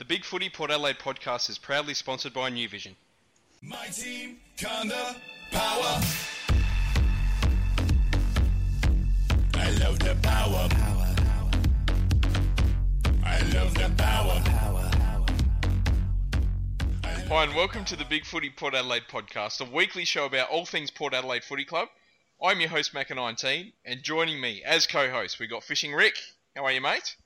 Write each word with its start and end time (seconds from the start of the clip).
The 0.00 0.06
Big 0.06 0.24
Footy 0.24 0.48
Port 0.48 0.70
Adelaide 0.70 0.98
podcast 0.98 1.50
is 1.50 1.58
proudly 1.58 1.92
sponsored 1.92 2.32
by 2.32 2.48
New 2.48 2.66
Vision. 2.70 2.96
My 3.60 3.86
team, 3.88 4.38
kinda 4.56 5.14
power. 5.50 6.00
I 9.52 9.70
love 9.78 9.98
the 9.98 10.16
power. 10.22 10.68
Power, 10.70 11.14
power. 11.16 11.50
I 13.26 13.40
love 13.52 13.74
the 13.74 13.92
power. 13.98 14.40
Power, 14.46 14.90
Hi, 17.28 17.44
and 17.44 17.54
welcome 17.54 17.84
to 17.84 17.94
the 17.94 18.06
Big 18.06 18.24
Footy 18.24 18.48
Port 18.48 18.72
Adelaide 18.72 19.04
podcast, 19.06 19.60
a 19.60 19.70
weekly 19.70 20.06
show 20.06 20.24
about 20.24 20.48
all 20.48 20.64
things 20.64 20.90
Port 20.90 21.12
Adelaide 21.12 21.44
Footy 21.44 21.66
Club. 21.66 21.88
I'm 22.42 22.58
your 22.60 22.70
host, 22.70 22.94
Macca19, 22.94 23.74
and 23.84 24.02
joining 24.02 24.40
me 24.40 24.62
as 24.64 24.86
co 24.86 25.10
host, 25.10 25.38
we 25.38 25.46
got 25.46 25.62
Fishing 25.62 25.92
Rick. 25.92 26.14
How 26.56 26.64
are 26.64 26.72
you, 26.72 26.80
mate? 26.80 27.16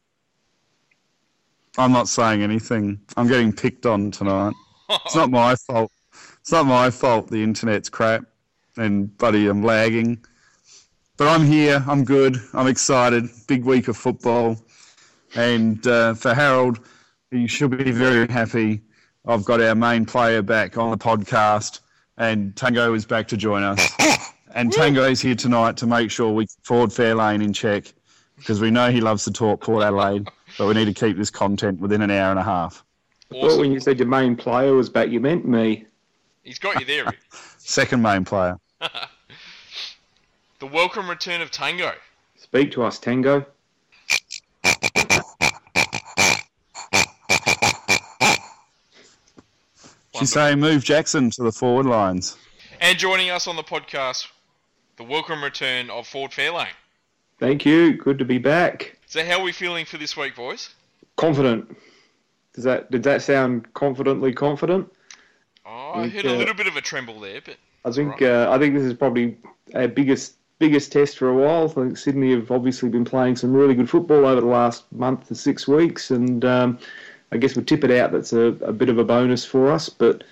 I'm 1.77 1.93
not 1.93 2.09
saying 2.09 2.43
anything. 2.43 3.01
I'm 3.17 3.27
getting 3.27 3.53
picked 3.53 3.87
on 3.87 4.11
tonight. 4.11 4.55
It's 5.07 5.15
not 5.17 5.31
my 5.31 5.57
fault. 5.57 5.91
It's 6.41 6.53
not 6.53 6.67
my 6.67 6.91
fault. 6.91 7.29
The 7.29 7.43
internet's 7.43 7.89
crap, 7.89 8.25
and 8.77 9.17
buddy, 9.19 9.49
I'm 9.49 9.63
lagging. 9.63 10.25
But 11.17 11.29
I'm 11.29 11.45
here. 11.45 11.83
I'm 11.87 12.05
good. 12.05 12.37
I'm 12.53 12.67
excited. 12.67 13.29
Big 13.49 13.65
week 13.65 13.89
of 13.89 13.97
football, 13.97 14.57
and 15.35 15.85
uh, 15.87 16.15
for 16.15 16.35
Harold, 16.35 16.81
he 17.31 17.47
should 17.47 17.77
be 17.77 17.91
very 17.91 18.29
happy. 18.29 18.83
I've 19.27 19.45
got 19.45 19.61
our 19.61 19.75
main 19.75 20.05
player 20.05 20.43
back 20.43 20.77
on 20.77 20.91
the 20.91 20.99
podcast, 20.99 21.81
and 22.19 22.55
Tango 22.55 22.95
is 22.95 23.07
back 23.07 23.29
to 23.29 23.37
join 23.37 23.63
us. 23.63 23.91
And 24.55 24.73
Tango 24.73 25.03
is 25.03 25.21
here 25.21 25.35
tonight 25.35 25.79
to 25.79 25.87
make 25.87 26.13
sure 26.13 26.31
we 26.31 26.47
forward 26.63 26.91
Fairlane 26.91 27.43
in 27.43 27.53
check 27.53 27.93
because 28.37 28.61
we 28.61 28.71
know 28.71 28.89
he 28.89 29.01
loves 29.01 29.25
to 29.25 29.33
talk 29.33 29.61
Port 29.63 29.83
Adelaide, 29.83 30.29
but 30.59 30.67
we 30.67 30.75
need 30.75 30.87
to 30.87 30.95
keep 30.95 31.17
this 31.17 31.31
content 31.31 31.81
within 31.81 32.03
an 32.03 32.11
hour 32.11 32.31
and 32.31 32.39
a 32.39 32.45
half. 32.45 32.85
I 33.31 33.41
thought 33.41 33.59
when 33.59 33.73
you 33.73 33.81
said 33.81 33.99
your 33.99 34.09
main 34.09 34.37
player 34.37 34.75
was 34.75 34.89
back, 34.89 35.09
you 35.09 35.21
meant 35.21 35.47
me. 35.47 35.87
He's 36.43 36.59
got 36.59 36.79
you 36.79 36.87
there, 36.87 37.13
Second 37.59 38.03
main 38.03 38.25
player. 38.25 38.59
the 40.59 40.67
welcome 40.67 41.09
return 41.09 41.41
of 41.41 41.51
Tango. 41.51 41.93
Speak 42.37 42.71
to 42.73 42.83
us, 42.83 42.99
Tango. 42.99 43.47
She's 50.19 50.33
saying 50.33 50.61
move 50.61 50.85
Jackson 50.85 51.31
to 51.31 51.43
the 51.43 51.51
forward 51.51 51.87
lines. 51.87 52.37
And 52.81 52.97
joining 52.99 53.31
us 53.31 53.49
on 53.49 53.57
the 53.57 53.65
podcast, 53.65 54.29
the 54.97 55.03
welcome 55.03 55.43
return 55.43 55.91
of 55.91 56.07
Ford 56.07 56.31
Fairlane. 56.31 56.69
Thank 57.39 57.67
you. 57.67 57.95
Good 57.95 58.19
to 58.19 58.25
be 58.25 58.39
back. 58.39 58.97
So, 59.07 59.25
how 59.25 59.41
are 59.41 59.45
we 59.45 59.53
feeling 59.53 59.85
for 59.85 59.99
this 59.99 60.17
week, 60.17 60.37
boys? 60.37 60.71
Confident. 61.17 61.77
Does 62.55 62.65
that 62.65 62.91
did 62.91 63.03
that 63.03 63.23
sound 63.23 63.73
confidently 63.75 64.33
confident? 64.33 64.91
Oh, 65.67 65.93
I 65.95 66.03
Think, 66.03 66.15
heard 66.15 66.25
a 66.27 66.35
uh, 66.35 66.39
little 66.39 66.55
bit 66.55 66.67
of 66.67 66.77
a 66.77 66.81
tremble 66.81 67.19
there, 67.21 67.41
but 67.45 67.57
I 67.85 67.91
think 67.91 68.21
Right. 68.21 68.31
uh, 68.31 68.51
I 68.51 68.59
think 68.59 68.75
this 68.75 68.85
is 68.85 68.95
probably 68.95 69.37
our 69.75 69.89
biggest 69.89 70.37
biggest 70.59 70.93
test 70.93 71.19
for 71.19 71.29
a 71.29 71.35
while. 71.35 71.65
I 71.65 71.69
think 71.69 71.99
Sydney 71.99 72.31
have 72.33 72.51
obviously 72.51 72.89
been 72.89 73.05
playing 73.05 73.37
some 73.37 73.53
really 73.53 73.75
good 73.75 73.91
football 73.91 74.25
over 74.27 74.41
the 74.41 74.47
last 74.47 74.91
month 74.93 75.29
to 75.29 75.35
six 75.35 75.67
weeks, 75.67 76.11
and 76.11 76.45
um, 76.45 76.79
I 77.33 77.39
guess 77.39 77.57
we 77.57 77.65
tip 77.65 77.83
it 77.85 77.91
out. 77.91 78.13
That's 78.13 78.33
a, 78.33 78.57
a 78.63 78.73
bit 78.73 78.89
of 78.89 78.99
a 78.99 79.05
bonus 79.05 79.45
for 79.45 79.71
us, 79.71 79.89
but 79.89 80.23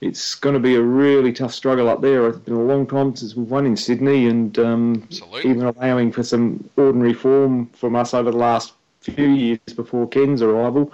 it's 0.00 0.34
going 0.34 0.54
to 0.54 0.60
be 0.60 0.76
a 0.76 0.82
really 0.82 1.32
tough 1.32 1.52
struggle 1.52 1.88
up 1.88 2.00
there. 2.00 2.26
It's 2.28 2.38
been 2.38 2.54
a 2.54 2.62
long 2.62 2.86
time 2.86 3.14
since 3.14 3.34
we've 3.34 3.48
won 3.50 3.66
in 3.66 3.76
Sydney, 3.76 4.26
and 4.28 4.58
um, 4.58 5.08
even 5.44 5.62
allowing 5.66 6.10
for 6.12 6.22
some 6.22 6.68
ordinary 6.76 7.12
form 7.12 7.66
from 7.68 7.96
us 7.96 8.14
over 8.14 8.30
the 8.30 8.36
last 8.38 8.72
few 9.00 9.28
years 9.28 9.58
before 9.76 10.08
Ken's 10.08 10.42
arrival. 10.42 10.92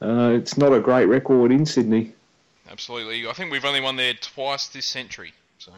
Uh, 0.00 0.30
it's 0.34 0.56
not 0.58 0.72
a 0.72 0.80
great 0.80 1.06
record 1.06 1.50
in 1.52 1.64
Sydney. 1.66 2.12
absolutely. 2.70 3.26
I 3.26 3.32
think 3.32 3.50
we've 3.50 3.64
only 3.64 3.80
won 3.80 3.96
there 3.96 4.14
twice 4.14 4.68
this 4.68 4.86
century, 4.86 5.32
so 5.58 5.72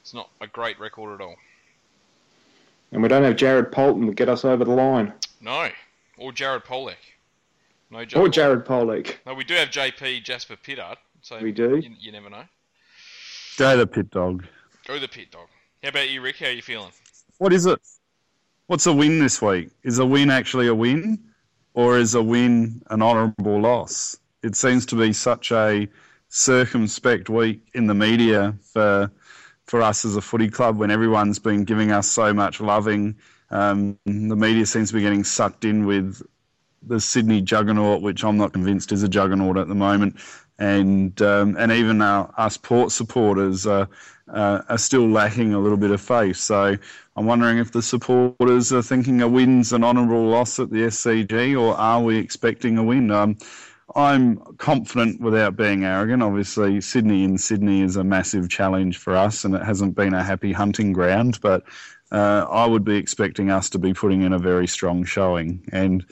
it's 0.00 0.12
not 0.14 0.28
a 0.40 0.46
great 0.46 0.78
record 0.78 1.20
at 1.20 1.24
all. 1.24 1.36
And 2.92 3.02
we 3.02 3.08
don't 3.08 3.24
have 3.24 3.36
Jared 3.36 3.72
Poulton 3.72 4.06
to 4.06 4.12
get 4.12 4.28
us 4.28 4.44
over 4.44 4.64
the 4.64 4.70
line. 4.70 5.12
No, 5.40 5.68
or 6.18 6.30
Jared 6.32 6.64
Polec. 6.64 6.96
No, 7.90 7.98
Or 8.00 8.04
Jared. 8.06 8.32
Jared 8.32 8.64
Polec. 8.64 9.14
No, 9.26 9.34
we 9.34 9.44
do 9.44 9.54
have 9.54 9.68
JP 9.68 10.24
Jasper 10.24 10.56
Pittard, 10.56 10.96
so 11.24 11.40
We 11.40 11.52
do. 11.52 11.76
You, 11.76 11.90
you 11.98 12.12
never 12.12 12.28
know. 12.28 12.42
Go 13.56 13.78
the 13.78 13.86
pit 13.86 14.10
dog. 14.10 14.44
Go 14.86 14.98
the 14.98 15.08
pit 15.08 15.30
dog. 15.30 15.48
How 15.82 15.88
about 15.88 16.10
you, 16.10 16.20
Rick? 16.20 16.36
How 16.36 16.46
are 16.46 16.50
you 16.50 16.60
feeling? 16.60 16.92
What 17.38 17.52
is 17.54 17.64
it? 17.64 17.78
What's 18.66 18.86
a 18.86 18.92
win 18.92 19.20
this 19.20 19.40
week? 19.40 19.70
Is 19.84 19.98
a 19.98 20.04
win 20.04 20.28
actually 20.30 20.66
a 20.66 20.74
win, 20.74 21.18
or 21.72 21.96
is 21.96 22.14
a 22.14 22.22
win 22.22 22.82
an 22.90 23.00
honourable 23.00 23.60
loss? 23.60 24.18
It 24.42 24.54
seems 24.54 24.84
to 24.86 24.96
be 24.96 25.14
such 25.14 25.50
a 25.50 25.88
circumspect 26.28 27.30
week 27.30 27.62
in 27.72 27.86
the 27.86 27.94
media 27.94 28.54
for 28.72 29.10
for 29.64 29.80
us 29.80 30.04
as 30.04 30.16
a 30.16 30.20
footy 30.20 30.50
club 30.50 30.76
when 30.76 30.90
everyone's 30.90 31.38
been 31.38 31.64
giving 31.64 31.90
us 31.90 32.06
so 32.06 32.34
much 32.34 32.60
loving. 32.60 33.16
Um, 33.50 33.98
the 34.04 34.36
media 34.36 34.66
seems 34.66 34.90
to 34.90 34.94
be 34.94 35.00
getting 35.00 35.24
sucked 35.24 35.64
in 35.64 35.86
with 35.86 36.20
the 36.86 37.00
Sydney 37.00 37.40
juggernaut, 37.40 38.02
which 38.02 38.24
I'm 38.24 38.36
not 38.36 38.52
convinced 38.52 38.92
is 38.92 39.02
a 39.02 39.08
juggernaut 39.08 39.56
at 39.56 39.68
the 39.68 39.74
moment, 39.74 40.18
and 40.58 41.20
um, 41.22 41.56
and 41.58 41.72
even 41.72 42.00
our, 42.00 42.32
us 42.36 42.56
Port 42.56 42.92
supporters 42.92 43.66
uh, 43.66 43.86
uh, 44.28 44.62
are 44.68 44.78
still 44.78 45.08
lacking 45.08 45.52
a 45.52 45.58
little 45.58 45.76
bit 45.76 45.90
of 45.90 46.00
faith. 46.00 46.36
So 46.36 46.76
I'm 47.16 47.26
wondering 47.26 47.58
if 47.58 47.72
the 47.72 47.82
supporters 47.82 48.72
are 48.72 48.82
thinking 48.82 49.20
a 49.20 49.28
win's 49.28 49.72
an 49.72 49.84
honourable 49.84 50.28
loss 50.28 50.58
at 50.58 50.70
the 50.70 50.82
SCG, 50.82 51.60
or 51.60 51.76
are 51.76 52.02
we 52.02 52.18
expecting 52.18 52.78
a 52.78 52.82
win? 52.82 53.10
Um, 53.10 53.36
I'm 53.94 54.38
confident 54.56 55.20
without 55.20 55.56
being 55.56 55.84
arrogant. 55.84 56.22
Obviously, 56.22 56.80
Sydney 56.80 57.22
in 57.22 57.36
Sydney 57.36 57.82
is 57.82 57.96
a 57.96 58.04
massive 58.04 58.48
challenge 58.48 58.98
for 58.98 59.14
us, 59.14 59.44
and 59.44 59.54
it 59.54 59.62
hasn't 59.62 59.94
been 59.94 60.14
a 60.14 60.24
happy 60.24 60.52
hunting 60.52 60.92
ground. 60.92 61.38
But 61.40 61.64
uh, 62.10 62.46
I 62.50 62.66
would 62.66 62.84
be 62.84 62.96
expecting 62.96 63.50
us 63.50 63.70
to 63.70 63.78
be 63.78 63.92
putting 63.92 64.22
in 64.22 64.32
a 64.32 64.38
very 64.38 64.66
strong 64.66 65.04
showing. 65.04 65.68
And 65.70 66.04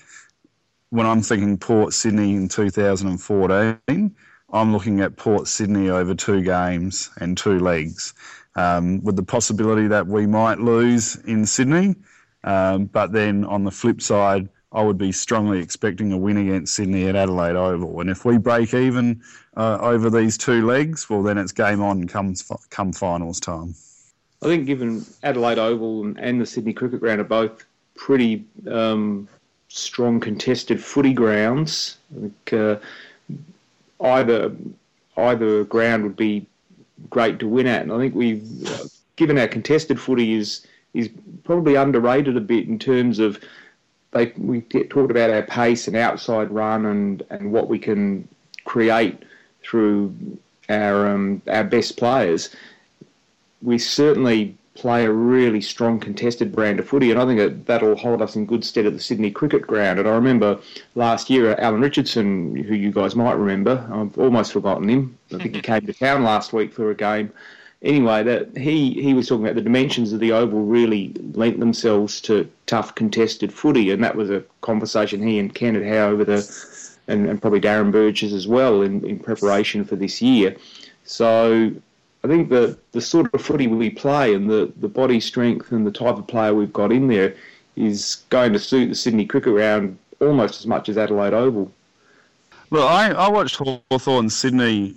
when 0.90 1.06
I'm 1.06 1.22
thinking 1.22 1.56
Port 1.56 1.94
Sydney 1.94 2.34
in 2.34 2.48
2014, 2.48 4.14
I'm 4.52 4.72
looking 4.72 5.00
at 5.00 5.16
Port 5.16 5.48
Sydney 5.48 5.88
over 5.88 6.14
two 6.14 6.42
games 6.42 7.10
and 7.20 7.36
two 7.36 7.58
legs, 7.58 8.14
um, 8.54 9.02
with 9.02 9.16
the 9.16 9.22
possibility 9.22 9.86
that 9.88 10.06
we 10.06 10.26
might 10.26 10.58
lose 10.58 11.16
in 11.24 11.46
Sydney. 11.46 11.94
Um, 12.44 12.86
but 12.86 13.12
then 13.12 13.44
on 13.44 13.64
the 13.64 13.70
flip 13.70 14.02
side, 14.02 14.48
I 14.72 14.82
would 14.82 14.98
be 14.98 15.12
strongly 15.12 15.60
expecting 15.60 16.12
a 16.12 16.16
win 16.16 16.36
against 16.36 16.74
Sydney 16.74 17.06
at 17.06 17.16
Adelaide 17.16 17.56
Oval. 17.56 18.00
And 18.00 18.10
if 18.10 18.24
we 18.24 18.38
break 18.38 18.74
even 18.74 19.22
uh, 19.56 19.78
over 19.80 20.10
these 20.10 20.38
two 20.38 20.66
legs, 20.66 21.08
well, 21.08 21.22
then 21.22 21.38
it's 21.38 21.52
game 21.52 21.82
on 21.82 22.06
comes 22.08 22.50
come 22.70 22.92
finals 22.92 23.38
time. 23.38 23.74
I 24.42 24.46
think 24.46 24.66
given 24.66 25.04
Adelaide 25.22 25.58
Oval 25.58 26.04
and, 26.04 26.18
and 26.18 26.40
the 26.40 26.46
Sydney 26.46 26.72
Cricket 26.72 27.00
Ground 27.00 27.20
are 27.20 27.24
both 27.24 27.64
pretty 27.94 28.44
um, 28.70 29.28
strong 29.68 30.18
contested 30.20 30.82
footy 30.82 31.12
grounds, 31.12 31.98
I 32.16 32.20
think 32.20 32.52
uh, 32.52 32.76
either 34.02 34.52
either 35.16 35.64
ground 35.64 36.02
would 36.02 36.16
be 36.16 36.46
great 37.10 37.38
to 37.38 37.48
win 37.48 37.66
at. 37.66 37.82
And 37.82 37.92
I 37.92 37.98
think 37.98 38.14
we've 38.14 38.42
given 39.16 39.38
our 39.38 39.48
contested 39.48 40.00
footy 40.00 40.34
is 40.34 40.66
is 40.94 41.08
probably 41.44 41.74
underrated 41.74 42.36
a 42.36 42.40
bit 42.40 42.68
in 42.68 42.78
terms 42.78 43.18
of 43.18 43.38
they 44.12 44.32
we 44.36 44.60
talked 44.60 45.10
about 45.10 45.30
our 45.30 45.42
pace 45.42 45.86
and 45.88 45.96
outside 45.96 46.50
run 46.50 46.86
and, 46.86 47.22
and 47.30 47.52
what 47.52 47.68
we 47.68 47.78
can 47.78 48.28
create 48.64 49.22
through 49.62 50.14
our 50.68 51.08
um, 51.08 51.42
our 51.48 51.64
best 51.64 51.96
players 51.96 52.54
we 53.62 53.78
certainly 53.78 54.56
play 54.74 55.04
a 55.04 55.12
really 55.12 55.60
strong 55.60 56.00
contested 56.00 56.52
brand 56.52 56.80
of 56.80 56.88
footy, 56.88 57.10
and 57.10 57.20
I 57.20 57.26
think 57.26 57.38
that 57.38 57.66
that'll 57.66 57.96
hold 57.96 58.22
us 58.22 58.36
in 58.36 58.46
good 58.46 58.64
stead 58.64 58.86
at 58.86 58.94
the 58.94 59.00
Sydney 59.00 59.30
Cricket 59.30 59.66
Ground. 59.66 59.98
And 59.98 60.08
I 60.08 60.12
remember 60.12 60.58
last 60.94 61.28
year, 61.28 61.52
uh, 61.52 61.60
Alan 61.60 61.80
Richardson, 61.80 62.56
who 62.56 62.74
you 62.74 62.90
guys 62.90 63.14
might 63.14 63.34
remember, 63.34 63.86
I've 63.92 64.16
almost 64.18 64.52
forgotten 64.52 64.88
him. 64.88 65.18
I 65.32 65.38
think 65.38 65.56
he 65.56 65.62
came 65.62 65.86
to 65.86 65.92
town 65.92 66.24
last 66.24 66.52
week 66.52 66.72
for 66.72 66.90
a 66.90 66.94
game. 66.94 67.32
Anyway, 67.82 68.22
that 68.22 68.56
he, 68.56 68.94
he 69.02 69.12
was 69.12 69.28
talking 69.28 69.44
about 69.44 69.56
the 69.56 69.62
dimensions 69.62 70.12
of 70.12 70.20
the 70.20 70.32
oval 70.32 70.62
really 70.62 71.12
lent 71.34 71.58
themselves 71.58 72.20
to 72.22 72.48
tough 72.66 72.94
contested 72.94 73.52
footy, 73.52 73.90
and 73.90 74.02
that 74.04 74.14
was 74.14 74.30
a 74.30 74.42
conversation 74.60 75.26
he 75.26 75.38
and 75.38 75.54
Ken 75.54 75.74
had 75.74 75.82
had 75.82 76.10
over 76.10 76.24
the, 76.24 76.98
and, 77.08 77.28
and 77.28 77.42
probably 77.42 77.60
Darren 77.60 77.90
Burgess 77.90 78.32
as 78.32 78.46
well 78.46 78.82
in, 78.82 79.04
in 79.04 79.18
preparation 79.18 79.84
for 79.84 79.96
this 79.96 80.22
year. 80.22 80.56
So 81.04 81.72
I 82.24 82.28
think 82.28 82.48
the 82.48 82.78
the 82.92 83.00
sort 83.00 83.32
of 83.34 83.42
footy 83.42 83.66
we 83.66 83.90
play 83.90 84.34
and 84.34 84.48
the, 84.48 84.72
the 84.76 84.88
body 84.88 85.20
strength 85.20 85.72
and 85.72 85.86
the 85.86 85.90
type 85.90 86.16
of 86.16 86.26
player 86.26 86.54
we've 86.54 86.72
got 86.72 86.92
in 86.92 87.08
there 87.08 87.34
is 87.76 88.22
going 88.30 88.52
to 88.52 88.58
suit 88.58 88.88
the 88.88 88.94
Sydney 88.94 89.26
Cricket 89.26 89.52
Ground 89.52 89.98
almost 90.20 90.60
as 90.60 90.66
much 90.66 90.88
as 90.88 90.96
Adelaide 90.96 91.34
Oval. 91.34 91.72
Look, 92.70 92.88
I, 92.88 93.10
I 93.12 93.28
watched 93.28 93.56
Hawthorn 93.56 94.30
Sydney 94.30 94.96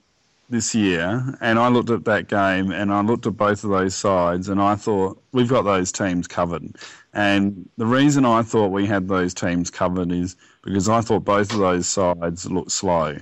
this 0.50 0.75
year, 0.75 1.36
and 1.42 1.57
I 1.57 1.68
looked 1.69 1.89
at 1.89 2.06
that 2.06 2.27
game, 2.27 2.72
and 2.72 2.94
I 2.94 3.01
looked 3.01 3.25
at 3.25 3.36
both 3.36 3.63
of 3.63 3.71
those 3.71 3.95
sides, 3.95 4.48
and 4.48 4.62
I 4.62 4.75
thought 4.75 5.21
we've 5.31 5.50
got 5.50 5.63
those 5.63 5.92
teams 5.92 6.28
covered. 6.28 6.75
And 7.13 7.68
the 7.78 7.86
reason 7.86 8.25
I 8.25 8.44
thought 8.44 8.68
we 8.68 8.86
had 8.86 9.07
those 9.07 9.33
teams 9.33 9.69
covered 9.69 10.12
is 10.12 10.36
because 10.63 10.88
I 10.88 11.01
thought 11.01 11.25
both 11.25 11.51
of 11.51 11.60
those 11.60 11.88
sides 11.88 12.50
looked 12.50 12.71
slow. 12.71 13.18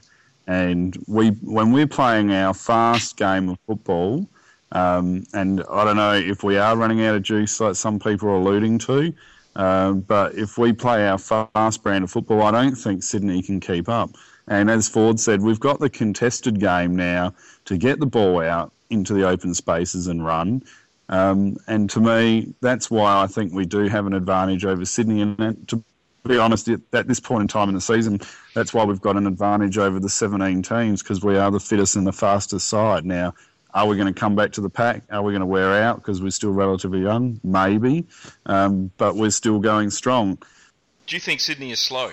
And 0.48 0.98
we, 1.08 1.30
when 1.30 1.72
we're 1.72 1.88
playing 1.88 2.32
our 2.32 2.54
fast 2.54 3.18
game 3.18 3.50
of 3.50 3.58
football, 3.66 4.28
um, 4.74 5.24
and 5.34 5.64
I 5.70 5.86
don't 5.86 5.96
know 5.96 6.14
if 6.14 6.44
we 6.44 6.58
are 6.58 6.76
running 6.76 7.04
out 7.06 7.16
of 7.16 7.22
juice, 7.24 7.60
like 7.60 7.76
some 7.76 8.00
people 8.00 8.30
are 8.30 8.36
alluding 8.36 8.80
to. 8.80 9.14
Um, 9.56 10.02
but 10.02 10.36
if 10.36 10.58
we 10.58 10.74
play 10.74 11.08
our 11.08 11.18
fast 11.18 11.84
brand 11.84 12.04
of 12.04 12.12
football, 12.12 12.42
I 12.42 12.52
don't 12.52 12.76
think 12.76 13.04
Sydney 13.04 13.42
can 13.42 13.60
keep 13.60 13.88
up. 13.88 14.10
And 14.48 14.70
as 14.70 14.90
Ford 14.90 15.20
said, 15.20 15.42
we've 15.42 15.60
got 15.60 15.80
the 15.80 15.90
contested 15.90 16.60
game 16.60 16.96
now 16.96 17.34
to 17.66 17.78
get 17.78 18.00
the 18.00 18.06
ball 18.06 18.42
out 18.42 18.74
into 18.90 19.14
the 19.14 19.28
open 19.28 19.54
spaces 19.54 20.08
and 20.08 20.26
run. 20.26 20.64
Um, 21.10 21.58
and 21.68 21.90
to 21.92 22.00
me, 22.00 22.54
that's 22.62 22.90
why 22.90 23.22
I 23.22 23.28
think 23.28 23.54
we 23.54 23.66
do 23.66 23.88
have 23.88 24.08
an 24.08 24.14
advantage 24.14 24.66
over 24.66 24.86
Sydney. 24.86 25.22
And 25.22 25.68
to 25.68 25.84
be 26.26 26.38
honest, 26.38 26.70
at 26.70 27.08
this 27.08 27.20
point 27.20 27.42
in 27.42 27.48
time 27.48 27.70
in 27.70 27.76
the 27.76 27.82
season, 27.82 28.20
that's 28.54 28.74
why 28.74 28.86
we've 28.86 29.02
got 29.02 29.18
an 29.18 29.28
advantage 29.28 29.78
over 29.78 30.00
the 30.00 30.10
17 30.10 30.62
teams 30.62 31.04
because 31.04 31.24
we 31.24 31.38
are 31.38 31.52
the 31.52 31.60
fittest 31.60 31.96
and 31.96 32.08
the 32.08 32.14
fastest 32.14 32.70
side. 32.70 33.06
Now, 33.06 33.34
are 33.74 33.88
we 33.88 33.98
going 33.98 34.14
to 34.14 34.18
come 34.18 34.36
back 34.36 34.52
to 34.54 34.62
the 34.62 34.70
pack? 34.70 35.04
Are 35.12 35.22
we 35.22 35.34
going 35.34 35.42
to 35.42 35.46
wear 35.46 35.84
out 35.84 35.98
because 35.98 36.22
we're 36.22 36.30
still 36.30 36.52
relatively 36.52 37.02
young? 37.02 37.40
Maybe, 37.44 38.06
um, 38.46 38.92
but 38.98 39.16
we're 39.16 39.32
still 39.32 39.60
going 39.60 39.90
strong. 39.90 40.38
Do 41.08 41.16
you 41.16 41.20
think 41.20 41.42
Sydney 41.42 41.72
is 41.72 41.80
slow? 41.80 42.12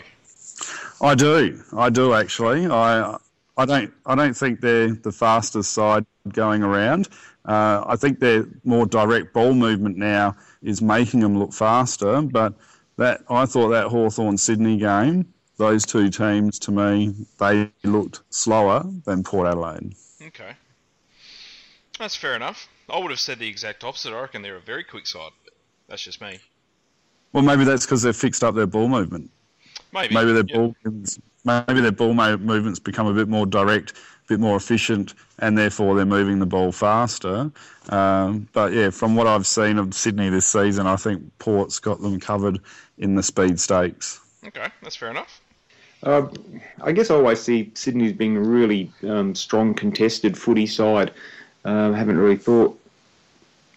I 1.00 1.14
do. 1.14 1.62
I 1.76 1.90
do 1.90 2.14
actually. 2.14 2.66
I 2.66 3.16
I 3.56 3.64
don't 3.64 3.92
I 4.06 4.14
don't 4.14 4.34
think 4.34 4.60
they're 4.60 4.94
the 4.94 5.12
fastest 5.12 5.72
side 5.72 6.04
going 6.28 6.62
around. 6.62 7.08
Uh, 7.44 7.84
I 7.86 7.96
think 7.96 8.20
their 8.20 8.46
more 8.64 8.86
direct 8.86 9.32
ball 9.32 9.54
movement 9.54 9.96
now 9.96 10.36
is 10.62 10.82
making 10.82 11.20
them 11.20 11.38
look 11.38 11.52
faster. 11.52 12.20
But 12.22 12.54
that 13.00 13.22
I 13.30 13.46
thought 13.46 13.70
that 13.70 13.86
Hawthorn 13.86 14.36
Sydney 14.36 14.76
game, 14.76 15.32
those 15.56 15.86
two 15.86 16.10
teams 16.10 16.58
to 16.58 16.70
me, 16.70 17.14
they 17.38 17.70
looked 17.82 18.20
slower 18.28 18.84
than 19.06 19.22
Port 19.22 19.48
Adelaide. 19.48 19.94
Okay. 20.22 20.52
That's 21.98 22.14
fair 22.14 22.36
enough. 22.36 22.68
I 22.90 22.98
would 22.98 23.10
have 23.10 23.18
said 23.18 23.38
the 23.38 23.48
exact 23.48 23.84
opposite. 23.84 24.12
I 24.12 24.20
reckon 24.20 24.42
they're 24.42 24.56
a 24.56 24.60
very 24.60 24.84
quick 24.84 25.06
side, 25.06 25.30
but 25.44 25.54
that's 25.88 26.02
just 26.02 26.20
me. 26.20 26.40
Well, 27.32 27.42
maybe 27.42 27.64
that's 27.64 27.86
because 27.86 28.02
they've 28.02 28.14
fixed 28.14 28.44
up 28.44 28.54
their 28.54 28.66
ball 28.66 28.88
movement. 28.88 29.30
Maybe. 29.92 30.14
Maybe 30.14 30.32
their 30.32 30.44
yeah. 30.46 30.56
ball 30.56 30.74
movements, 30.84 31.18
maybe 31.44 31.80
their 31.80 31.92
ball 31.92 32.14
movements 32.14 32.78
become 32.78 33.06
a 33.06 33.14
bit 33.14 33.28
more 33.28 33.46
direct, 33.46 33.92
a 33.92 34.28
bit 34.28 34.40
more 34.40 34.56
efficient, 34.56 35.14
and 35.38 35.56
therefore 35.56 35.94
they're 35.96 36.04
moving 36.04 36.38
the 36.38 36.46
ball 36.46 36.72
faster. 36.72 37.50
Um, 37.88 38.48
but 38.52 38.72
yeah, 38.72 38.90
from 38.90 39.16
what 39.16 39.26
I've 39.26 39.46
seen 39.46 39.78
of 39.78 39.94
Sydney 39.94 40.28
this 40.28 40.46
season, 40.46 40.86
I 40.86 40.96
think 40.96 41.22
Port's 41.38 41.78
got 41.78 42.00
them 42.00 42.20
covered 42.20 42.60
in 42.98 43.14
the 43.14 43.22
speed 43.22 43.58
stakes. 43.58 44.20
Okay, 44.46 44.68
that's 44.82 44.96
fair 44.96 45.10
enough. 45.10 45.40
Uh, 46.02 46.28
I 46.80 46.92
guess 46.92 47.10
I 47.10 47.14
always 47.14 47.40
see 47.40 47.70
Sydney 47.74 48.06
as 48.06 48.12
being 48.12 48.36
a 48.36 48.40
really 48.40 48.90
um, 49.06 49.34
strong 49.34 49.74
contested 49.74 50.36
footy 50.36 50.66
side. 50.66 51.12
Um, 51.64 51.92
haven't 51.92 52.16
really 52.16 52.36
thought 52.36 52.78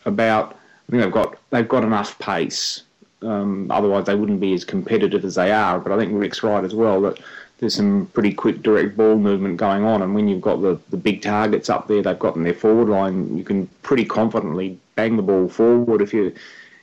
about. 0.05 0.57
I 0.87 0.91
think 0.91 1.03
they've 1.03 1.11
got 1.11 1.37
they've 1.49 1.67
got 1.67 1.83
enough 1.83 2.17
pace. 2.19 2.83
Um, 3.23 3.69
otherwise, 3.71 4.05
they 4.05 4.15
wouldn't 4.15 4.39
be 4.39 4.53
as 4.53 4.65
competitive 4.65 5.25
as 5.25 5.35
they 5.35 5.51
are. 5.51 5.79
But 5.79 5.91
I 5.91 5.97
think 5.97 6.11
Rick's 6.13 6.43
right 6.43 6.63
as 6.63 6.75
well 6.75 7.01
that 7.01 7.19
there's 7.59 7.75
some 7.75 8.07
pretty 8.13 8.33
quick 8.33 8.61
direct 8.61 8.97
ball 8.97 9.17
movement 9.17 9.57
going 9.57 9.83
on. 9.83 10.01
And 10.01 10.13
when 10.13 10.27
you've 10.27 10.41
got 10.41 10.61
the, 10.61 10.79
the 10.89 10.97
big 10.97 11.21
targets 11.21 11.69
up 11.69 11.87
there, 11.87 12.01
they've 12.01 12.19
got 12.19 12.35
in 12.35 12.43
their 12.43 12.53
forward 12.53 12.89
line, 12.89 13.37
you 13.37 13.43
can 13.43 13.67
pretty 13.83 14.05
confidently 14.05 14.77
bang 14.95 15.15
the 15.15 15.23
ball 15.23 15.47
forward 15.47 16.01
if 16.01 16.13
you 16.13 16.33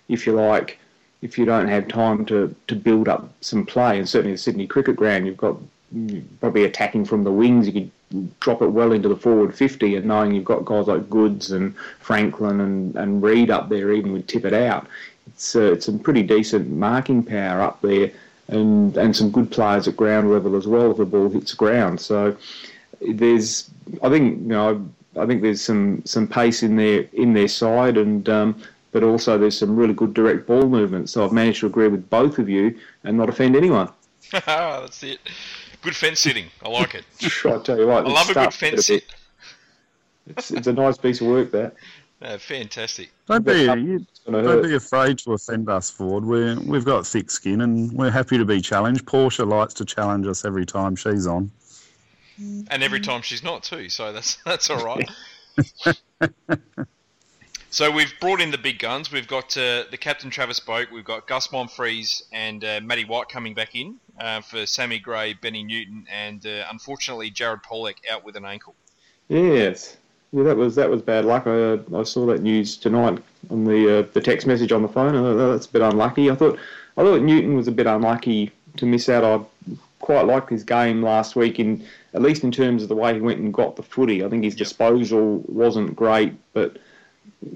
if 0.08 0.26
you 0.26 0.32
like. 0.32 0.78
If 1.22 1.36
you 1.36 1.44
don't 1.44 1.68
have 1.68 1.86
time 1.86 2.24
to, 2.26 2.54
to 2.68 2.74
build 2.74 3.06
up 3.06 3.30
some 3.42 3.66
play, 3.66 3.98
and 3.98 4.08
certainly 4.08 4.32
the 4.32 4.38
Sydney 4.38 4.66
Cricket 4.66 4.96
Ground, 4.96 5.26
you've 5.26 5.36
got 5.36 5.58
probably 6.40 6.64
attacking 6.64 7.04
from 7.04 7.24
the 7.24 7.32
wings. 7.32 7.66
You 7.66 7.72
could 7.74 7.90
drop 8.40 8.62
it 8.62 8.68
well 8.68 8.92
into 8.92 9.08
the 9.08 9.16
forward 9.16 9.54
50 9.54 9.96
and 9.96 10.06
knowing 10.06 10.34
you've 10.34 10.44
got 10.44 10.64
guys 10.64 10.86
like 10.86 11.10
Goodes 11.10 11.52
and 11.52 11.76
Franklin 12.00 12.60
and, 12.60 12.96
and 12.96 13.22
Reid 13.22 13.50
up 13.50 13.68
there 13.68 13.92
even 13.92 14.12
would 14.12 14.28
tip 14.28 14.44
it 14.44 14.52
out. 14.52 14.86
It's, 15.28 15.56
uh, 15.56 15.72
it's 15.72 15.86
some 15.86 15.98
pretty 15.98 16.22
decent 16.22 16.70
marking 16.70 17.22
power 17.22 17.60
up 17.60 17.80
there 17.82 18.10
and, 18.48 18.96
and 18.96 19.16
some 19.16 19.30
good 19.30 19.50
players 19.50 19.88
at 19.88 19.96
ground 19.96 20.30
level 20.30 20.56
as 20.56 20.66
well 20.66 20.90
if 20.90 20.96
the 20.96 21.04
ball 21.04 21.28
hits 21.28 21.54
ground. 21.54 22.00
So 22.00 22.36
there's, 23.00 23.70
I 24.02 24.08
think, 24.08 24.40
you 24.40 24.48
know, 24.48 24.88
I 25.18 25.26
think 25.26 25.42
there's 25.42 25.60
some, 25.60 26.02
some 26.04 26.26
pace 26.26 26.62
in 26.62 26.76
their 26.76 27.06
in 27.12 27.32
their 27.32 27.48
side 27.48 27.96
and 27.96 28.28
um, 28.28 28.62
but 28.92 29.02
also 29.02 29.38
there's 29.38 29.58
some 29.58 29.76
really 29.76 29.94
good 29.94 30.14
direct 30.14 30.46
ball 30.46 30.68
movement. 30.68 31.10
So 31.10 31.24
I've 31.24 31.32
managed 31.32 31.60
to 31.60 31.66
agree 31.66 31.88
with 31.88 32.08
both 32.10 32.38
of 32.38 32.48
you 32.48 32.78
and 33.04 33.16
not 33.16 33.28
offend 33.28 33.56
anyone. 33.56 33.88
that's 34.32 35.02
it. 35.02 35.20
Good 35.82 35.96
fence 35.96 36.20
sitting. 36.20 36.46
I 36.64 36.68
like 36.68 36.94
it. 36.94 37.04
I 37.44 37.58
tell 37.58 37.78
you 37.78 37.86
what, 37.86 38.06
I 38.06 38.10
love 38.10 38.30
a 38.30 38.34
good 38.34 38.54
fence 38.54 38.86
sit. 38.86 39.04
It's, 40.26 40.50
it's 40.50 40.66
a 40.66 40.72
nice 40.72 40.96
piece 40.96 41.20
of 41.20 41.26
work 41.26 41.50
that. 41.52 41.74
Uh, 42.22 42.36
fantastic. 42.36 43.10
Don't 43.26 43.44
be, 43.44 43.62
you, 43.62 44.06
don't 44.30 44.62
be 44.62 44.74
afraid 44.74 45.18
to 45.18 45.32
offend 45.32 45.70
us, 45.70 45.90
Ford. 45.90 46.24
We're, 46.24 46.60
we've 46.60 46.84
got 46.84 47.06
thick 47.06 47.30
skin 47.30 47.62
and 47.62 47.90
we're 47.92 48.10
happy 48.10 48.36
to 48.36 48.44
be 48.44 48.60
challenged. 48.60 49.06
Portia 49.06 49.44
likes 49.44 49.72
to 49.74 49.86
challenge 49.86 50.26
us 50.26 50.44
every 50.44 50.66
time 50.66 50.96
she's 50.96 51.26
on. 51.26 51.50
And 52.38 52.82
every 52.82 53.00
time 53.00 53.22
she's 53.22 53.42
not 53.42 53.62
too, 53.62 53.88
so 53.88 54.12
that's 54.12 54.36
that's 54.46 54.70
all 54.70 54.82
right. 54.84 55.10
so 57.70 57.90
we've 57.90 58.12
brought 58.18 58.40
in 58.40 58.50
the 58.50 58.58
big 58.58 58.78
guns. 58.78 59.12
We've 59.12 59.28
got 59.28 59.56
uh, 59.58 59.84
the 59.90 59.98
captain 59.98 60.30
Travis 60.30 60.58
Boak. 60.58 60.90
We've 60.90 61.04
got 61.04 61.26
Gus 61.26 61.48
Monfries 61.48 62.22
and 62.32 62.64
uh, 62.64 62.80
Matty 62.82 63.04
White 63.04 63.28
coming 63.28 63.52
back 63.52 63.74
in 63.74 63.96
uh, 64.18 64.40
for 64.40 64.64
Sammy 64.64 64.98
Gray, 64.98 65.34
Benny 65.34 65.62
Newton, 65.62 66.06
and 66.10 66.46
uh, 66.46 66.64
unfortunately 66.70 67.28
Jared 67.28 67.60
Polec 67.62 67.96
out 68.10 68.24
with 68.24 68.36
an 68.36 68.46
ankle. 68.46 68.74
Yes. 69.28 69.98
Yeah, 70.32 70.44
that 70.44 70.56
was 70.56 70.76
that 70.76 70.90
was 70.90 71.02
bad 71.02 71.24
luck. 71.24 71.46
I, 71.46 71.80
I 71.94 72.02
saw 72.04 72.26
that 72.26 72.42
news 72.42 72.76
tonight 72.76 73.22
on 73.50 73.64
the 73.64 73.98
uh, 73.98 74.06
the 74.12 74.20
text 74.20 74.46
message 74.46 74.72
on 74.72 74.82
the 74.82 74.88
phone. 74.88 75.14
and 75.14 75.26
I 75.26 75.46
that's 75.50 75.66
a 75.66 75.72
bit 75.72 75.82
unlucky. 75.82 76.30
I 76.30 76.34
thought 76.34 76.58
I 76.96 77.02
thought 77.02 77.22
Newton 77.22 77.56
was 77.56 77.68
a 77.68 77.72
bit 77.72 77.86
unlucky 77.86 78.52
to 78.76 78.86
miss 78.86 79.08
out. 79.08 79.24
I 79.24 79.74
quite 79.98 80.26
liked 80.26 80.50
his 80.50 80.64
game 80.64 81.02
last 81.02 81.34
week, 81.34 81.58
in 81.58 81.84
at 82.14 82.22
least 82.22 82.44
in 82.44 82.52
terms 82.52 82.82
of 82.82 82.88
the 82.88 82.94
way 82.94 83.14
he 83.14 83.20
went 83.20 83.40
and 83.40 83.52
got 83.52 83.76
the 83.76 83.82
footy. 83.82 84.24
I 84.24 84.28
think 84.28 84.44
his 84.44 84.54
disposal 84.54 85.42
wasn't 85.46 85.96
great, 85.96 86.34
but 86.52 86.78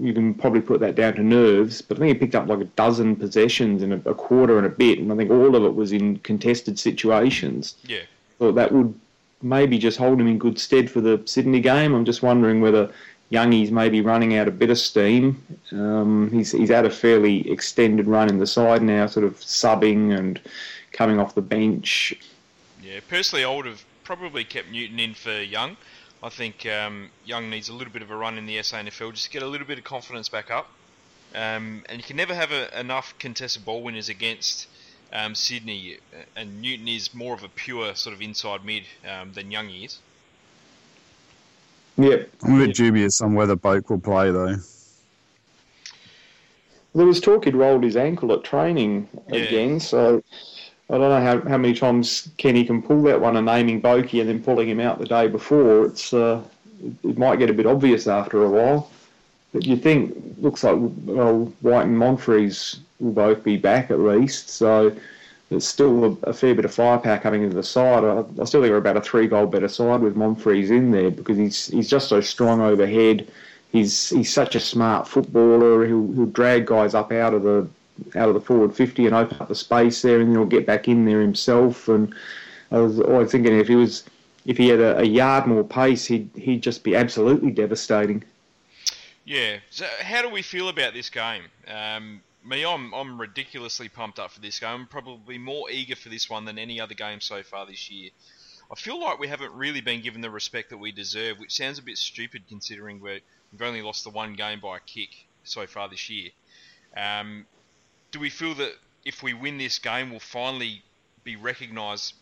you 0.01 0.13
can 0.13 0.35
probably 0.35 0.61
put 0.61 0.81
that 0.81 0.95
down 0.95 1.15
to 1.15 1.23
nerves. 1.23 1.81
But 1.81 1.99
I 1.99 2.01
think 2.01 2.15
he 2.15 2.19
picked 2.19 2.35
up 2.35 2.49
like 2.49 2.61
a 2.61 2.65
dozen 2.65 3.17
possessions 3.17 3.83
in 3.83 3.93
a, 3.93 3.97
a 4.11 4.15
quarter 4.15 4.57
and 4.57 4.67
a 4.67 4.71
bit, 4.71 4.99
and 4.99 5.13
I 5.13 5.17
think 5.17 5.31
all 5.31 5.55
of 5.55 5.65
it 5.65 5.75
was 5.75 5.93
in 5.93 6.19
contested 6.19 6.79
situations. 6.79 7.77
Yeah. 7.85 8.03
thought 8.39 8.55
that 8.57 8.73
would 8.73 8.99
maybe 9.45 9.79
just 9.79 9.99
hold 9.99 10.21
him 10.21 10.27
in 10.27 10.39
good 10.39 10.59
stead 10.59 10.91
for 10.91 11.01
the 11.01 11.23
Sydney 11.27 11.61
game. 11.61 11.95
I'm 11.95 12.05
just 12.05 12.23
wondering 12.23 12.61
whether 12.61 12.91
Youngie's 13.31 13.71
maybe 13.71 14.01
running 14.01 14.37
out 14.37 14.49
a 14.49 14.51
bit 14.51 14.71
of 14.71 14.79
steam. 14.79 15.43
Um, 15.73 16.31
he's 16.33 16.53
he's 16.53 16.71
had 16.71 16.85
a 16.85 16.91
fairly 16.91 17.49
extended 17.51 18.07
run 18.07 18.29
in 18.29 18.39
the 18.39 18.47
side 18.47 18.83
now, 18.83 19.07
sort 19.07 19.25
of 19.25 19.39
subbing 19.41 20.17
and 20.17 20.41
coming 20.93 21.21
off 21.21 21.35
the 21.35 21.43
bench. 21.43 22.15
Yeah, 22.83 23.01
personally, 23.09 23.45
I 23.45 23.55
would 23.55 23.67
have 23.67 23.85
probably 24.05 24.45
kept 24.45 24.71
Newton 24.71 24.99
in 24.99 25.15
for 25.15 25.43
Young. 25.43 25.77
I 26.23 26.31
think 26.31 26.65
um, 26.67 27.11
Young 27.25 27.51
needs 27.51 27.69
a 27.69 27.75
little 27.75 27.93
bit 27.93 28.03
of 28.03 28.11
a 28.11 28.17
run 28.17 28.39
in 28.39 28.47
the 28.47 28.57
SANFL 28.57 29.13
just 29.13 29.25
to 29.25 29.31
get 29.31 29.43
a 29.43 29.47
little 29.47 29.67
bit 29.67 29.79
of 29.79 29.85
confidence 29.85 30.29
back 30.29 30.51
up. 30.51 30.71
Um, 31.35 31.83
and 31.89 31.99
you 31.99 32.05
can 32.05 32.17
never 32.17 32.35
have 32.35 32.53
a, 32.53 32.79
enough 32.79 33.15
contested 33.19 33.65
ball 33.65 33.83
winners 33.83 34.09
against 34.09 34.69
um, 35.15 35.35
Sydney, 35.35 35.99
uh, 36.13 36.23
and 36.37 36.61
Newton 36.61 36.89
is 36.89 37.15
more 37.15 37.35
of 37.35 37.43
a 37.43 37.49
pure 37.49 37.95
sort 37.95 38.15
of 38.15 38.21
inside 38.21 38.65
mid 38.65 38.83
um, 39.09 39.33
than 39.33 39.51
Young 39.51 39.71
is. 39.71 39.99
Yep. 41.97 42.29
I'm 42.43 42.61
a 42.61 42.67
bit 42.67 42.77
dubious 42.77 43.21
on 43.21 43.35
whether 43.35 43.55
Boak 43.55 43.89
will 43.89 44.01
play, 44.01 44.31
though. 44.33 44.57
There 46.95 47.07
was 47.07 47.21
talk 47.21 47.45
he'd 47.45 47.57
rolled 47.57 47.85
his 47.85 47.97
ankle 47.97 48.33
at 48.33 48.45
training 48.45 49.09
Yeah. 49.29 49.43
again, 49.43 49.81
so 49.81 50.23
I 50.91 50.99
don't 50.99 51.01
know 51.01 51.21
how, 51.21 51.49
how 51.49 51.57
many 51.57 51.75
times 51.75 52.29
Kenny 52.37 52.65
can 52.65 52.83
pull 52.83 53.03
that 53.05 53.21
one 53.21 53.37
and 53.37 53.47
naming 53.47 53.81
Bokey 53.81 54.21
and 54.21 54.29
then 54.29 54.43
pulling 54.43 54.69
him 54.69 54.81
out 54.81 54.99
the 54.99 55.07
day 55.07 55.29
before. 55.29 55.87
It's 55.87 56.13
uh, 56.13 56.43
it 57.03 57.17
might 57.17 57.39
get 57.39 57.51
a 57.51 57.55
bit 57.55 57.67
obvious 57.67 58.07
after 58.07 58.45
a 58.45 58.51
while. 58.51 58.91
But 59.55 59.67
you 59.67 59.77
think 59.77 60.13
looks 60.39 60.65
like 60.65 60.75
well, 61.05 61.53
White 61.61 61.87
and 61.87 61.97
Monfries 61.97 62.81
will 62.99 63.13
both 63.13 63.45
be 63.45 63.57
back 63.57 63.89
at 63.93 64.01
least, 64.01 64.49
so 64.49 64.93
there's 65.49 65.65
still 65.65 66.05
a, 66.05 66.31
a 66.31 66.33
fair 66.33 66.57
bit 66.57 66.65
of 66.65 66.75
firepower 66.75 67.19
coming 67.19 67.45
into 67.45 67.55
the 67.55 67.63
side. 67.63 68.03
I, 68.03 68.25
I 68.41 68.45
still 68.47 68.63
think 68.63 68.73
we're 68.73 68.79
about 68.79 68.97
a 68.97 69.01
three 69.01 69.29
goal 69.29 69.47
better 69.47 69.69
side 69.69 70.01
with 70.01 70.17
Monfries 70.17 70.71
in 70.71 70.91
there 70.91 71.13
because 71.13 71.39
he's 71.39 71.69
he's 71.69 71.89
just 71.89 72.09
so 72.09 72.21
strong 72.21 72.61
overhead. 72.61 73.29
He's 73.71 74.11
he's 74.11 74.35
such 74.35 74.57
a 74.57 74.61
smart 74.61 75.07
footballer. 75.07 75.87
He'll 75.87 76.11
he'll 76.13 76.27
drag 76.27 76.67
guys 76.67 76.95
up 76.95 77.13
out 77.13 77.33
of 77.33 77.45
the 77.45 77.69
out 78.17 78.29
of 78.29 78.35
the 78.35 78.41
forward 78.41 78.75
fifty 78.75 79.07
and 79.07 79.15
open 79.15 79.37
up 79.41 79.47
the 79.47 79.55
space 79.55 80.03
there, 80.03 80.19
and 80.19 80.31
then 80.31 80.37
he'll 80.37 80.47
get 80.47 80.67
back 80.67 80.89
in 80.89 81.05
there 81.05 81.21
himself. 81.21 81.87
And 81.89 82.13
I 82.73 82.79
was 82.79 82.99
always 82.99 83.31
thinking 83.31 83.57
if 83.57 83.69
he 83.69 83.77
was 83.77 84.03
if 84.47 84.57
he 84.59 84.67
had 84.67 84.81
a, 84.81 84.99
a 84.99 85.05
yard 85.05 85.47
more 85.47 85.63
pace, 85.63 86.07
he'd 86.07 86.29
he'd 86.35 86.61
just 86.61 86.83
be 86.83 86.97
absolutely 86.97 87.53
devastating. 87.53 88.25
Yeah. 89.25 89.59
So 89.71 89.87
how 90.01 90.23
do 90.23 90.29
we 90.29 90.43
feel 90.43 90.69
about 90.69 90.93
this 90.93 91.11
game? 91.11 91.45
Um, 91.67 92.23
me, 92.45 92.65
I'm 92.65 92.93
I'm 92.93 93.21
ridiculously 93.21 93.89
pumped 93.89 94.19
up 94.19 94.31
for 94.31 94.41
this 94.41 94.61
game. 94.61 94.69
I'm 94.71 94.87
probably 94.87 95.39
more 95.39 95.71
eager 95.71 95.97
for 95.97 96.11
this 96.11 96.29
one 96.29 96.45
than 96.45 96.59
any 96.59 96.81
other 96.81 96.95
game 96.95 97.21
so 97.21 97.43
far 97.43 97.67
this 97.67 97.91
year. 97.91 98.11
I 98.71 98.75
feel 98.77 99.01
like 99.01 99.19
we 99.19 99.29
haven't 99.29 99.53
really 99.53 99.81
been 99.81 100.03
given 100.03 100.21
the 100.21 100.31
respect 100.31 100.71
that 100.71 100.79
we 100.79 100.93
deserve, 100.93 101.39
which 101.39 101.55
sounds 101.55 101.79
a 101.79 101.83
bit 101.83 101.99
stupid 101.99 102.45
considering 102.49 103.01
we 103.01 103.23
have 103.53 103.63
only 103.63 103.83
lost 103.83 104.05
the 104.05 104.11
one 104.11 104.35
game 104.35 104.61
by 104.61 104.79
a 104.79 104.81
kick 104.81 105.11
so 105.45 105.67
far 105.67 105.89
this 105.89 106.09
year. 106.09 106.31
Um, 106.97 107.47
do 108.11 108.21
we 108.21 108.31
feel 108.31 108.55
that 108.55 108.73
if 109.05 109.23
we 109.23 109.35
win 109.35 109.59
this 109.59 109.79
game, 109.79 110.11
we'll 110.11 110.21
finally 110.21 110.83
be 111.25 111.37
recognised, 111.37 112.15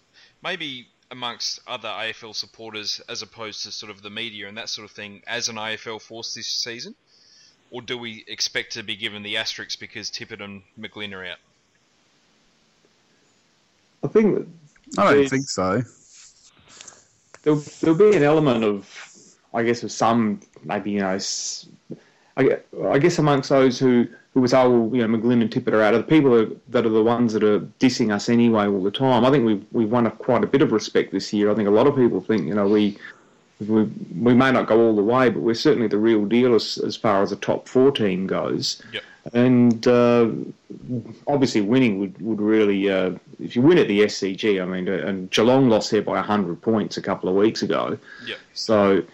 maybe 0.42 0.88
amongst 1.12 1.60
other 1.68 1.88
AFL 1.88 2.34
supporters, 2.34 3.00
as 3.08 3.22
opposed 3.22 3.62
to 3.64 3.70
sort 3.70 3.90
of 3.90 4.02
the 4.02 4.10
media 4.10 4.48
and 4.48 4.56
that 4.56 4.68
sort 4.68 4.86
of 4.86 4.90
thing, 4.90 5.22
as 5.26 5.48
an 5.48 5.56
AFL 5.56 6.00
force 6.00 6.34
this 6.34 6.48
season? 6.48 6.94
Or 7.70 7.80
do 7.82 7.96
we 7.96 8.24
expect 8.26 8.72
to 8.72 8.82
be 8.82 8.96
given 8.96 9.22
the 9.22 9.36
asterisks 9.36 9.76
because 9.76 10.10
Tippett 10.10 10.42
and 10.42 10.62
McGlynn 10.78 11.12
are 11.12 11.24
out? 11.24 11.38
I 14.04 14.08
think 14.08 14.48
I 14.98 15.14
don't 15.14 15.28
think 15.28 15.48
so. 15.48 15.82
there'll, 17.42 17.62
there'll 17.80 17.96
be 17.96 18.16
an 18.16 18.22
element 18.22 18.64
of, 18.64 18.88
I 19.54 19.62
guess, 19.62 19.82
of 19.84 19.92
some 19.92 20.40
maybe 20.64 20.90
you 20.92 21.00
know, 21.00 21.10
s- 21.14 21.66
I, 22.36 22.58
I 22.84 22.98
guess 22.98 23.18
amongst 23.18 23.50
those 23.50 23.78
who 23.78 24.08
who 24.34 24.40
was 24.40 24.54
oh 24.54 24.70
well, 24.70 24.96
you 24.96 25.06
know 25.06 25.18
McGlynn 25.18 25.42
and 25.42 25.50
Tippett 25.50 25.72
are 25.72 25.82
out, 25.82 25.94
are 25.94 25.98
the 25.98 26.04
people 26.04 26.30
that, 26.36 26.72
that 26.72 26.86
are 26.86 26.90
the 26.90 27.02
ones 27.02 27.32
that 27.34 27.42
are 27.42 27.60
dissing 27.80 28.12
us 28.12 28.28
anyway 28.28 28.66
all 28.66 28.82
the 28.82 28.90
time. 28.90 29.24
I 29.24 29.30
think 29.30 29.44
we've 29.44 29.64
we've 29.72 29.90
won 29.90 30.06
a, 30.06 30.10
quite 30.10 30.44
a 30.44 30.46
bit 30.46 30.62
of 30.62 30.72
respect 30.72 31.12
this 31.12 31.32
year. 31.32 31.50
I 31.50 31.54
think 31.54 31.68
a 31.68 31.72
lot 31.72 31.86
of 31.86 31.96
people 31.96 32.20
think 32.20 32.46
you 32.46 32.54
know 32.54 32.68
we. 32.68 32.98
We, 33.60 33.84
we 34.20 34.34
may 34.34 34.50
not 34.50 34.66
go 34.66 34.80
all 34.80 34.96
the 34.96 35.04
way, 35.04 35.28
but 35.28 35.38
we're 35.38 35.54
certainly 35.54 35.86
the 35.86 35.98
real 35.98 36.24
deal 36.24 36.56
as, 36.56 36.78
as 36.78 36.96
far 36.96 37.22
as 37.22 37.30
a 37.30 37.36
top 37.36 37.68
four 37.68 37.92
team 37.92 38.26
goes. 38.26 38.82
Yep. 38.92 39.02
And 39.34 39.86
uh, 39.86 40.30
obviously, 41.28 41.60
winning 41.60 42.00
would, 42.00 42.20
would 42.20 42.40
really, 42.40 42.90
uh, 42.90 43.12
if 43.40 43.54
you 43.54 43.62
win 43.62 43.78
at 43.78 43.86
the 43.86 44.00
SCG, 44.00 44.60
I 44.60 44.64
mean, 44.64 44.88
uh, 44.88 45.06
and 45.06 45.30
Geelong 45.30 45.68
lost 45.68 45.92
here 45.92 46.02
by 46.02 46.14
100 46.14 46.60
points 46.60 46.96
a 46.96 47.02
couple 47.02 47.28
of 47.28 47.36
weeks 47.36 47.62
ago. 47.62 47.96
Yep. 48.26 48.38
So 48.54 49.04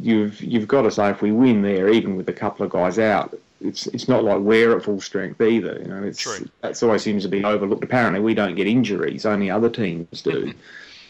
you've 0.00 0.40
you've 0.40 0.68
got 0.68 0.82
to 0.82 0.90
say 0.90 1.10
if 1.10 1.20
we 1.20 1.32
win 1.32 1.60
there, 1.60 1.90
even 1.90 2.16
with 2.16 2.28
a 2.30 2.32
couple 2.32 2.64
of 2.64 2.72
guys 2.72 2.98
out, 2.98 3.38
it's 3.64 3.86
it's 3.88 4.08
not 4.08 4.24
like 4.24 4.40
we're 4.40 4.76
at 4.76 4.84
full 4.84 5.00
strength 5.00 5.40
either. 5.40 5.78
You 5.80 5.88
know, 5.88 6.02
it's 6.02 6.20
True. 6.20 6.48
that's 6.60 6.82
always 6.82 7.02
seems 7.02 7.22
to 7.24 7.28
be 7.28 7.44
overlooked. 7.44 7.84
Apparently, 7.84 8.20
we 8.20 8.34
don't 8.34 8.54
get 8.54 8.66
injuries; 8.66 9.26
only 9.26 9.50
other 9.50 9.70
teams 9.70 10.22
do. 10.22 10.52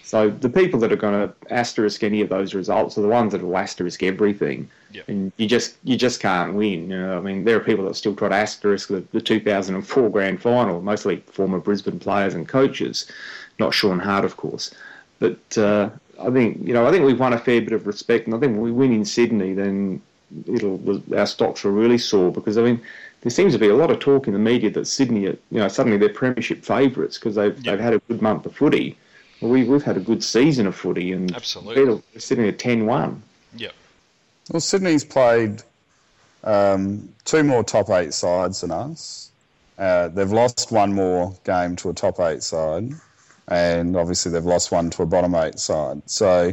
so 0.02 0.30
the 0.30 0.49
people 0.49 0.78
that 0.80 0.92
are 0.92 0.97
going 0.97 1.28
to 1.28 1.35
asterisk 1.52 2.02
any 2.02 2.21
of 2.21 2.28
those 2.28 2.54
results 2.54 2.99
are 2.99 3.02
the 3.02 3.09
ones 3.09 3.32
that 3.32 3.42
will 3.42 3.56
asterisk 3.56 4.02
everything. 4.02 4.68
Yep. 4.92 5.09
And 5.09 5.32
you 5.37 5.49
just 5.49 5.76
you 5.85 5.97
just 5.97 6.21
can't 6.21 6.54
win. 6.54 6.90
You 6.90 6.99
know, 6.99 7.16
I 7.16 7.21
mean, 7.21 7.44
there 7.44 7.56
are 7.56 7.61
people 7.61 7.85
that 7.87 7.97
still 7.97 8.14
try 8.14 8.28
to 8.28 8.35
asterisk 8.35 8.88
the, 8.88 9.04
the 9.12 9.21
2004 9.21 10.11
grand 10.11 10.40
final, 10.42 10.80
mostly 10.80 11.16
former 11.26 11.59
Brisbane 11.59 11.99
players 11.99 12.35
and 12.35 12.47
coaches, 12.47 13.11
not 13.59 13.75
Shaun 13.75 13.99
Hart, 13.99 14.25
of 14.25 14.37
course. 14.37 14.75
But 15.18 15.59
uh, 15.59 15.90
I 16.21 16.30
think 16.30 16.66
you 16.66 16.75
know, 16.75 16.87
I 16.87 16.90
think 16.90 17.04
we've 17.04 17.21
won 17.21 17.32
a 17.32 17.38
fair 17.38 17.61
bit 17.61 17.73
of 17.73 17.87
respect, 17.87 18.26
and 18.26 18.35
I 18.35 18.38
think 18.38 18.52
when 18.52 18.62
we 18.62 18.73
win 18.73 18.92
in 18.92 19.04
Sydney, 19.04 19.54
then 19.54 20.02
it'll 20.46 21.02
our 21.16 21.26
stocks 21.26 21.64
will 21.64 21.72
really 21.72 21.98
soar 21.98 22.30
because 22.32 22.56
I 22.58 22.62
mean. 22.62 22.80
There 23.22 23.30
seems 23.30 23.52
to 23.52 23.58
be 23.60 23.68
a 23.68 23.76
lot 23.76 23.92
of 23.92 24.00
talk 24.00 24.26
in 24.26 24.32
the 24.32 24.38
media 24.40 24.68
that 24.70 24.84
Sydney, 24.84 25.26
are, 25.26 25.36
you 25.52 25.58
know, 25.60 25.68
suddenly 25.68 25.96
they're 25.96 26.08
premiership 26.08 26.64
favourites 26.64 27.18
because 27.18 27.36
they've 27.36 27.56
Yeah. 27.60 27.70
they've 27.70 27.80
had 27.80 27.92
a 27.94 28.00
good 28.08 28.20
month 28.20 28.46
of 28.46 28.56
footy. 28.56 28.96
Well, 29.40 29.52
we, 29.52 29.62
we've 29.62 29.84
had 29.84 29.96
a 29.96 30.00
good 30.00 30.24
season 30.24 30.66
of 30.66 30.74
footy, 30.74 31.12
and 31.12 31.32
Absolutely. 31.32 31.84
we're 31.84 32.18
sitting 32.18 32.48
at 32.48 32.58
10-1. 32.58 33.20
Yep. 33.58 33.72
Well, 34.50 34.60
Sydney's 34.60 35.04
played 35.04 35.62
um, 36.42 37.08
two 37.24 37.44
more 37.44 37.62
top 37.62 37.90
eight 37.90 38.12
sides 38.12 38.62
than 38.62 38.72
us. 38.72 39.30
Uh, 39.78 40.08
they've 40.08 40.32
lost 40.32 40.72
one 40.72 40.92
more 40.92 41.36
game 41.44 41.76
to 41.76 41.90
a 41.90 41.92
top 41.94 42.18
eight 42.18 42.42
side, 42.42 42.90
and 43.46 43.96
obviously 43.96 44.32
they've 44.32 44.44
lost 44.44 44.72
one 44.72 44.90
to 44.90 45.02
a 45.02 45.06
bottom 45.06 45.36
eight 45.36 45.60
side. 45.60 46.02
So, 46.06 46.52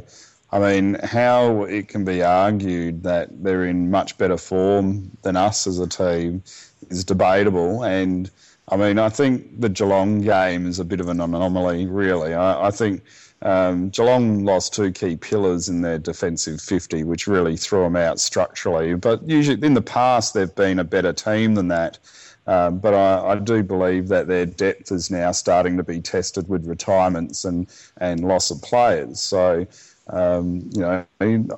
I 0.52 0.60
mean, 0.60 0.96
how 1.04 1.64
it 1.64 1.88
can 1.88 2.06
be 2.06 2.24
argued 2.24 3.04
that 3.04 3.44
they're 3.44 3.66
in 3.66 3.92
much 3.92 4.18
better 4.18 4.38
form 4.38 5.12
than 5.22 5.36
us 5.36 5.68
as 5.68 5.80
a 5.80 5.88
team 5.88 6.44
is 6.90 7.04
debatable. 7.04 7.84
And 7.84 8.32
I 8.68 8.78
mean, 8.78 8.98
I 8.98 9.10
think 9.10 9.62
the 9.62 9.70
Geelong 9.70 10.22
game 10.22 10.66
is 10.68 10.80
a 10.80 10.86
bit 10.86 11.00
of 11.00 11.08
an 11.08 11.22
anomaly, 11.22 11.86
really. 11.86 12.34
I, 12.34 12.68
I 12.68 12.72
think 12.72 13.04
um, 13.44 13.90
Geelong 13.90 14.44
lost 14.44 14.74
two 14.74 14.92
key 14.92 15.16
pillars 15.16 15.70
in 15.70 15.82
their 15.82 16.00
defensive 16.00 16.60
50, 16.62 17.04
which 17.04 17.28
really 17.28 17.56
threw 17.56 17.84
them 17.84 17.96
out 17.96 18.20
structurally. 18.20 18.96
But 18.96 19.28
usually, 19.28 19.64
in 19.66 19.76
the 19.76 19.82
past, 19.82 20.34
they've 20.34 20.54
been 20.54 20.80
a 20.80 20.84
better 20.84 21.14
team 21.14 21.56
than 21.56 21.68
that. 21.68 22.00
Um, 22.48 22.80
but 22.80 22.96
I, 22.96 23.34
I 23.34 23.36
do 23.36 23.62
believe 23.62 24.08
that 24.08 24.28
their 24.28 24.48
depth 24.48 24.92
is 24.92 25.12
now 25.12 25.32
starting 25.32 25.78
to 25.78 25.84
be 25.84 26.02
tested 26.02 26.48
with 26.50 26.66
retirements 26.66 27.46
and, 27.46 27.68
and 27.98 28.28
loss 28.28 28.50
of 28.50 28.60
players. 28.64 29.22
So, 29.22 29.68
um, 30.12 30.70
you 30.74 30.82
know, 30.82 31.06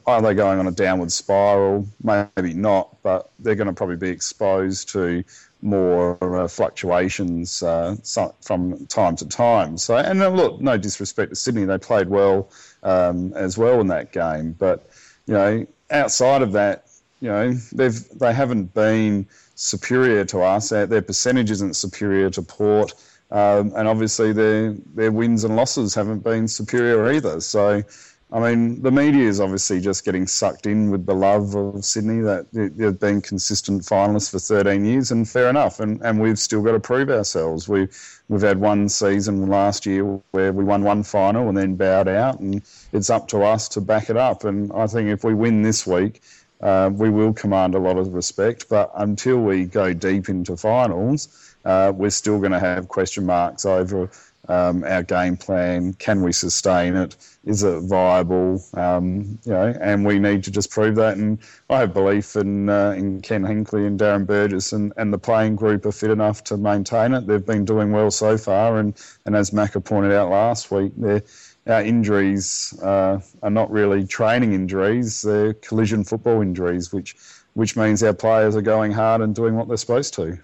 are 0.05 0.21
they 0.21 0.33
going 0.33 0.59
on 0.59 0.67
a 0.67 0.71
downward 0.71 1.11
spiral? 1.11 1.87
Maybe 2.03 2.53
not, 2.53 3.01
but 3.01 3.31
they're 3.39 3.55
going 3.55 3.67
to 3.67 3.73
probably 3.73 3.95
be 3.95 4.09
exposed 4.09 4.89
to 4.89 5.23
more 5.61 6.17
uh, 6.21 6.47
fluctuations 6.47 7.63
uh, 7.63 7.95
from 8.41 8.85
time 8.87 9.15
to 9.17 9.27
time. 9.27 9.77
So, 9.77 9.95
and 9.95 10.19
look, 10.19 10.59
no 10.59 10.77
disrespect 10.77 11.29
to 11.29 11.35
Sydney, 11.35 11.65
they 11.65 11.77
played 11.77 12.09
well 12.09 12.49
um, 12.83 13.33
as 13.33 13.57
well 13.57 13.79
in 13.79 13.87
that 13.87 14.11
game. 14.11 14.53
But 14.57 14.89
you 15.27 15.33
know, 15.33 15.67
outside 15.89 16.41
of 16.41 16.51
that, 16.53 16.87
you 17.21 17.29
know, 17.29 17.53
they've 17.53 18.09
they 18.19 18.33
haven't 18.33 18.73
been 18.73 19.27
superior 19.55 20.25
to 20.25 20.41
us. 20.41 20.69
Their, 20.69 20.87
their 20.87 21.01
percentage 21.01 21.51
isn't 21.51 21.75
superior 21.75 22.29
to 22.31 22.41
Port, 22.41 22.93
um, 23.29 23.71
and 23.75 23.87
obviously 23.87 24.33
their 24.33 24.73
their 24.95 25.11
wins 25.11 25.43
and 25.43 25.55
losses 25.55 25.95
haven't 25.95 26.19
been 26.19 26.49
superior 26.49 27.13
either. 27.13 27.39
So. 27.39 27.83
I 28.33 28.39
mean, 28.39 28.81
the 28.81 28.91
media 28.91 29.27
is 29.27 29.41
obviously 29.41 29.81
just 29.81 30.05
getting 30.05 30.25
sucked 30.25 30.65
in 30.65 30.89
with 30.89 31.05
the 31.05 31.13
love 31.13 31.53
of 31.53 31.83
Sydney 31.83 32.21
that 32.21 32.45
they- 32.53 32.69
they've 32.69 32.97
been 32.97 33.19
consistent 33.19 33.81
finalists 33.81 34.31
for 34.31 34.39
13 34.39 34.85
years, 34.85 35.11
and 35.11 35.27
fair 35.27 35.49
enough. 35.49 35.81
And 35.81 36.01
and 36.01 36.21
we've 36.21 36.39
still 36.39 36.61
got 36.61 36.71
to 36.71 36.79
prove 36.79 37.09
ourselves. 37.09 37.67
We 37.67 37.89
we've 38.29 38.41
had 38.41 38.61
one 38.61 38.87
season 38.87 39.47
last 39.47 39.85
year 39.85 40.21
where 40.31 40.53
we 40.53 40.63
won 40.63 40.83
one 40.83 41.03
final 41.03 41.49
and 41.49 41.57
then 41.57 41.75
bowed 41.75 42.07
out, 42.07 42.39
and 42.39 42.61
it's 42.93 43.09
up 43.09 43.27
to 43.29 43.43
us 43.43 43.67
to 43.69 43.81
back 43.81 44.09
it 44.09 44.15
up. 44.15 44.45
And 44.45 44.71
I 44.73 44.87
think 44.87 45.09
if 45.09 45.25
we 45.25 45.33
win 45.33 45.63
this 45.63 45.85
week, 45.85 46.21
uh, 46.61 46.89
we 46.93 47.09
will 47.09 47.33
command 47.33 47.75
a 47.75 47.79
lot 47.79 47.97
of 47.97 48.13
respect. 48.13 48.69
But 48.69 48.91
until 48.95 49.39
we 49.39 49.65
go 49.65 49.93
deep 49.93 50.29
into 50.29 50.55
finals, 50.55 51.27
uh, 51.65 51.91
we're 51.93 52.09
still 52.09 52.39
going 52.39 52.53
to 52.53 52.59
have 52.59 52.87
question 52.87 53.25
marks 53.25 53.65
over 53.65 54.09
um, 54.51 54.83
our 54.83 55.01
game 55.03 55.37
plan. 55.37 55.93
Can 55.93 56.21
we 56.21 56.31
sustain 56.33 56.95
it? 56.95 57.15
Is 57.45 57.63
it 57.63 57.83
viable? 57.83 58.63
Um, 58.73 59.39
you 59.45 59.53
know, 59.53 59.73
and 59.81 60.05
we 60.05 60.19
need 60.19 60.43
to 60.43 60.51
just 60.51 60.69
prove 60.69 60.95
that. 60.95 61.17
And 61.17 61.39
I 61.69 61.79
have 61.79 61.93
belief 61.93 62.35
in 62.35 62.69
uh, 62.69 62.91
in 62.91 63.21
Ken 63.21 63.43
Hinkley 63.43 63.87
and 63.87 63.99
Darren 63.99 64.25
Burgess 64.25 64.73
and, 64.73 64.91
and 64.97 65.13
the 65.13 65.17
playing 65.17 65.55
group 65.55 65.85
are 65.85 65.91
fit 65.91 66.11
enough 66.11 66.43
to 66.45 66.57
maintain 66.57 67.13
it. 67.13 67.27
They've 67.27 67.45
been 67.45 67.65
doing 67.65 67.91
well 67.91 68.11
so 68.11 68.37
far, 68.37 68.77
and, 68.77 68.95
and 69.25 69.35
as 69.35 69.51
Macca 69.51 69.83
pointed 69.83 70.11
out 70.11 70.29
last 70.29 70.69
week, 70.69 70.91
they're 70.97 71.23
our 71.67 71.83
injuries 71.83 72.73
uh, 72.81 73.19
are 73.43 73.49
not 73.49 73.71
really 73.71 74.05
training 74.05 74.53
injuries; 74.53 75.21
they're 75.21 75.53
collision 75.53 76.03
football 76.03 76.41
injuries, 76.41 76.91
which 76.91 77.15
which 77.53 77.75
means 77.75 78.01
our 78.03 78.13
players 78.13 78.55
are 78.55 78.61
going 78.61 78.91
hard 78.91 79.21
and 79.21 79.35
doing 79.35 79.55
what 79.55 79.67
they're 79.67 79.77
supposed 79.77 80.13
to. 80.15 80.37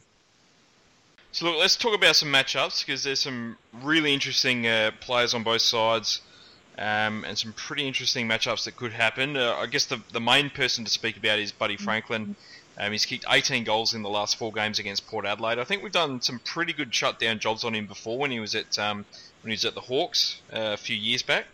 So 1.37 1.45
look, 1.45 1.59
let's 1.59 1.75
talk 1.75 1.93
about 1.93 2.15
some 2.15 2.29
matchups 2.29 2.83
because 2.83 3.03
there's 3.03 3.19
some 3.19 3.59
really 3.71 4.11
interesting 4.11 4.65
uh, 4.65 4.89
players 4.99 5.35
on 5.35 5.43
both 5.43 5.61
sides, 5.61 6.21
um, 6.79 7.23
and 7.25 7.37
some 7.37 7.53
pretty 7.53 7.87
interesting 7.87 8.27
matchups 8.27 8.63
that 8.63 8.75
could 8.75 8.91
happen. 8.91 9.37
Uh, 9.37 9.53
I 9.53 9.67
guess 9.67 9.85
the 9.85 10.01
the 10.11 10.19
main 10.19 10.49
person 10.49 10.83
to 10.83 10.89
speak 10.89 11.15
about 11.15 11.37
is 11.37 11.51
Buddy 11.51 11.77
Franklin. 11.77 12.35
Um, 12.79 12.91
he's 12.91 13.05
kicked 13.05 13.25
18 13.29 13.65
goals 13.65 13.93
in 13.93 14.01
the 14.01 14.09
last 14.09 14.35
four 14.35 14.51
games 14.51 14.79
against 14.79 15.05
Port 15.05 15.27
Adelaide. 15.27 15.59
I 15.59 15.63
think 15.63 15.83
we've 15.83 15.91
done 15.91 16.23
some 16.23 16.39
pretty 16.39 16.73
good 16.73 16.91
shutdown 16.91 17.37
jobs 17.37 17.63
on 17.63 17.75
him 17.75 17.85
before 17.85 18.17
when 18.17 18.31
he 18.31 18.39
was 18.39 18.55
at 18.55 18.79
um, 18.79 19.05
when 19.43 19.51
he 19.51 19.53
was 19.53 19.65
at 19.65 19.75
the 19.75 19.81
Hawks 19.81 20.41
uh, 20.51 20.73
a 20.73 20.77
few 20.77 20.95
years 20.95 21.21
back. 21.21 21.45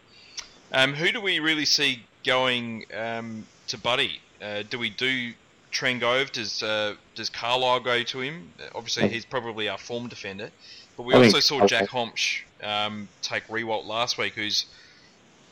Um, 0.72 0.94
who 0.94 1.12
do 1.12 1.20
we 1.20 1.42
really 1.42 1.66
see 1.66 2.06
going 2.24 2.86
um, 2.98 3.48
to 3.68 3.78
Buddy? 3.78 4.22
Uh, 4.42 4.64
do 4.70 4.80
we 4.80 4.90
do 4.90 5.34
Trengove? 5.74 6.32
Does 6.32 6.64
uh, 6.64 6.96
does 7.16 7.30
Carlile 7.30 7.82
go 7.82 8.04
to 8.04 8.20
him? 8.22 8.54
Obviously, 8.76 9.10
he's 9.10 9.26
probably 9.26 9.68
our 9.68 9.78
form 9.78 10.08
defender. 10.08 10.52
But 10.96 11.04
we 11.04 11.14
I 11.16 11.18
also 11.18 11.40
saw 11.40 11.66
Jack 11.66 11.90
Hombsch 11.90 12.42
um, 12.64 13.08
take 13.22 13.48
Riewoldt 13.48 13.86
last 13.86 14.18
week, 14.18 14.34
who's 14.34 14.68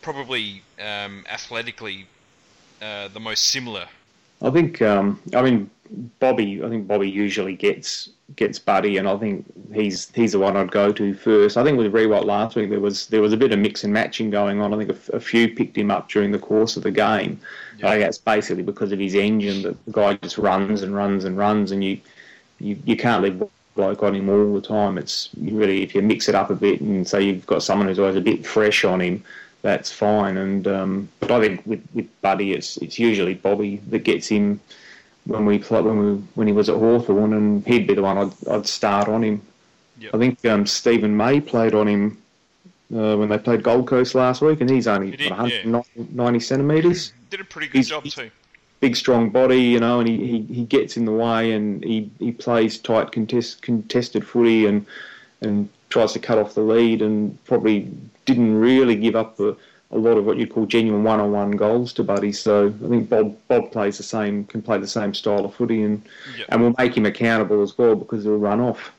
probably 0.02 0.62
um, 0.80 1.26
athletically 1.30 2.06
uh, 2.82 3.08
the 3.10 3.20
most 3.20 3.46
similar 3.46 3.88
I 4.42 4.50
think, 4.50 4.82
um, 4.82 5.22
I 5.34 5.42
mean, 5.42 5.70
Bobby. 6.20 6.64
I 6.64 6.70
think 6.70 6.88
Bobby 6.88 7.10
usually 7.10 7.56
gets 7.56 8.10
gets 8.36 8.58
Buddy, 8.58 8.98
and 8.98 9.08
I 9.08 9.18
think 9.18 9.46
he's 9.74 10.10
he's 10.12 10.32
the 10.32 10.40
one 10.40 10.56
I'd 10.56 10.72
go 10.72 10.92
to 10.92 11.14
first. 11.14 11.58
I 11.58 11.64
think 11.64 11.78
with 11.78 11.92
Riewoldt 11.92 12.26
last 12.26 12.56
week 12.56 12.70
there 12.70 12.80
was 12.80 13.08
there 13.08 13.22
was 13.22 13.34
a 13.34 13.38
bit 13.38 13.52
of 13.52 13.60
mix 13.60 13.84
and 13.84 13.92
matching 13.92 14.30
going 14.30 14.62
on. 14.62 14.74
I 14.74 14.78
think 14.78 14.90
a, 14.90 14.94
f- 14.94 15.10
a 15.10 15.20
few 15.20 15.54
picked 15.54 15.78
him 15.78 15.92
up 15.92 16.10
during 16.10 16.32
the 16.32 16.40
course 16.40 16.78
of 16.78 16.84
the 16.84 16.92
game. 16.92 17.40
Yeah. 17.78 17.88
I 17.88 17.92
think 17.92 18.04
that's 18.04 18.18
basically 18.18 18.64
because 18.64 18.92
of 18.92 19.00
his 19.00 19.16
engine. 19.16 19.64
That 19.64 19.86
the 19.86 19.92
guy 19.92 20.14
just 20.16 20.38
runs 20.38 20.82
and 20.82 20.96
runs 20.96 21.26
and 21.26 21.38
runs, 21.38 21.72
and 21.72 21.84
you 21.84 22.00
you, 22.60 22.78
you 22.86 22.96
can't 22.96 23.24
leave 23.24 23.44
bloke 23.76 24.04
on 24.04 24.16
him 24.16 24.30
all 24.30 24.54
the 24.54 24.62
time. 24.62 24.98
It's 24.98 25.30
really 25.38 25.84
if 25.84 25.94
you 25.94 26.02
mix 26.02 26.30
it 26.30 26.36
up 26.36 26.50
a 26.50 26.56
bit 26.56 26.82
and 26.82 27.08
say 27.08 27.22
you've 27.22 27.46
got 27.46 27.64
someone 27.64 27.88
who's 27.88 28.00
always 28.00 28.16
a 28.16 28.22
bit 28.22 28.46
fresh 28.46 28.86
on 28.86 29.02
him, 29.02 29.24
that's 29.62 29.92
fine. 29.92 30.38
And 30.38 30.68
um, 30.68 31.10
but 31.20 31.32
I 31.32 31.40
think 31.42 31.66
with, 31.66 31.84
with 31.94 32.08
Buddy, 32.22 32.54
it's 32.54 32.78
it's 32.78 32.98
usually 33.00 33.34
Bobby 33.34 33.78
that 33.90 34.00
gets 34.04 34.28
him 34.28 34.60
when 35.26 35.46
we 35.46 35.60
play, 35.60 35.82
when 35.82 35.98
we 36.00 36.14
when 36.36 36.48
he 36.48 36.54
was 36.54 36.70
at 36.70 36.76
Hawthorn, 36.78 37.34
and 37.34 37.66
he'd 37.68 37.88
be 37.88 37.94
the 37.94 38.02
one 38.02 38.18
I'd, 38.18 38.48
I'd 38.50 38.66
start 38.68 39.08
on 39.08 39.24
him. 39.24 39.42
Yep. 40.00 40.16
I 40.16 40.18
think 40.18 40.46
um, 40.46 40.66
Steven 40.66 41.16
May 41.16 41.40
played 41.42 41.76
on 41.76 41.88
him 41.88 42.18
uh, 42.96 43.16
when 43.18 43.30
they 43.30 43.38
played 43.38 43.62
Gold 43.62 43.88
Coast 43.88 44.16
last 44.16 44.42
week, 44.42 44.60
and 44.62 44.70
he's 44.70 44.88
only 44.88 45.12
He 45.12 45.18
did, 45.18 45.30
what, 45.32 45.38
190 45.40 46.40
centimetres 46.40 47.14
Did 47.30 47.40
a 47.42 47.44
pretty 47.44 47.68
good 47.68 47.78
He's- 47.78 47.88
job 47.88 48.04
too. 48.06 48.32
big, 48.80 48.96
strong 48.96 49.30
body, 49.30 49.62
you 49.62 49.80
know, 49.80 50.00
and 50.00 50.10
he, 50.10 50.18
he, 50.18 50.42
he 50.54 50.66
gets 50.66 50.98
in 50.98 51.06
the 51.06 51.12
way 51.12 51.52
and 51.52 51.84
he, 51.84 52.10
he 52.18 52.32
plays 52.32 52.80
tight 52.80 53.12
contest, 53.12 53.62
contested 53.62 54.26
footy 54.28 54.66
and 54.66 54.86
and 55.42 55.70
tries 55.90 56.14
to 56.14 56.20
cut 56.20 56.38
off 56.40 56.54
the 56.56 56.62
lead 56.62 57.02
and 57.02 57.38
probably 57.46 57.88
didn't 58.26 58.56
really 58.56 58.96
give 58.96 59.16
up 59.16 59.40
a, 59.40 59.56
a 59.92 59.98
lot 59.98 60.18
of 60.18 60.26
what 60.26 60.38
you'd 60.38 60.52
call 60.54 60.66
genuine 60.66 61.04
one-on-one 61.04 61.52
goals 61.52 61.92
to 61.94 62.04
Buddy. 62.04 62.32
So 62.32 62.74
I 62.86 62.88
think 62.90 63.10
Bob 63.10 63.36
Bob 63.48 63.72
plays 63.72 63.98
the 63.98 64.04
same, 64.04 64.46
can 64.46 64.62
play 64.62 64.78
the 64.78 64.88
same 64.88 65.14
style 65.14 65.46
of 65.46 65.54
footy 65.56 65.84
and 65.84 66.02
Yep. 66.38 66.46
and 66.50 66.62
will 66.62 66.76
make 66.78 66.96
him 66.96 67.06
accountable 67.06 67.62
as 67.62 67.78
well 67.78 67.96
because 67.96 68.24
he'll 68.24 68.38
run 68.38 68.60
off. 68.60 68.92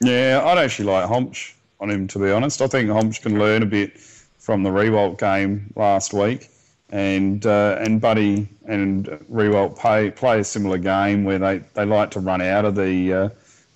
Yeah, 0.00 0.42
I'd 0.44 0.58
actually 0.58 0.86
like 0.86 1.08
Hombsch 1.08 1.54
on 1.80 1.90
him, 1.90 2.06
to 2.08 2.18
be 2.18 2.30
honest. 2.30 2.60
I 2.62 2.66
think 2.66 2.88
Hombsch 2.90 3.22
can 3.22 3.38
learn 3.38 3.62
a 3.62 3.66
bit 3.66 3.98
from 4.38 4.62
the 4.62 4.70
Riewoldt 4.70 5.18
game 5.18 5.72
last 5.76 6.12
week. 6.12 6.50
And 6.90 7.44
uh, 7.44 7.76
and 7.80 8.00
Buddy 8.00 8.48
and 8.66 9.06
Riewoldt 9.30 9.76
play, 9.78 10.10
play 10.10 10.40
a 10.40 10.44
similar 10.44 10.78
game 10.78 11.24
where 11.24 11.38
they, 11.38 11.58
they 11.74 11.84
like 11.84 12.10
to 12.12 12.20
run 12.20 12.40
out 12.40 12.64
of 12.64 12.76
the 12.76 13.12
uh, 13.12 13.28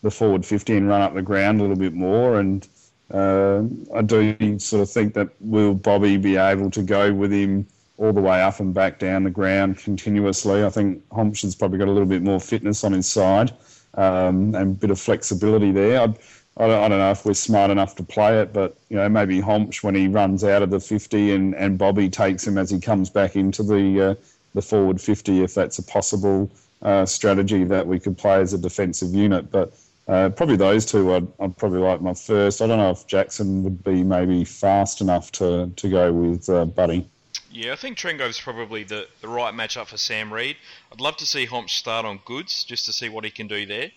the 0.03 0.11
forward 0.11 0.47
50 0.47 0.77
and 0.79 0.89
run 0.89 1.03
up 1.03 1.13
the 1.13 1.21
ground 1.21 1.61
a 1.61 1.63
little 1.63 1.77
bit 1.77 1.93
more. 1.93 2.41
And 2.41 2.67
uh, 3.13 3.63
I 3.95 4.03
do 4.03 4.59
sort 4.59 4.83
of 4.83 4.91
think 4.91 5.15
that 5.15 5.29
will 5.41 5.75
Bobby 5.75 6.17
be 6.17 6.37
able 6.37 6.71
to 6.71 6.83
go 6.83 7.13
with 7.13 7.33
him 7.33 7.67
all 7.99 8.13
the 8.13 8.21
way 8.21 8.43
up 8.43 8.59
and 8.59 8.73
back 8.73 8.99
down 8.99 9.25
the 9.25 9.31
ground 9.31 9.79
continuously. 9.79 10.65
I 10.65 10.71
think 10.71 11.07
Hombsch 11.11 11.59
probably 11.59 11.79
got 11.79 11.89
a 11.89 11.93
little 11.93 12.09
bit 12.09 12.23
more 12.23 12.41
fitness 12.41 12.85
on 12.85 12.93
his 12.93 13.07
side 13.07 13.53
um, 13.95 14.55
and 14.55 14.57
a 14.57 14.65
bit 14.65 14.91
of 14.91 14.99
flexibility 14.99 15.73
there. 15.73 16.01
I 16.01 16.07
don't, 16.07 16.21
I 16.57 16.89
don't 16.89 16.99
know 16.99 17.11
if 17.11 17.25
we're 17.25 17.35
smart 17.35 17.71
enough 17.71 17.95
to 17.97 18.03
play 18.03 18.41
it, 18.41 18.53
but 18.53 18.77
you 18.89 18.97
know 18.97 19.09
maybe 19.09 19.41
Hombsch 19.41 19.83
when 19.83 19.95
he 19.95 20.09
runs 20.09 20.43
out 20.45 20.63
of 20.63 20.71
the 20.71 20.81
50 20.81 21.33
and, 21.33 21.55
and 21.55 21.79
Bobby 21.79 22.09
takes 22.09 22.47
him 22.47 22.59
as 22.59 22.71
he 22.71 22.81
comes 22.81 23.11
back 23.11 23.37
into 23.37 23.63
the 23.63 24.11
uh, 24.11 24.15
the 24.55 24.63
forward 24.63 25.01
50, 25.01 25.43
if 25.43 25.55
that's 25.55 25.79
a 25.79 25.83
possible 25.83 26.51
uh, 26.83 27.07
strategy 27.07 27.65
that 27.65 27.87
we 27.87 27.99
could 27.99 28.19
play 28.19 28.41
as 28.41 28.53
a 28.53 28.59
defensive 28.59 29.15
unit. 29.15 29.51
But 29.51 29.75
uh, 30.09 30.31
probably 30.31 30.57
those 30.57 30.85
two 30.85 31.15
I'd, 31.15 31.27
I'd 31.41 31.57
probably 31.57 31.81
like 31.81 32.01
my 32.01 32.15
first. 32.15 32.61
I 32.61 32.67
don't 32.67 32.79
know 32.79 32.91
if 32.91 33.07
Jackson 33.07 33.63
would 33.63 33.85
be 33.85 34.03
maybe 34.03 34.45
fast 34.45 35.01
enough 35.01 35.33
to, 35.33 35.71
to 35.77 35.89
go 35.89 36.13
with 36.13 36.49
uh, 36.49 36.65
Buddy. 36.65 37.09
Yeah, 37.51 37.73
I 37.73 37.77
think 37.77 37.99
Trengove's 37.99 38.41
probably 38.41 38.83
the, 38.83 39.07
the 39.21 39.29
right 39.29 39.55
matchup 39.55 39.87
for 39.87 39.99
Sam 39.99 40.33
Reid. 40.33 40.57
I'd 40.91 41.01
love 41.01 41.17
to 41.19 41.27
see 41.27 41.47
Hombsch 41.47 41.71
start 41.71 42.07
on 42.07 42.21
Goodes 42.25 42.65
just 42.65 42.87
to 42.87 42.93
see 42.93 43.09
what 43.09 43.25
he 43.25 43.31
can 43.31 43.47
do 43.47 43.67
there. 43.67 43.91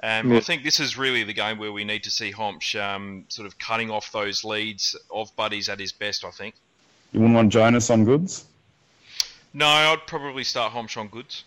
Um, 0.00 0.32
I 0.32 0.40
think 0.40 0.62
this 0.62 0.78
is 0.78 0.96
really 0.96 1.24
the 1.24 1.32
game 1.32 1.58
where 1.58 1.72
we 1.72 1.82
need 1.82 2.04
to 2.04 2.10
see 2.10 2.32
Hombsch 2.32 2.80
um, 2.80 3.24
sort 3.28 3.46
of 3.46 3.58
cutting 3.58 3.90
off 3.90 4.12
those 4.12 4.44
leads 4.44 4.94
of 5.10 5.34
Buddies 5.34 5.68
at 5.68 5.80
his 5.80 5.90
best, 5.90 6.24
I 6.24 6.30
think. 6.30 6.54
You 7.12 7.20
wouldn't 7.20 7.34
want 7.34 7.52
Jonas 7.52 7.90
on 7.90 8.04
Goodes? 8.04 8.44
No, 9.54 9.66
I'd 9.66 10.06
probably 10.06 10.44
start 10.44 10.72
Homch 10.72 10.96
on 10.96 11.08
Goodes. 11.08 11.44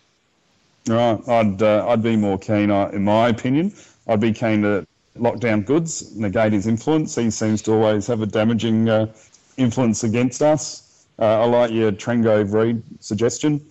Right, 0.86 1.18
I'd 1.28 1.62
uh, 1.62 1.86
I'd 1.88 2.02
be 2.02 2.16
more 2.16 2.38
keen, 2.38 2.70
uh, 2.70 2.88
in 2.88 3.04
my 3.04 3.28
opinion. 3.28 3.72
I'd 4.06 4.20
be 4.20 4.32
keen 4.32 4.62
to 4.62 4.86
lock 5.16 5.40
down 5.40 5.62
Goodes, 5.62 6.16
negate 6.16 6.52
his 6.52 6.66
influence. 6.66 7.14
He 7.14 7.30
seems 7.30 7.62
to 7.62 7.72
always 7.72 8.06
have 8.06 8.22
a 8.22 8.26
damaging 8.26 8.88
uh, 8.88 9.12
influence 9.56 10.04
against 10.04 10.42
us. 10.42 11.06
Uh, 11.18 11.42
I 11.42 11.44
like 11.44 11.70
your 11.70 11.92
Trengove 11.92 12.52
Reid 12.52 12.82
suggestion. 13.00 13.64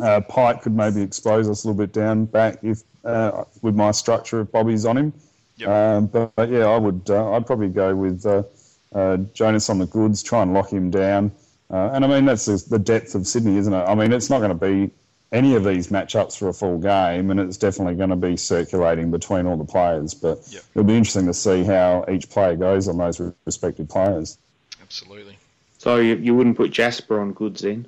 Uh, 0.00 0.20
Pike 0.20 0.62
could 0.62 0.74
maybe 0.74 1.02
expose 1.02 1.48
us 1.48 1.64
a 1.64 1.68
little 1.68 1.78
bit 1.78 1.92
down 1.92 2.24
back 2.24 2.58
if 2.62 2.82
uh, 3.04 3.44
with 3.62 3.74
my 3.74 3.90
structure 3.90 4.40
if 4.40 4.52
Bobby's 4.52 4.84
on 4.84 4.96
him. 4.96 5.12
Yep. 5.56 5.68
Um, 5.68 6.06
but, 6.06 6.34
but 6.36 6.48
yeah, 6.48 6.66
I 6.66 6.78
would. 6.78 7.08
Uh, 7.08 7.32
I'd 7.32 7.46
probably 7.46 7.68
go 7.68 7.94
with 7.94 8.24
uh, 8.24 8.42
uh, 8.94 9.18
Jonas 9.34 9.68
on 9.68 9.78
the 9.78 9.86
Goodes, 9.86 10.22
try 10.22 10.42
and 10.42 10.54
lock 10.54 10.72
him 10.72 10.90
down. 10.90 11.32
Uh, 11.70 11.90
and 11.92 12.04
I 12.04 12.08
mean 12.08 12.24
that's 12.24 12.46
the 12.46 12.62
the 12.68 12.78
depth 12.78 13.14
of 13.14 13.26
Sydney, 13.26 13.56
isn't 13.56 13.72
it? 13.72 13.84
I 13.84 13.94
mean 13.94 14.12
it's 14.12 14.30
not 14.30 14.38
going 14.38 14.50
to 14.50 14.54
be 14.54 14.90
any 15.32 15.54
of 15.54 15.64
these 15.64 15.88
matchups 15.88 16.36
for 16.38 16.48
a 16.48 16.52
full 16.52 16.78
game, 16.78 17.30
and 17.30 17.38
it's 17.38 17.56
definitely 17.56 17.94
going 17.94 18.10
to 18.10 18.16
be 18.16 18.36
circulating 18.36 19.10
between 19.10 19.46
all 19.46 19.56
the 19.56 19.64
players. 19.64 20.14
But 20.14 20.40
Yep. 20.50 20.62
it'll 20.74 20.84
be 20.84 20.96
interesting 20.96 21.26
to 21.26 21.34
see 21.34 21.62
how 21.64 22.04
each 22.10 22.28
player 22.30 22.56
goes 22.56 22.88
on 22.88 22.98
those 22.98 23.20
respective 23.46 23.88
players. 23.88 24.38
Absolutely. 24.82 25.36
So 25.78 25.96
you, 25.96 26.16
you 26.16 26.34
wouldn't 26.34 26.56
put 26.56 26.70
Jasper 26.72 27.20
on 27.20 27.32
Goodes 27.32 27.62
then? 27.62 27.86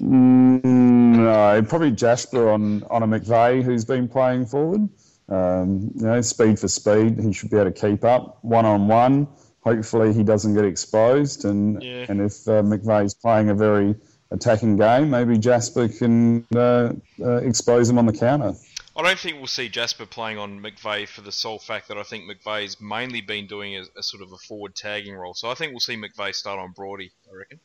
Mm, 0.00 0.62
no, 0.64 1.62
probably 1.68 1.92
Jasper 1.92 2.50
on, 2.50 2.82
on 2.90 3.02
a 3.02 3.06
McVeigh 3.06 3.62
who's 3.62 3.84
been 3.84 4.08
playing 4.08 4.46
forward. 4.46 4.88
Um, 5.28 5.90
you 5.94 6.06
know, 6.06 6.20
speed 6.20 6.58
for 6.58 6.68
speed, 6.68 7.18
he 7.20 7.32
should 7.32 7.50
be 7.50 7.56
able 7.56 7.72
to 7.72 7.80
keep 7.88 8.04
up 8.04 8.38
one 8.42 8.64
on 8.66 8.86
one. 8.88 9.28
Hopefully, 9.64 10.12
he 10.12 10.22
doesn't 10.22 10.54
get 10.54 10.64
exposed. 10.64 11.44
And 11.44 11.82
Yeah. 11.82 12.06
and 12.08 12.20
if 12.20 12.46
uh, 12.46 12.62
McVeigh's 12.62 13.14
playing 13.14 13.50
a 13.50 13.54
very 13.54 13.96
attacking 14.30 14.76
game, 14.76 15.10
maybe 15.10 15.38
Jasper 15.38 15.88
can 15.88 16.46
uh, 16.54 16.92
uh, 17.20 17.36
expose 17.36 17.88
him 17.88 17.98
on 17.98 18.06
the 18.06 18.12
counter. 18.12 18.54
I 18.96 19.02
don't 19.02 19.18
think 19.18 19.36
we'll 19.36 19.46
see 19.46 19.68
Jasper 19.68 20.06
playing 20.06 20.38
on 20.38 20.60
McVeigh 20.60 21.06
for 21.06 21.20
the 21.20 21.32
sole 21.32 21.58
fact 21.58 21.88
that 21.88 21.98
I 21.98 22.02
think 22.02 22.24
McVeigh's 22.24 22.80
mainly 22.80 23.20
been 23.20 23.46
doing 23.46 23.76
a, 23.76 23.82
a 23.98 24.02
sort 24.02 24.22
of 24.22 24.32
a 24.32 24.38
forward 24.38 24.74
tagging 24.74 25.14
role. 25.14 25.34
So 25.34 25.50
I 25.50 25.54
think 25.54 25.72
we'll 25.72 25.80
see 25.80 25.96
McVeigh 25.96 26.34
start 26.34 26.58
on 26.58 26.72
Brody, 26.72 27.10
I 27.30 27.36
reckon. 27.36 27.60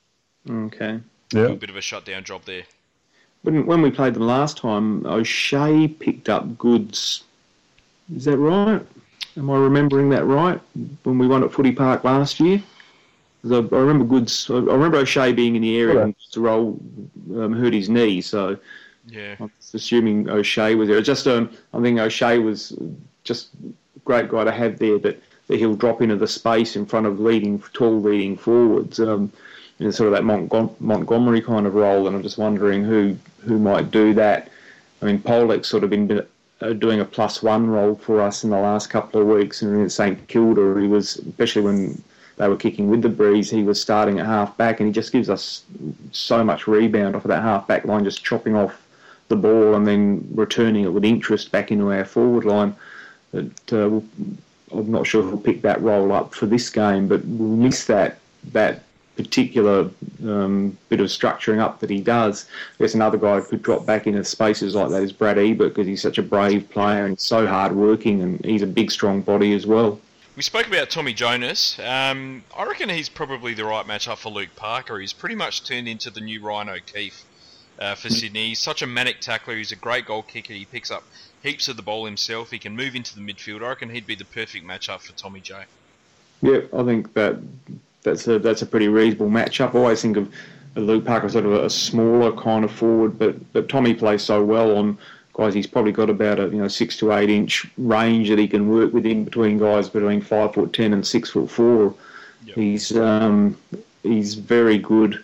Okay. 0.49 0.99
Yeah, 1.33 1.43
A 1.43 1.55
bit 1.55 1.69
of 1.69 1.77
a 1.77 1.81
shutdown 1.81 2.25
job 2.25 2.43
there. 2.43 2.63
When, 3.43 3.65
when 3.65 3.81
we 3.81 3.91
played 3.91 4.13
them 4.13 4.27
last 4.27 4.57
time, 4.57 5.05
O'Shea 5.05 5.87
picked 5.87 6.27
up 6.27 6.57
Goodes. 6.57 7.23
Is 8.13 8.25
that 8.25 8.37
right? 8.37 8.85
Am 9.37 9.49
I 9.49 9.57
remembering 9.57 10.09
that 10.09 10.25
right? 10.25 10.59
When 11.03 11.17
we 11.17 11.27
won 11.27 11.43
at 11.43 11.53
Footy 11.53 11.71
Park 11.71 12.03
last 12.03 12.41
year? 12.41 12.61
'Cause 13.41 13.51
I, 13.51 13.57
I 13.75 13.79
remember 13.79 14.05
Goodes. 14.05 14.49
I 14.49 14.55
I 14.55 14.59
remember 14.59 14.97
O'Shea 14.97 15.31
being 15.33 15.55
in 15.55 15.61
the 15.61 15.77
area 15.77 15.95
Yeah. 15.95 16.01
when 16.03 16.15
the 16.33 16.39
roll 16.41 16.79
um, 17.35 17.53
hurt 17.53 17.73
his 17.73 17.89
knee. 17.89 18.21
So 18.21 18.57
Yeah. 19.07 19.35
I'm 19.39 19.51
just 19.59 19.73
assuming 19.73 20.29
O'Shea 20.29 20.75
was 20.75 20.87
there. 20.89 21.01
Just 21.01 21.27
um, 21.27 21.49
I 21.73 21.81
think 21.81 21.99
O'Shea 21.99 22.37
was 22.39 22.77
just 23.23 23.49
a 23.65 23.99
great 24.05 24.29
guy 24.29 24.43
to 24.43 24.51
have 24.51 24.77
there. 24.79 24.99
That, 24.99 25.21
that 25.47 25.57
he'll 25.57 25.75
drop 25.75 26.01
into 26.01 26.15
the 26.15 26.27
space 26.27 26.75
in 26.75 26.85
front 26.85 27.07
of 27.07 27.19
leading 27.19 27.61
tall 27.73 27.99
leading 27.99 28.37
forwards. 28.37 28.99
Um, 28.99 29.31
in 29.79 29.91
sort 29.91 30.05
of 30.05 30.13
that 30.13 30.21
Montgom- 30.21 30.79
Montgomery 30.79 31.41
kind 31.41 31.65
of 31.65 31.73
role, 31.73 32.05
and 32.05 32.15
I'm 32.15 32.21
just 32.21 32.37
wondering 32.37 32.83
who 32.83 33.17
who 33.43 33.57
might 33.57 33.89
do 33.89 34.13
that. 34.13 34.49
I 35.01 35.05
mean, 35.05 35.19
Polec's 35.19 35.67
sort 35.67 35.83
of 35.83 35.89
been 35.89 36.23
uh, 36.61 36.73
doing 36.73 36.99
a 36.99 37.05
plus 37.05 37.41
one 37.41 37.67
role 37.67 37.95
for 37.95 38.21
us 38.21 38.43
in 38.43 38.51
the 38.51 38.59
last 38.59 38.91
couple 38.91 39.19
of 39.19 39.25
weeks, 39.27 39.63
and 39.63 39.81
in 39.81 39.89
St 39.89 40.27
Kilda, 40.27 40.79
he 40.79 40.85
was 40.87 41.17
especially 41.17 41.63
when 41.63 42.03
they 42.41 42.47
were 42.47 42.57
kicking 42.57 42.89
with 42.89 43.03
the 43.03 43.09
breeze, 43.09 43.51
he 43.51 43.61
was 43.61 43.79
starting 43.79 44.19
at 44.19 44.25
half 44.25 44.57
back, 44.57 44.79
and 44.79 44.87
he 44.87 44.91
just 44.91 45.11
gives 45.11 45.29
us 45.29 45.63
so 46.11 46.43
much 46.43 46.65
rebound 46.65 47.15
off 47.15 47.23
of 47.23 47.29
that 47.29 47.43
half 47.43 47.67
back 47.67 47.85
line, 47.85 48.03
just 48.03 48.23
chopping 48.23 48.55
off 48.55 48.81
the 49.27 49.35
ball 49.35 49.75
and 49.75 49.85
then 49.85 50.27
returning 50.33 50.85
it 50.85 50.91
with 50.91 51.05
interest 51.05 51.51
back 51.51 51.71
into 51.71 51.91
our 51.91 52.03
forward 52.03 52.43
line. 52.43 52.75
That 53.31 53.71
uh, 53.71 54.01
I'm 54.75 54.91
not 54.91 55.05
sure 55.05 55.21
who'll 55.21 55.37
pick 55.37 55.61
that 55.61 55.83
role 55.83 56.11
up 56.11 56.33
for 56.33 56.47
this 56.47 56.67
game, 56.71 57.07
but 57.07 57.23
we'll 57.25 57.57
miss 57.57 57.85
that 57.85 58.17
that 58.53 58.85
particular 59.15 59.91
um, 60.23 60.75
bit 60.89 60.99
of 60.99 61.09
structuring 61.09 61.59
up 61.59 61.79
that 61.81 61.91
he 61.91 62.01
does. 62.01 62.47
I 62.79 62.85
guess 62.85 62.95
another 62.95 63.19
guy 63.19 63.39
who 63.39 63.43
could 63.43 63.61
drop 63.61 63.85
back 63.85 64.07
into 64.07 64.23
spaces 64.23 64.73
like 64.73 64.89
that 64.89 65.03
is 65.03 65.11
Brad 65.11 65.37
Ebert 65.37 65.75
because 65.75 65.85
he's 65.85 66.01
such 66.01 66.17
a 66.17 66.23
brave 66.23 66.67
player 66.71 67.05
and 67.05 67.19
so 67.19 67.45
hard 67.45 67.73
working, 67.75 68.19
and 68.23 68.43
he's 68.43 68.63
a 68.63 68.67
big, 68.67 68.89
strong 68.89 69.21
body 69.21 69.53
as 69.53 69.67
well. 69.67 69.99
We 70.35 70.43
spoke 70.43 70.65
about 70.65 70.89
Tommy 70.89 71.13
Jonas. 71.13 71.77
Um, 71.79 72.43
I 72.57 72.63
reckon 72.63 72.87
he's 72.87 73.09
probably 73.09 73.53
the 73.53 73.65
right 73.65 73.85
matchup 73.85 74.17
for 74.17 74.29
Luke 74.29 74.55
Parker. 74.55 74.97
He's 74.97 75.11
pretty 75.11 75.35
much 75.35 75.63
turned 75.65 75.89
into 75.89 76.09
the 76.09 76.21
new 76.21 76.41
Ryan 76.41 76.69
O'Keefe 76.69 77.25
uh, 77.77 77.95
for 77.95 78.09
Sydney. 78.09 78.49
He's 78.49 78.59
such 78.59 78.81
a 78.81 78.87
manic 78.87 79.19
tackler. 79.19 79.57
He's 79.57 79.73
a 79.73 79.75
great 79.75 80.05
goal 80.05 80.23
kicker. 80.23 80.53
He 80.53 80.63
picks 80.63 80.89
up 80.89 81.03
heaps 81.43 81.67
of 81.67 81.75
the 81.75 81.81
ball 81.81 82.05
himself. 82.05 82.49
He 82.49 82.59
can 82.59 82.77
move 82.77 82.95
into 82.95 83.13
the 83.13 83.21
midfield. 83.21 83.61
I 83.61 83.69
reckon 83.69 83.89
he'd 83.89 84.07
be 84.07 84.15
the 84.15 84.25
perfect 84.25 84.65
matchup 84.65 85.01
for 85.01 85.11
Tommy 85.13 85.41
J. 85.41 85.65
Yeah, 86.41 86.61
I 86.73 86.83
think 86.83 87.13
that 87.13 87.37
that's 88.03 88.25
a 88.27 88.39
that's 88.39 88.61
a 88.61 88.65
pretty 88.65 88.87
reasonable 88.87 89.29
matchup. 89.29 89.75
I 89.75 89.79
always 89.79 90.01
think 90.01 90.15
of 90.15 90.31
Luke 90.75 91.03
Parker, 91.03 91.25
as 91.25 91.33
sort 91.33 91.45
of 91.45 91.53
a, 91.53 91.65
a 91.65 91.69
smaller 91.69 92.31
kind 92.31 92.63
of 92.63 92.71
forward, 92.71 93.19
but 93.19 93.51
but 93.51 93.67
Tommy 93.67 93.93
plays 93.93 94.21
so 94.21 94.41
well 94.41 94.77
on 94.77 94.97
guys. 95.33 95.53
He's 95.53 95.67
probably 95.67 95.91
got 95.91 96.09
about 96.09 96.39
a 96.39 96.43
you 96.43 96.61
know 96.61 96.67
six 96.67 96.97
to 96.97 97.13
eight 97.13 97.29
inch 97.29 97.65
range 97.77 98.29
that 98.29 98.39
he 98.39 98.47
can 98.47 98.69
work 98.69 98.93
within 98.93 99.25
between 99.25 99.57
guys 99.57 99.89
between 99.89 100.21
five 100.21 100.53
foot 100.53 100.73
ten 100.73 100.93
and 100.93 101.05
six 101.05 101.29
foot 101.31 101.49
four. 101.49 101.93
Yep. 102.45 102.55
He's 102.55 102.97
um, 102.97 103.57
he's 104.03 104.35
very 104.35 104.77
good 104.77 105.23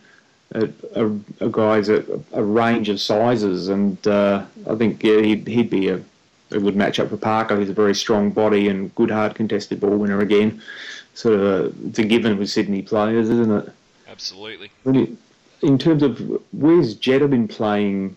at 0.54 0.70
a, 0.96 1.06
a 1.42 1.50
guys 1.50 1.90
at 1.90 2.06
a 2.32 2.44
range 2.44 2.90
of 2.90 3.00
sizes, 3.00 3.70
and 3.70 4.06
uh, 4.08 4.46
I 4.70 4.76
think 4.76 5.04
yeah, 5.04 5.20
he'd, 5.22 5.48
he'd 5.48 5.70
be 5.70 5.90
a, 5.90 5.96
a 6.52 6.60
good 6.60 6.76
matchup 6.76 7.10
for 7.10 7.18
Parker. 7.18 7.60
He's 7.60 7.70
a 7.70 7.74
very 7.74 7.96
strong 7.96 8.32
body 8.32 8.70
and 8.70 8.94
good 8.96 9.12
hard 9.12 9.36
contested 9.36 9.80
ball 9.80 9.98
winner 9.98 10.22
again. 10.22 10.62
Sort 11.14 11.36
of 11.36 11.42
a, 11.42 11.88
it's 11.88 12.00
a 12.00 12.04
given 12.04 12.38
with 12.38 12.50
Sydney 12.50 12.82
players, 12.82 13.30
isn't 13.30 13.52
it? 13.52 13.74
Absolutely. 14.08 14.72
In 15.62 15.78
terms 15.78 16.04
of 16.04 16.20
where's 16.54 16.96
Jetta 16.96 17.28
been 17.28 17.48
playing 17.48 18.16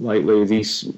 lately? 0.00 0.40
Is 0.42 0.50
he 0.50 0.92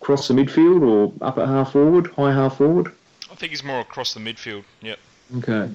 across 0.00 0.28
the 0.28 0.34
midfield 0.34 0.82
or 0.82 1.12
up 1.26 1.38
at 1.38 1.48
half 1.48 1.72
forward, 1.72 2.08
high 2.12 2.32
half 2.32 2.58
forward? 2.58 2.92
I 3.30 3.34
think 3.34 3.50
he's 3.50 3.64
more 3.64 3.80
across 3.80 4.14
the 4.14 4.20
midfield. 4.20 4.64
Yep. 4.82 4.98
Okay. 5.38 5.70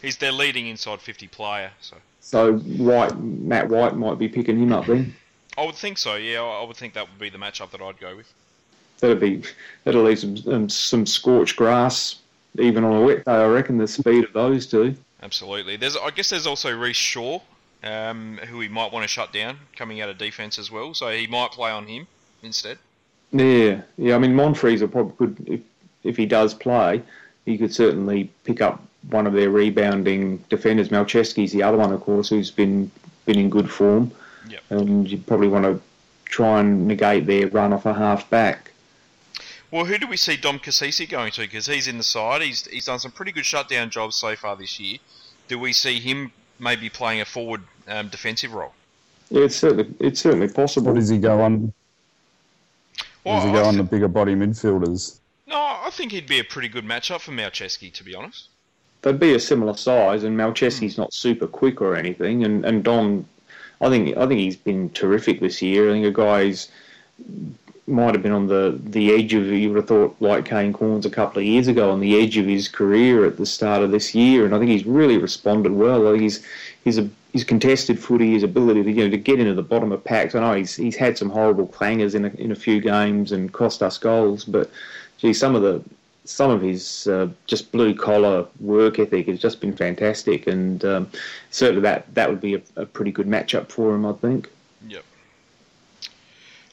He's 0.00 0.16
their 0.16 0.32
leading 0.32 0.66
inside 0.66 1.00
50 1.00 1.28
player, 1.28 1.70
so 1.80 1.96
So 2.20 2.54
White, 2.58 3.16
Matt 3.18 3.68
White 3.68 3.96
might 3.96 4.18
be 4.18 4.28
picking 4.28 4.58
him 4.58 4.72
up 4.72 4.86
then. 4.86 5.14
I 5.56 5.64
would 5.64 5.74
think 5.74 5.98
so. 5.98 6.16
Yeah, 6.16 6.42
I 6.42 6.64
would 6.64 6.76
think 6.76 6.94
that 6.94 7.08
would 7.08 7.18
be 7.18 7.28
the 7.28 7.38
matchup 7.38 7.70
that 7.72 7.82
I'd 7.82 8.00
go 8.00 8.16
with. 8.16 8.32
That'll 9.00 9.16
be 9.16 9.42
that'll 9.84 10.02
leave 10.02 10.20
some 10.20 10.36
um, 10.46 10.68
some 10.68 11.06
scorched 11.06 11.56
grass 11.56 12.16
even 12.58 12.84
on 12.84 12.96
a 12.96 13.00
wet 13.00 13.24
day. 13.24 13.32
I 13.32 13.46
reckon 13.46 13.78
the 13.78 13.88
speed 13.88 14.24
of 14.24 14.32
those 14.32 14.66
two. 14.66 14.96
Absolutely. 15.22 15.76
There's, 15.76 15.96
I 15.96 16.10
guess, 16.10 16.30
there's 16.30 16.46
also 16.46 16.76
Rhyce 16.76 16.94
Shaw, 16.96 17.40
um, 17.82 18.38
who 18.48 18.60
he 18.60 18.68
might 18.68 18.92
want 18.92 19.04
to 19.04 19.08
shut 19.08 19.32
down, 19.32 19.58
coming 19.76 20.00
out 20.00 20.08
of 20.08 20.18
defence 20.18 20.58
as 20.58 20.70
well. 20.70 20.94
So 20.94 21.10
he 21.10 21.26
might 21.26 21.52
play 21.52 21.70
on 21.70 21.86
him 21.86 22.06
instead. 22.42 22.78
Yeah, 23.32 23.82
yeah. 23.96 24.14
I 24.14 24.18
mean, 24.18 24.34
Monfries 24.34 24.88
probably 24.90 25.14
could 25.16 25.48
if 25.48 25.60
if 26.04 26.16
he 26.16 26.26
does 26.26 26.54
play, 26.54 27.02
he 27.44 27.56
could 27.58 27.74
certainly 27.74 28.30
pick 28.44 28.60
up 28.60 28.82
one 29.10 29.26
of 29.26 29.32
their 29.32 29.50
rebounding 29.50 30.38
defenders. 30.48 30.90
Malceski's 30.90 31.52
the 31.52 31.62
other 31.62 31.76
one, 31.76 31.92
of 31.92 32.00
course, 32.00 32.28
who's 32.28 32.50
been 32.50 32.90
been 33.24 33.38
in 33.38 33.50
good 33.50 33.70
form. 33.70 34.12
Yep. 34.48 34.60
And 34.70 35.10
you 35.10 35.18
probably 35.18 35.48
want 35.48 35.64
to 35.64 35.80
try 36.24 36.60
and 36.60 36.86
negate 36.86 37.26
their 37.26 37.48
run 37.48 37.72
off 37.72 37.86
a 37.86 37.94
half 37.94 38.28
back. 38.28 38.72
Well, 39.70 39.86
who 39.86 39.96
do 39.96 40.06
we 40.06 40.18
see 40.18 40.36
Dom 40.36 40.58
Cassisi 40.58 41.08
going 41.08 41.32
to? 41.32 41.42
Because 41.42 41.66
he's 41.66 41.88
in 41.88 41.96
the 41.96 42.04
side. 42.04 42.42
He's 42.42 42.66
he's 42.66 42.84
done 42.84 42.98
some 42.98 43.12
pretty 43.12 43.32
good 43.32 43.46
shutdown 43.46 43.90
jobs 43.90 44.16
so 44.16 44.36
far 44.36 44.56
this 44.56 44.78
year. 44.78 44.98
Do 45.48 45.58
we 45.58 45.72
see 45.72 45.98
him 45.98 46.32
maybe 46.58 46.88
playing 46.88 47.20
a 47.20 47.24
forward 47.24 47.62
um, 47.88 48.08
defensive 48.08 48.52
role? 48.52 48.72
Yeah, 49.30 49.44
it's 49.44 49.56
certainly 49.56 49.94
it's 49.98 50.20
certainly 50.20 50.48
possible. 50.48 50.92
What 50.92 51.00
does 51.00 51.08
he 51.08 51.18
go 51.18 51.40
on? 51.40 51.72
Well, 53.24 53.36
does 53.36 53.44
he 53.44 53.50
I 53.50 53.62
go 53.62 53.64
on 53.64 53.76
the 53.76 53.84
bigger 53.84 54.08
body 54.08 54.34
midfielders? 54.34 55.18
No, 55.46 55.56
I 55.56 55.88
think 55.90 56.12
he'd 56.12 56.26
be 56.26 56.38
a 56.38 56.44
pretty 56.44 56.68
good 56.68 56.84
matchup 56.84 57.20
for 57.20 57.32
Malceski, 57.32 57.92
to 57.94 58.04
be 58.04 58.14
honest. 58.14 58.48
They'd 59.02 59.18
be 59.18 59.34
a 59.34 59.40
similar 59.40 59.76
size, 59.76 60.22
and 60.22 60.38
Malceski's 60.38 60.96
not 60.96 61.12
super 61.12 61.46
quick 61.46 61.80
or 61.80 61.96
anything. 61.96 62.44
And 62.44 62.64
and 62.64 62.84
Don, 62.84 63.26
I 63.80 63.88
think 63.88 64.16
I 64.16 64.26
think 64.26 64.40
he's 64.40 64.56
been 64.56 64.90
terrific 64.90 65.40
this 65.40 65.62
year. 65.62 65.90
I 65.90 65.92
think 65.92 66.06
a 66.06 66.10
guy's 66.10 66.70
might 67.86 68.14
have 68.14 68.22
been 68.22 68.32
on 68.32 68.46
the, 68.46 68.78
the 68.84 69.12
edge 69.12 69.34
of 69.34 69.46
you 69.46 69.68
would 69.68 69.76
have 69.76 69.88
thought 69.88 70.16
like 70.20 70.44
Kane 70.44 70.72
Cornes 70.72 71.04
a 71.04 71.10
couple 71.10 71.40
of 71.40 71.44
years 71.44 71.66
ago 71.66 71.90
on 71.90 72.00
the 72.00 72.20
edge 72.20 72.36
of 72.36 72.46
his 72.46 72.68
career 72.68 73.26
at 73.26 73.36
the 73.36 73.46
start 73.46 73.82
of 73.82 73.90
this 73.90 74.14
year, 74.14 74.44
and 74.44 74.54
I 74.54 74.58
think 74.58 74.70
he's 74.70 74.86
really 74.86 75.18
responded 75.18 75.72
well. 75.72 76.12
He's 76.12 76.44
he's 76.84 76.98
a 76.98 77.08
his 77.32 77.44
contested 77.44 77.98
footy, 77.98 78.32
his 78.32 78.42
ability 78.42 78.82
to 78.84 78.92
you 78.92 79.04
know 79.04 79.10
to 79.10 79.16
get 79.16 79.40
into 79.40 79.54
the 79.54 79.62
bottom 79.62 79.90
of 79.90 80.04
packs. 80.04 80.34
I 80.34 80.40
know 80.40 80.54
he's 80.54 80.76
he's 80.76 80.96
had 80.96 81.18
some 81.18 81.30
horrible 81.30 81.66
clangers 81.66 82.14
in 82.14 82.26
a, 82.26 82.28
in 82.34 82.52
a 82.52 82.56
few 82.56 82.80
games 82.80 83.32
and 83.32 83.52
cost 83.52 83.82
us 83.82 83.98
goals, 83.98 84.44
but 84.44 84.70
gee, 85.18 85.32
some 85.32 85.56
of 85.56 85.62
the 85.62 85.82
some 86.24 86.50
of 86.50 86.62
his 86.62 87.08
uh, 87.08 87.28
just 87.46 87.72
blue 87.72 87.94
collar 87.94 88.46
work 88.60 88.98
ethic 88.98 89.26
has 89.26 89.40
just 89.40 89.60
been 89.60 89.74
fantastic, 89.74 90.46
and 90.46 90.84
um, 90.84 91.10
certainly 91.50 91.82
that 91.82 92.12
that 92.14 92.28
would 92.28 92.40
be 92.40 92.54
a, 92.54 92.62
a 92.76 92.86
pretty 92.86 93.10
good 93.10 93.26
matchup 93.26 93.68
for 93.68 93.94
him, 93.94 94.06
I 94.06 94.12
think. 94.12 94.48
Yep. 94.86 95.04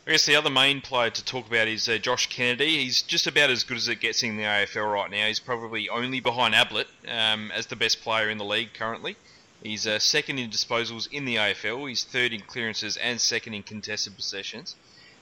I 0.10 0.14
guess 0.14 0.26
the 0.26 0.38
other 0.38 0.50
main 0.50 0.82
player 0.82 1.12
to 1.12 1.24
talk 1.24 1.46
about 1.46 1.68
is 1.68 1.88
uh, 1.88 2.00
Josh 2.00 2.30
Kennedy. 2.30 2.84
He's 2.84 3.04
just 3.04 3.28
about 3.28 3.52
as 3.52 3.62
good 3.62 3.78
as 3.78 3.88
it 3.88 4.00
gets 4.00 4.24
in 4.24 4.38
the 4.38 4.44
AFL 4.44 4.92
right 4.92 5.12
now. 5.12 5.28
He's 5.28 5.40
probably 5.40 5.88
only 5.88 6.20
behind 6.20 6.56
Ablett 6.56 6.88
um, 7.08 7.52
as 7.52 7.68
the 7.68 7.76
best 7.76 8.02
player 8.02 8.28
in 8.28 8.40
the 8.40 8.44
league 8.44 8.74
currently. 8.74 9.18
He's 9.62 9.86
uh, 9.86 10.00
second 10.00 10.40
in 10.40 10.50
disposals 10.50 11.08
in 11.12 11.26
the 11.26 11.36
AFL. 11.36 11.88
He's 11.88 12.04
third 12.04 12.34
in 12.34 12.42
clearances 12.42 12.98
and 12.98 13.22
second 13.22 13.54
in 13.54 13.62
contested 13.62 14.16
possessions. 14.16 14.76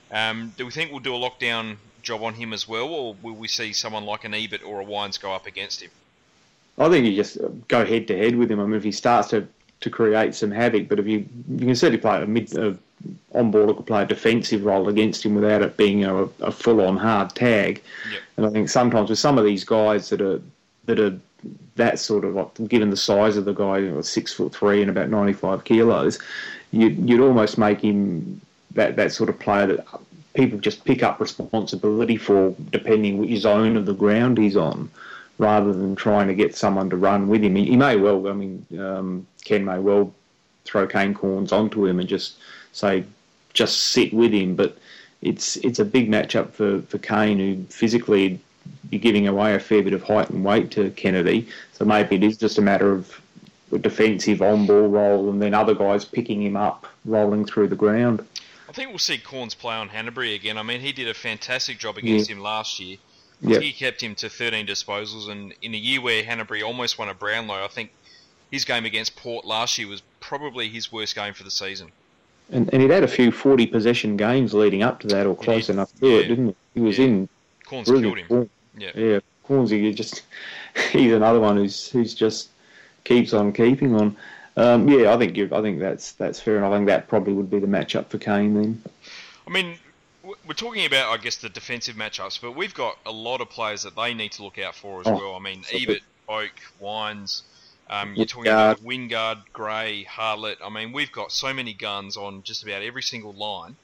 Um, 0.09 0.53
do 0.55 0.63
we 0.63 0.71
think 0.71 0.91
we'll 0.91 1.01
do 1.01 1.13
a 1.13 1.19
lockdown 1.19 1.75
job 2.01 2.23
on 2.23 2.35
him 2.35 2.53
as 2.53 2.65
well, 2.65 2.87
or 2.87 3.13
will 3.21 3.35
we 3.35 3.49
see 3.49 3.73
someone 3.73 4.05
like 4.05 4.23
an 4.23 4.33
Ebert 4.33 4.63
or 4.63 4.79
a 4.79 4.85
Wines 4.85 5.17
go 5.17 5.33
up 5.33 5.47
against 5.47 5.81
him? 5.81 5.91
I 6.77 6.87
think 6.87 7.05
you 7.05 7.13
just 7.13 7.37
go 7.67 7.85
head 7.85 8.07
to 8.07 8.17
head 8.17 8.37
with 8.37 8.49
him. 8.49 8.61
I 8.61 8.63
mean, 8.63 8.75
if 8.75 8.85
he 8.85 8.93
starts 8.93 9.27
to, 9.31 9.49
to 9.81 9.89
create 9.89 10.33
some 10.33 10.51
havoc, 10.51 10.87
but 10.87 10.97
if 10.97 11.07
you 11.07 11.27
you 11.49 11.65
can 11.65 11.75
certainly 11.75 11.99
play 11.99 12.23
a 12.23 12.25
mid 12.25 12.57
uh, 12.57 12.75
on 13.33 13.51
ball, 13.51 13.73
could 13.73 13.85
play 13.85 14.03
a 14.03 14.05
defensive 14.05 14.65
role 14.65 14.89
against 14.89 15.25
him 15.25 15.35
without 15.35 15.61
it 15.61 15.77
being 15.77 16.03
a, 16.03 16.23
a 16.41 16.51
full 16.51 16.81
on 16.81 16.97
hard 16.97 17.29
tag. 17.35 17.81
Yep. 18.11 18.21
And 18.37 18.45
I 18.45 18.49
think 18.49 18.69
sometimes 18.69 19.09
with 19.09 19.19
some 19.19 19.37
of 19.37 19.45
these 19.45 19.63
guys 19.63 20.09
that 20.09 20.21
are 20.21 20.41
that 20.85 20.99
are 20.99 21.17
that 21.75 21.99
sort 21.99 22.25
of 22.25 22.33
like, 22.33 22.67
given 22.67 22.89
the 22.89 22.97
size 22.97 23.37
of 23.37 23.45
the 23.45 23.53
guy, 23.53 23.77
you 23.79 23.91
know, 23.91 24.01
six 24.01 24.33
foot 24.33 24.53
three 24.53 24.81
and 24.81 24.89
about 24.89 25.09
ninety 25.09 25.33
five 25.33 25.63
kilos, 25.63 26.19
you, 26.71 26.87
you'd 26.87 27.21
almost 27.21 27.57
make 27.57 27.81
him 27.81 28.41
that 28.73 28.95
that 28.95 29.11
sort 29.11 29.29
of 29.29 29.37
player 29.39 29.67
that 29.67 29.85
people 30.33 30.59
just 30.59 30.85
pick 30.85 31.03
up 31.03 31.19
responsibility 31.19 32.17
for, 32.17 32.55
depending 32.71 33.17
which 33.17 33.39
zone 33.39 33.75
of 33.77 33.85
the 33.85 33.93
ground 33.93 34.37
he's 34.37 34.57
on 34.57 34.89
rather 35.39 35.71
than 35.71 35.95
trying 35.95 36.27
to 36.27 36.33
get 36.33 36.55
someone 36.55 36.89
to 36.89 36.95
run 36.95 37.27
with 37.27 37.43
him. 37.43 37.55
He, 37.55 37.65
he 37.65 37.77
may 37.77 37.95
well, 37.95 38.27
I 38.27 38.33
mean, 38.33 38.65
um, 38.79 39.27
Ken 39.45 39.65
may 39.65 39.79
well 39.79 40.11
throw 40.67 40.87
Kane 40.87 41.13
Cornes 41.13 41.51
onto 41.51 41.85
him 41.85 41.99
and 41.99 42.07
just 42.07 42.35
say, 42.73 43.03
just 43.53 43.77
sit 43.77 44.13
with 44.13 44.31
him. 44.31 44.55
But 44.55 44.77
it's 45.21 45.55
it's 45.57 45.79
a 45.79 45.85
big 45.85 46.09
matchup 46.09 46.51
for, 46.51 46.81
for 46.83 46.97
Kane, 46.97 47.39
who 47.39 47.63
physically 47.69 48.39
be 48.89 48.97
giving 48.97 49.27
away 49.27 49.55
a 49.55 49.59
fair 49.59 49.81
bit 49.83 49.93
of 49.93 50.03
height 50.03 50.29
and 50.29 50.43
weight 50.43 50.71
to 50.71 50.91
Kennedy. 50.91 51.47
So 51.73 51.85
maybe 51.85 52.15
it 52.15 52.23
is 52.23 52.37
just 52.37 52.57
a 52.57 52.61
matter 52.61 52.91
of 52.91 53.21
a 53.71 53.77
defensive 53.77 54.41
on 54.41 54.65
ball 54.65 54.87
role 54.87 55.29
and 55.29 55.41
then 55.41 55.53
other 55.53 55.75
guys 55.75 56.05
picking 56.05 56.41
him 56.41 56.55
up, 56.55 56.87
rolling 57.05 57.45
through 57.45 57.67
the 57.67 57.75
ground. 57.75 58.25
I 58.69 58.71
think 58.73 58.89
we'll 58.89 58.99
see 58.99 59.17
Cornes 59.17 59.57
play 59.57 59.75
on 59.75 59.89
Hannebery 59.89 60.35
again. 60.35 60.57
I 60.57 60.63
mean, 60.63 60.81
he 60.81 60.91
did 60.91 61.07
a 61.07 61.13
fantastic 61.13 61.79
job 61.79 61.97
against 61.97 62.29
him 62.29 62.39
last 62.39 62.79
year. 62.79 62.97
Yeah. 63.39 63.59
he 63.59 63.71
kept 63.71 64.01
him 64.01 64.15
to 64.15 64.29
13 64.29 64.65
disposals, 64.65 65.29
and 65.29 65.53
in 65.61 65.75
a 65.75 65.77
year 65.77 66.01
where 66.01 66.23
Hannebery 66.23 66.63
almost 66.63 66.97
won 66.97 67.07
a 67.07 67.13
Brownlow, 67.13 67.63
I 67.63 67.67
think 67.67 67.91
his 68.51 68.65
game 68.65 68.85
against 68.85 69.15
Port 69.15 69.45
last 69.45 69.77
year 69.77 69.87
was 69.87 70.01
probably 70.19 70.69
his 70.69 70.91
worst 70.91 71.15
game 71.15 71.33
for 71.33 71.43
the 71.43 71.51
season. 71.51 71.91
And, 72.51 72.71
and 72.73 72.81
he'd 72.81 72.91
had 72.91 73.03
a 73.03 73.07
few 73.07 73.31
40 73.31 73.67
possession 73.67 74.15
games 74.17 74.53
leading 74.53 74.81
up 74.83 74.99
to 75.01 75.07
that, 75.07 75.25
or 75.25 75.35
close 75.35 75.67
did. 75.67 75.73
enough 75.73 75.93
to 75.99 76.05
it, 76.07 76.21
Yeah. 76.21 76.27
didn't 76.27 76.47
he? 76.47 76.55
He 76.75 76.79
was 76.79 76.97
Yeah. 76.97 77.05
in 77.05 77.29
Cornes 77.65 77.85
killed 77.87 78.17
him. 78.17 78.49
Yeah. 78.77 78.91
Yeah, 78.95 79.19
Cornsey, 79.43 79.79
you 79.79 79.93
just 79.93 80.21
he's 80.91 81.11
another 81.11 81.39
one 81.39 81.57
who's 81.57 81.89
who's 81.89 82.13
just 82.13 82.49
keeps 83.03 83.33
on 83.33 83.51
keeping 83.51 83.95
on. 83.95 84.15
Um, 84.55 84.87
yeah, 84.87 85.13
I 85.13 85.17
think 85.17 85.35
you 85.37 85.49
I 85.51 85.61
think 85.61 85.79
that's 85.79 86.13
that's 86.13 86.39
fair, 86.39 86.55
and 86.57 86.65
I 86.65 86.71
think 86.71 86.87
that 86.87 87.07
probably 87.09 87.33
would 87.33 87.49
be 87.49 87.59
the 87.59 87.67
matchup 87.67 88.07
for 88.07 88.17
Kane 88.17 88.53
then. 88.53 88.81
I 89.45 89.49
mean, 89.51 89.75
we're 90.23 90.53
talking 90.55 90.85
about, 90.85 91.11
I 91.11 91.17
guess, 91.21 91.35
the 91.37 91.49
defensive 91.49 91.95
matchups, 91.95 92.39
but 92.41 92.51
we've 92.55 92.73
got 92.73 92.97
a 93.05 93.11
lot 93.11 93.39
of 93.41 93.49
players 93.49 93.83
that 93.83 93.95
they 93.95 94.13
need 94.13 94.31
to 94.33 94.43
look 94.43 94.57
out 94.59 94.75
for 94.75 95.01
as 95.01 95.07
Oh, 95.07 95.15
well. 95.15 95.35
I 95.35 95.39
mean. 95.39 95.63
Ebert, 95.71 96.01
Oak, 96.27 96.51
Wines. 96.79 97.43
Um, 97.89 98.15
you're 98.15 98.25
talking 98.25 98.51
about 98.51 98.83
Wingard, 98.83 99.43
Gray, 99.53 100.03
Hartlett. 100.03 100.57
I 100.63 100.69
mean, 100.69 100.91
we've 100.91 101.11
got 101.11 101.31
so 101.31 101.53
many 101.53 101.73
guns 101.73 102.17
on 102.17 102.43
just 102.43 102.63
about 102.63 102.81
every 102.81 103.01
single 103.01 103.33
line. 103.33 103.75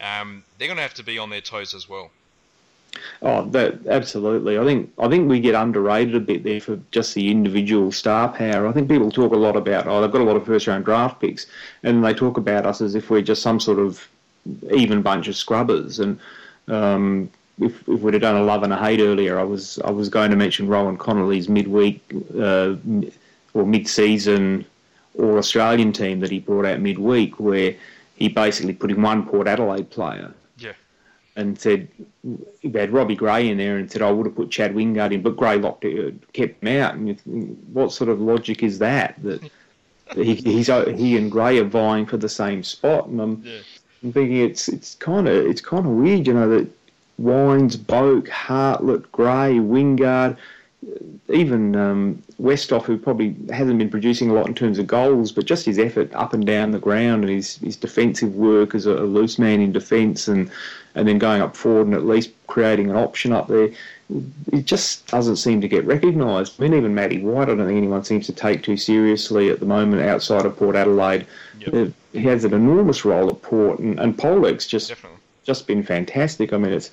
Um, 0.00 0.44
they're 0.58 0.68
going 0.68 0.76
to 0.76 0.82
have 0.82 0.94
to 0.94 1.04
be 1.04 1.18
on 1.18 1.30
their 1.30 1.40
toes 1.40 1.74
as 1.74 1.88
well. 1.88 2.10
Oh, 3.22 3.44
that 3.50 3.86
absolutely. 3.88 4.58
I 4.58 4.64
think 4.64 4.92
I 4.98 5.08
think 5.08 5.28
we 5.28 5.40
get 5.40 5.54
underrated 5.54 6.14
a 6.14 6.20
bit 6.20 6.44
there 6.44 6.60
for 6.60 6.78
just 6.92 7.14
the 7.14 7.30
individual 7.30 7.90
star 7.90 8.28
power. 8.28 8.66
I 8.66 8.72
think 8.72 8.88
people 8.88 9.10
talk 9.10 9.32
a 9.32 9.36
lot 9.36 9.56
about 9.56 9.88
oh 9.88 10.00
they've 10.00 10.12
got 10.12 10.20
a 10.20 10.24
lot 10.24 10.36
of 10.36 10.46
first 10.46 10.66
round 10.66 10.84
draft 10.84 11.20
picks, 11.20 11.46
and 11.82 12.04
they 12.04 12.14
talk 12.14 12.36
about 12.36 12.66
us 12.66 12.80
as 12.80 12.94
if 12.94 13.10
we're 13.10 13.22
just 13.22 13.42
some 13.42 13.58
sort 13.58 13.80
of 13.80 14.06
even 14.72 15.02
bunch 15.02 15.26
of 15.26 15.36
scrubbers. 15.36 15.98
And 15.98 16.20
um, 16.68 17.30
if, 17.60 17.88
if 17.88 18.00
we'd 18.00 18.14
have 18.14 18.22
done 18.22 18.36
a 18.36 18.42
love 18.42 18.62
and 18.62 18.72
a 18.72 18.76
hate 18.76 19.00
earlier, 19.00 19.38
I 19.38 19.44
was 19.44 19.78
I 19.84 19.90
was 19.90 20.08
going 20.08 20.30
to 20.30 20.36
mention 20.36 20.68
Rohan 20.68 20.96
Connolly's 20.96 21.48
midweek 21.48 22.00
uh, 22.38 22.74
or 23.54 23.64
mid 23.64 23.88
season 23.88 24.64
All 25.18 25.38
Australian 25.38 25.92
team 25.92 26.20
that 26.20 26.30
he 26.30 26.40
brought 26.40 26.66
out 26.66 26.80
midweek, 26.80 27.38
where 27.40 27.74
he 28.16 28.28
basically 28.28 28.72
put 28.74 28.90
in 28.90 29.00
one 29.02 29.24
Port 29.26 29.46
Adelaide 29.48 29.90
player 29.90 30.32
Yeah. 30.58 30.72
and 31.36 31.58
said 31.58 31.88
he 32.60 32.70
had 32.70 32.90
Robbie 32.92 33.14
Gray 33.16 33.48
in 33.48 33.58
there 33.58 33.76
and 33.78 33.90
said 33.90 34.02
I 34.02 34.10
would 34.10 34.26
have 34.26 34.34
put 34.36 34.50
Chad 34.50 34.74
Wingard 34.74 35.12
in, 35.12 35.22
but 35.22 35.36
Gray 35.36 35.56
locked 35.58 35.84
it, 35.84 36.14
kept 36.32 36.62
him 36.62 36.80
out. 36.80 36.94
And 36.94 37.08
you 37.08 37.14
think, 37.14 37.58
what 37.72 37.92
sort 37.92 38.10
of 38.10 38.20
logic 38.20 38.62
is 38.62 38.78
that? 38.80 39.14
That 39.22 39.40
he, 40.14 40.34
he's 40.34 40.68
uh, 40.68 40.86
he 40.90 41.16
and 41.16 41.30
Gray 41.30 41.58
are 41.58 41.64
vying 41.64 42.06
for 42.06 42.16
the 42.18 42.28
same 42.28 42.62
spot, 42.62 43.06
and 43.08 43.20
I'm, 43.20 43.42
Yeah. 43.44 43.58
I'm 44.02 44.12
thinking 44.12 44.36
it's 44.38 44.68
it's 44.68 44.94
kind 44.96 45.26
of 45.28 45.34
it's 45.46 45.60
kind 45.62 45.86
of 45.86 45.92
weird, 45.92 46.26
you 46.26 46.34
know, 46.34 46.48
that 46.50 46.68
Wines, 47.18 47.76
Boak, 47.76 48.28
Hartlett, 48.28 49.10
Gray, 49.12 49.54
Wingard, 49.58 50.36
even 51.32 51.74
um, 51.76 52.22
Westhoff, 52.40 52.84
who 52.84 52.98
probably 52.98 53.34
hasn't 53.50 53.78
been 53.78 53.90
producing 53.90 54.30
a 54.30 54.34
lot 54.34 54.46
in 54.46 54.54
terms 54.54 54.78
of 54.78 54.86
goals, 54.86 55.32
but 55.32 55.46
just 55.46 55.66
his 55.66 55.78
effort 55.78 56.12
up 56.14 56.32
and 56.32 56.46
down 56.46 56.70
the 56.70 56.78
ground 56.78 57.24
and 57.24 57.32
his, 57.32 57.56
his 57.56 57.76
defensive 57.76 58.34
work 58.34 58.74
as 58.74 58.86
a, 58.86 58.92
a 58.92 59.04
loose 59.04 59.38
man 59.38 59.60
in 59.60 59.72
defence 59.72 60.28
and, 60.28 60.50
and 60.94 61.08
then 61.08 61.18
going 61.18 61.40
up 61.42 61.56
forward 61.56 61.86
and 61.86 61.94
at 61.94 62.04
least 62.04 62.30
creating 62.46 62.90
an 62.90 62.96
option 62.96 63.32
up 63.32 63.48
there, 63.48 63.70
it 64.52 64.66
just 64.66 65.06
doesn't 65.08 65.36
seem 65.36 65.60
to 65.60 65.68
get 65.68 65.84
recognised. 65.86 66.54
I 66.58 66.62
mean, 66.62 66.74
even 66.74 66.94
Matty 66.94 67.20
White, 67.22 67.48
I 67.48 67.54
don't 67.54 67.66
think 67.66 67.78
anyone 67.78 68.04
seems 68.04 68.26
to 68.26 68.32
take 68.32 68.62
too 68.62 68.76
seriously 68.76 69.48
at 69.50 69.60
the 69.60 69.66
moment 69.66 70.02
outside 70.02 70.44
of 70.44 70.56
Port 70.56 70.76
Adelaide. 70.76 71.26
Yep. 71.60 71.74
Uh, 71.74 71.90
He 72.12 72.20
has 72.24 72.44
an 72.44 72.52
enormous 72.52 73.04
role 73.04 73.28
at 73.30 73.40
Port, 73.42 73.78
and, 73.78 73.98
and 73.98 74.16
Polec's 74.16 74.66
just 74.66 74.90
Definitely. 74.90 75.18
just 75.44 75.66
been 75.66 75.82
fantastic. 75.82 76.52
I 76.52 76.58
mean, 76.58 76.72
it's 76.72 76.90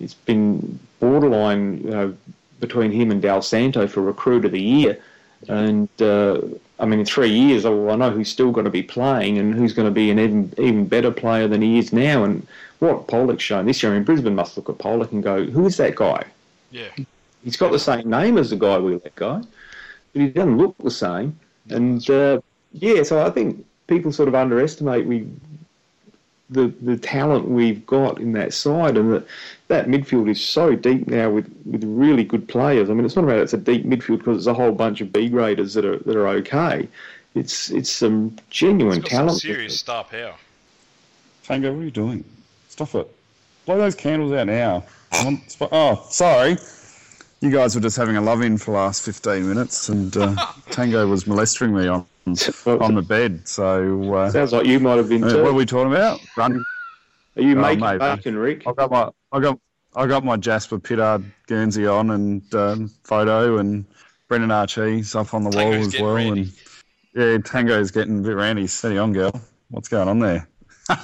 it's 0.00 0.14
been 0.14 0.78
borderline 1.00 1.78
you 1.84 1.90
know, 1.90 2.14
between 2.60 2.92
him 2.92 3.10
and 3.10 3.20
Dal 3.20 3.42
Santo 3.42 3.86
for 3.86 4.02
recruit 4.02 4.44
of 4.44 4.52
the 4.52 4.60
year, 4.60 4.98
and 5.48 5.88
uh, 6.00 6.40
I 6.78 6.86
mean, 6.86 7.00
in 7.00 7.06
three 7.06 7.30
years, 7.30 7.64
oh, 7.64 7.88
I 7.90 7.96
know 7.96 8.10
who's 8.10 8.28
still 8.28 8.52
going 8.52 8.64
to 8.64 8.70
be 8.70 8.82
playing 8.82 9.38
and 9.38 9.54
who's 9.54 9.72
going 9.72 9.86
to 9.86 9.92
be 9.92 10.10
an 10.10 10.18
even 10.18 10.54
even 10.58 10.86
better 10.86 11.10
player 11.10 11.48
than 11.48 11.62
he 11.62 11.78
is 11.78 11.92
now. 11.92 12.24
And 12.24 12.46
what 12.78 13.06
Polec's 13.06 13.42
shown 13.42 13.66
this 13.66 13.82
year, 13.82 13.92
I 13.92 13.94
mean, 13.96 14.04
Brisbane 14.04 14.34
must 14.34 14.56
look 14.56 14.68
at 14.68 14.78
Polec 14.78 15.12
and 15.12 15.22
go, 15.22 15.44
"Who 15.44 15.66
is 15.66 15.76
that 15.78 15.94
guy? 15.94 16.24
Yeah. 16.70 16.88
He's 17.42 17.56
got 17.56 17.72
the 17.72 17.78
same 17.78 18.08
name 18.08 18.36
as 18.38 18.50
the 18.50 18.56
guy 18.56 18.78
we 18.78 18.92
let 18.92 19.14
go, 19.14 19.42
but 20.12 20.22
he 20.22 20.28
doesn't 20.28 20.58
look 20.58 20.76
the 20.78 20.90
same." 20.90 21.38
And 21.68 22.08
uh, 22.10 22.40
yeah, 22.72 23.02
so 23.02 23.24
I 23.24 23.30
think 23.30 23.64
people 23.86 24.12
sort 24.12 24.28
of 24.28 24.34
underestimate 24.34 25.06
we 25.06 25.28
the 26.50 26.72
the 26.82 26.96
talent 26.96 27.48
we've 27.48 27.84
got 27.86 28.18
in 28.20 28.32
that 28.32 28.52
side, 28.52 28.96
and 28.96 29.12
that 29.12 29.26
that 29.68 29.86
midfield 29.86 30.28
is 30.28 30.44
so 30.44 30.74
deep 30.74 31.06
now 31.06 31.30
with, 31.30 31.48
with 31.64 31.84
really 31.84 32.24
good 32.24 32.48
players. 32.48 32.90
I 32.90 32.94
mean, 32.94 33.04
it's 33.04 33.14
not 33.16 33.24
about 33.24 33.38
it's 33.38 33.52
a 33.54 33.58
deep 33.58 33.84
midfield 33.86 34.18
because 34.18 34.38
it's 34.38 34.46
a 34.46 34.54
whole 34.54 34.72
bunch 34.72 35.00
of 35.00 35.12
B 35.12 35.28
graders 35.28 35.74
that 35.74 35.84
are 35.84 35.98
that 35.98 36.16
are 36.16 36.26
okay. 36.28 36.88
It's 37.34 37.70
it's 37.70 37.90
some 37.90 38.36
genuine 38.50 38.98
It's 38.98 39.04
got 39.04 39.10
some 39.10 39.26
talent. 39.26 39.40
serious 39.40 39.78
star 39.78 40.04
power. 40.04 40.34
Tango, 41.44 41.72
what 41.72 41.80
are 41.80 41.84
you 41.84 41.90
doing? 41.90 42.24
Stop 42.68 42.94
it. 42.94 43.08
Blow 43.66 43.78
those 43.78 43.94
candles 43.94 44.32
out 44.32 44.46
now. 44.46 44.84
I 45.12 45.24
want- 45.24 45.56
Oh, 45.72 46.06
sorry. 46.10 46.56
You 47.40 47.50
guys 47.50 47.74
were 47.74 47.80
just 47.80 47.96
having 47.96 48.16
a 48.16 48.20
love 48.20 48.42
in 48.42 48.58
for 48.58 48.72
the 48.72 48.76
last 48.76 49.02
15 49.04 49.48
minutes, 49.48 49.88
and 49.88 50.14
uh, 50.16 50.34
Tango 50.70 51.06
was 51.08 51.26
molesting 51.26 51.74
me 51.74 51.86
on 51.88 52.04
on 52.66 52.94
the 52.94 53.02
bed. 53.02 53.46
So, 53.48 54.14
uh, 54.14 54.30
Sounds 54.30 54.52
like 54.52 54.66
you 54.66 54.80
might 54.80 54.96
have 54.98 55.08
been. 55.08 55.24
uh, 55.24 55.30
too. 55.30 55.42
what 55.42 55.50
are 55.50 55.54
we 55.54 55.66
talking 55.66 55.92
about? 55.92 56.20
Run. 56.36 56.64
Are 57.36 57.42
you 57.42 57.56
Oh, 57.58 57.62
making 57.62 57.80
maybe. 57.80 57.98
bacon, 57.98 58.36
Rick? 58.36 58.62
I 58.66 58.72
got 58.72 58.90
my 58.90 59.10
I 59.32 59.40
got 59.40 59.58
I 59.96 60.06
got 60.06 60.24
my 60.24 60.36
Jasper 60.36 60.78
Pittard 60.78 61.24
Guernsey 61.46 61.86
on 61.86 62.10
and 62.10 62.54
um, 62.54 62.88
photo 63.04 63.58
and 63.58 63.84
Brendan 64.28 64.50
Archie's 64.50 65.14
up 65.14 65.32
on 65.34 65.44
the 65.44 65.50
wall 65.50 65.72
as 65.74 65.98
well. 66.00 66.14
randy. 66.14 66.40
And 66.42 66.52
yeah, 67.14 67.38
Tango's 67.38 67.90
getting 67.90 68.18
a 68.20 68.22
bit 68.22 68.36
randy. 68.36 68.66
Steady 68.66 68.98
on, 68.98 69.12
girl. 69.12 69.32
What's 69.70 69.88
going 69.88 70.08
on 70.08 70.18
there? 70.20 70.48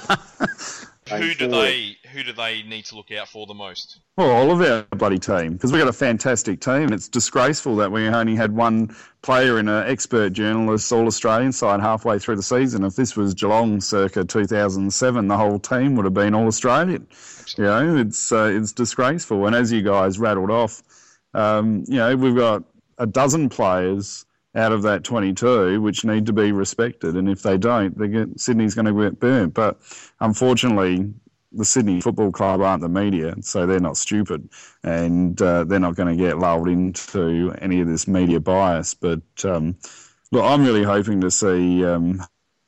Who 1.09 1.33
do 1.35 1.47
they 1.47 1.95
who 2.17 2.23
do 2.23 2.33
they 2.33 2.63
need 2.63 2.83
to 2.83 2.95
look 2.95 3.11
out 3.11 3.27
for 3.27 3.45
the 3.45 3.53
most? 3.53 3.99
Well, 4.17 4.31
all 4.31 4.49
of 4.49 4.59
our 4.61 4.83
bloody 4.97 5.19
team, 5.19 5.53
because 5.53 5.71
we've 5.71 5.79
got 5.79 5.87
a 5.87 5.93
fantastic 5.93 6.59
team. 6.59 6.91
It's 6.91 7.07
disgraceful 7.07 7.75
that 7.75 7.91
we 7.91 8.07
only 8.07 8.35
had 8.35 8.55
one 8.55 8.95
player 9.21 9.59
in 9.59 9.67
an 9.67 9.87
expert 9.87 10.33
journalist 10.33 10.91
All 10.91 11.05
Australian 11.05 11.51
side 11.51 11.79
halfway 11.79 12.17
through 12.17 12.37
the 12.37 12.43
season. 12.43 12.83
If 12.83 12.95
this 12.95 13.15
was 13.15 13.35
Geelong 13.35 13.79
circa 13.79 14.25
2007, 14.25 15.27
the 15.27 15.37
whole 15.37 15.59
team 15.59 15.95
would 15.95 16.05
have 16.05 16.15
been 16.15 16.33
All 16.33 16.47
Australian. 16.47 17.05
You 17.55 17.65
know, 17.65 17.97
it's 17.97 18.31
uh, 18.31 18.51
it's 18.51 18.71
disgraceful. 18.71 19.45
And 19.45 19.55
as 19.55 19.71
you 19.71 19.83
guys 19.83 20.17
rattled 20.17 20.49
off, 20.49 20.81
um, 21.35 21.83
you 21.87 21.97
know, 21.97 22.15
we've 22.15 22.35
got 22.35 22.63
a 22.97 23.05
dozen 23.05 23.47
players 23.47 24.25
out 24.55 24.71
of 24.71 24.81
that 24.81 25.03
22 25.03 25.79
which 25.81 26.03
need 26.03 26.25
to 26.25 26.33
be 26.33 26.51
respected. 26.51 27.15
And 27.15 27.29
if 27.29 27.43
they 27.43 27.59
don't, 27.59 27.95
they 27.95 28.07
get, 28.07 28.39
Sydney's 28.39 28.73
going 28.73 28.85
to 28.85 29.03
get 29.03 29.19
burnt. 29.19 29.53
But 29.53 29.77
unfortunately, 30.19 31.13
the 31.57 31.65
Sydney 31.65 32.01
Football 32.01 32.31
Club 32.31 32.61
aren't 32.61 32.81
the 32.81 32.89
media, 32.89 33.35
so 33.41 33.65
they're 33.65 33.79
not 33.79 33.97
stupid, 33.97 34.49
and 34.83 35.41
uh, 35.41 35.63
they're 35.65 35.79
not 35.79 35.95
going 35.95 36.15
to 36.15 36.23
get 36.23 36.37
lulled 36.39 36.69
into 36.69 37.53
any 37.61 37.81
of 37.81 37.87
this 37.87 38.07
media 38.07 38.39
bias. 38.39 38.93
But 38.93 39.21
um, 39.43 39.75
look, 40.31 40.43
I'm 40.43 40.63
really 40.63 40.83
hoping 40.83 41.21
to 41.21 41.31
see 41.31 41.83
um, 41.85 42.21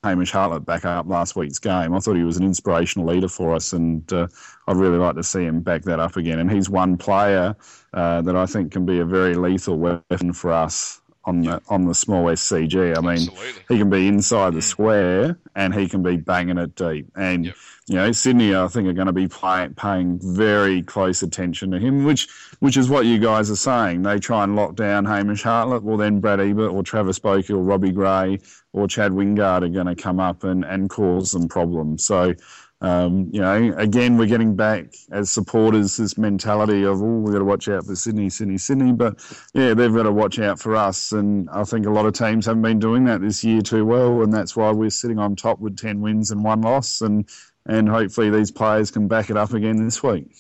Hamish 0.04 0.32
Hartlett 0.32 0.66
back 0.66 0.86
up 0.86 1.08
last 1.08 1.36
week's 1.36 1.60
game. 1.60 1.94
I 1.94 2.00
thought 2.00 2.16
he 2.16 2.24
was 2.24 2.38
an 2.38 2.46
inspirational 2.46 3.08
leader 3.08 3.30
for 3.30 3.54
us, 3.56 3.74
and 3.74 4.12
uh, 4.12 4.28
I'd 4.68 4.78
really 4.78 4.98
like 4.98 5.16
to 5.16 5.24
see 5.24 5.44
him 5.44 5.62
back 5.62 5.84
that 5.84 6.00
up 6.00 6.18
again. 6.18 6.40
And 6.40 6.52
he's 6.52 6.70
one 6.70 6.98
player 6.98 7.56
uh, 7.94 8.22
that 8.24 8.36
I 8.36 8.46
think 8.46 8.72
can 8.72 8.86
be 8.86 9.00
a 9.00 9.06
very 9.06 9.36
lethal 9.36 9.78
weapon 9.78 10.34
for 10.34 10.52
us 10.52 10.99
on 11.30 11.42
the 11.42 11.62
on 11.70 11.86
the 11.86 11.94
small 11.94 12.26
SCG. 12.26 12.98
I 12.98 13.02
mean, 13.02 13.30
Absolutely. 13.30 13.64
he 13.70 13.78
can 13.78 13.90
be 13.90 14.08
inside 14.08 14.54
the 14.54 14.60
mm. 14.60 14.64
square 14.64 15.40
and 15.56 15.74
he 15.74 15.88
can 15.88 16.02
be 16.02 16.18
banging 16.18 16.58
it 16.58 16.76
deep. 16.76 17.08
And 17.16 17.46
Yep. 17.46 17.56
you 17.88 17.96
know, 17.96 18.12
Sydney, 18.12 18.56
I 18.56 18.68
think, 18.68 18.88
are 18.88 18.94
going 18.94 19.08
to 19.08 19.14
be 19.14 19.28
play, 19.28 19.70
paying 19.76 20.20
very 20.22 20.82
close 20.82 21.22
attention 21.22 21.72
to 21.72 21.80
him, 21.80 22.04
which 22.04 22.28
which 22.60 22.78
is 22.78 22.90
what 22.90 23.06
you 23.06 23.20
guys 23.20 23.50
are 23.52 23.56
saying. 23.56 24.02
They 24.02 24.20
try 24.20 24.44
and 24.44 24.56
lock 24.56 24.76
down 24.76 25.06
Hamish 25.06 25.44
Hartlett. 25.44 25.84
Well, 25.84 25.98
then 25.98 26.20
Brad 26.20 26.40
Ebert 26.40 26.72
or 26.72 26.84
Travis 26.84 27.20
Bokey 27.20 27.52
or 27.52 27.64
Robbie 27.64 27.92
Gray 27.92 28.40
or 28.74 28.88
Chad 28.88 29.12
Wingard 29.12 29.64
are 29.64 29.70
going 29.70 29.88
to 29.88 29.96
come 29.96 30.20
up 30.20 30.44
and, 30.44 30.66
and 30.66 30.90
cause 30.90 31.32
them 31.32 31.48
problems. 31.48 32.06
So. 32.06 32.34
Um, 32.82 33.30
you 33.34 33.42
know, 33.42 33.74
again, 33.78 34.18
we're 34.18 34.28
getting 34.28 34.56
back 34.56 34.94
as 35.12 35.30
supporters 35.30 35.98
this 35.98 36.18
mentality 36.18 36.84
of, 36.84 37.02
oh, 37.02 37.20
we've 37.20 37.34
got 37.34 37.40
to 37.40 37.46
watch 37.46 37.68
out 37.68 37.86
for 37.86 37.96
Sydney, 37.96 38.30
Sydney, 38.30 38.58
Sydney. 38.58 38.94
But 38.94 39.20
yeah, 39.54 39.74
they've 39.74 39.94
got 39.94 40.04
to 40.04 40.12
watch 40.12 40.40
out 40.40 40.60
for 40.60 40.76
us. 40.76 41.12
And 41.12 41.50
I 41.50 41.66
think 41.66 41.86
a 41.86 41.92
lot 41.92 42.06
of 42.06 42.14
teams 42.14 42.46
haven't 42.46 42.62
been 42.62 42.80
doing 42.80 43.04
that 43.06 43.22
this 43.22 43.44
year 43.44 43.62
too 43.62 43.86
well. 43.86 44.24
And 44.24 44.32
that's 44.32 44.56
why 44.56 44.72
we're 44.72 44.90
sitting 44.92 45.20
on 45.20 45.36
top 45.36 45.60
with 45.60 45.78
10 45.78 46.00
wins 46.00 46.32
and 46.32 46.44
one 46.44 46.62
loss. 46.62 47.02
And, 47.02 47.28
and 47.66 47.90
hopefully 47.90 48.30
these 48.30 48.52
players 48.52 48.92
can 48.92 49.10
back 49.10 49.30
it 49.30 49.36
up 49.36 49.54
again 49.54 49.84
this 49.84 50.02
week. 50.02 50.32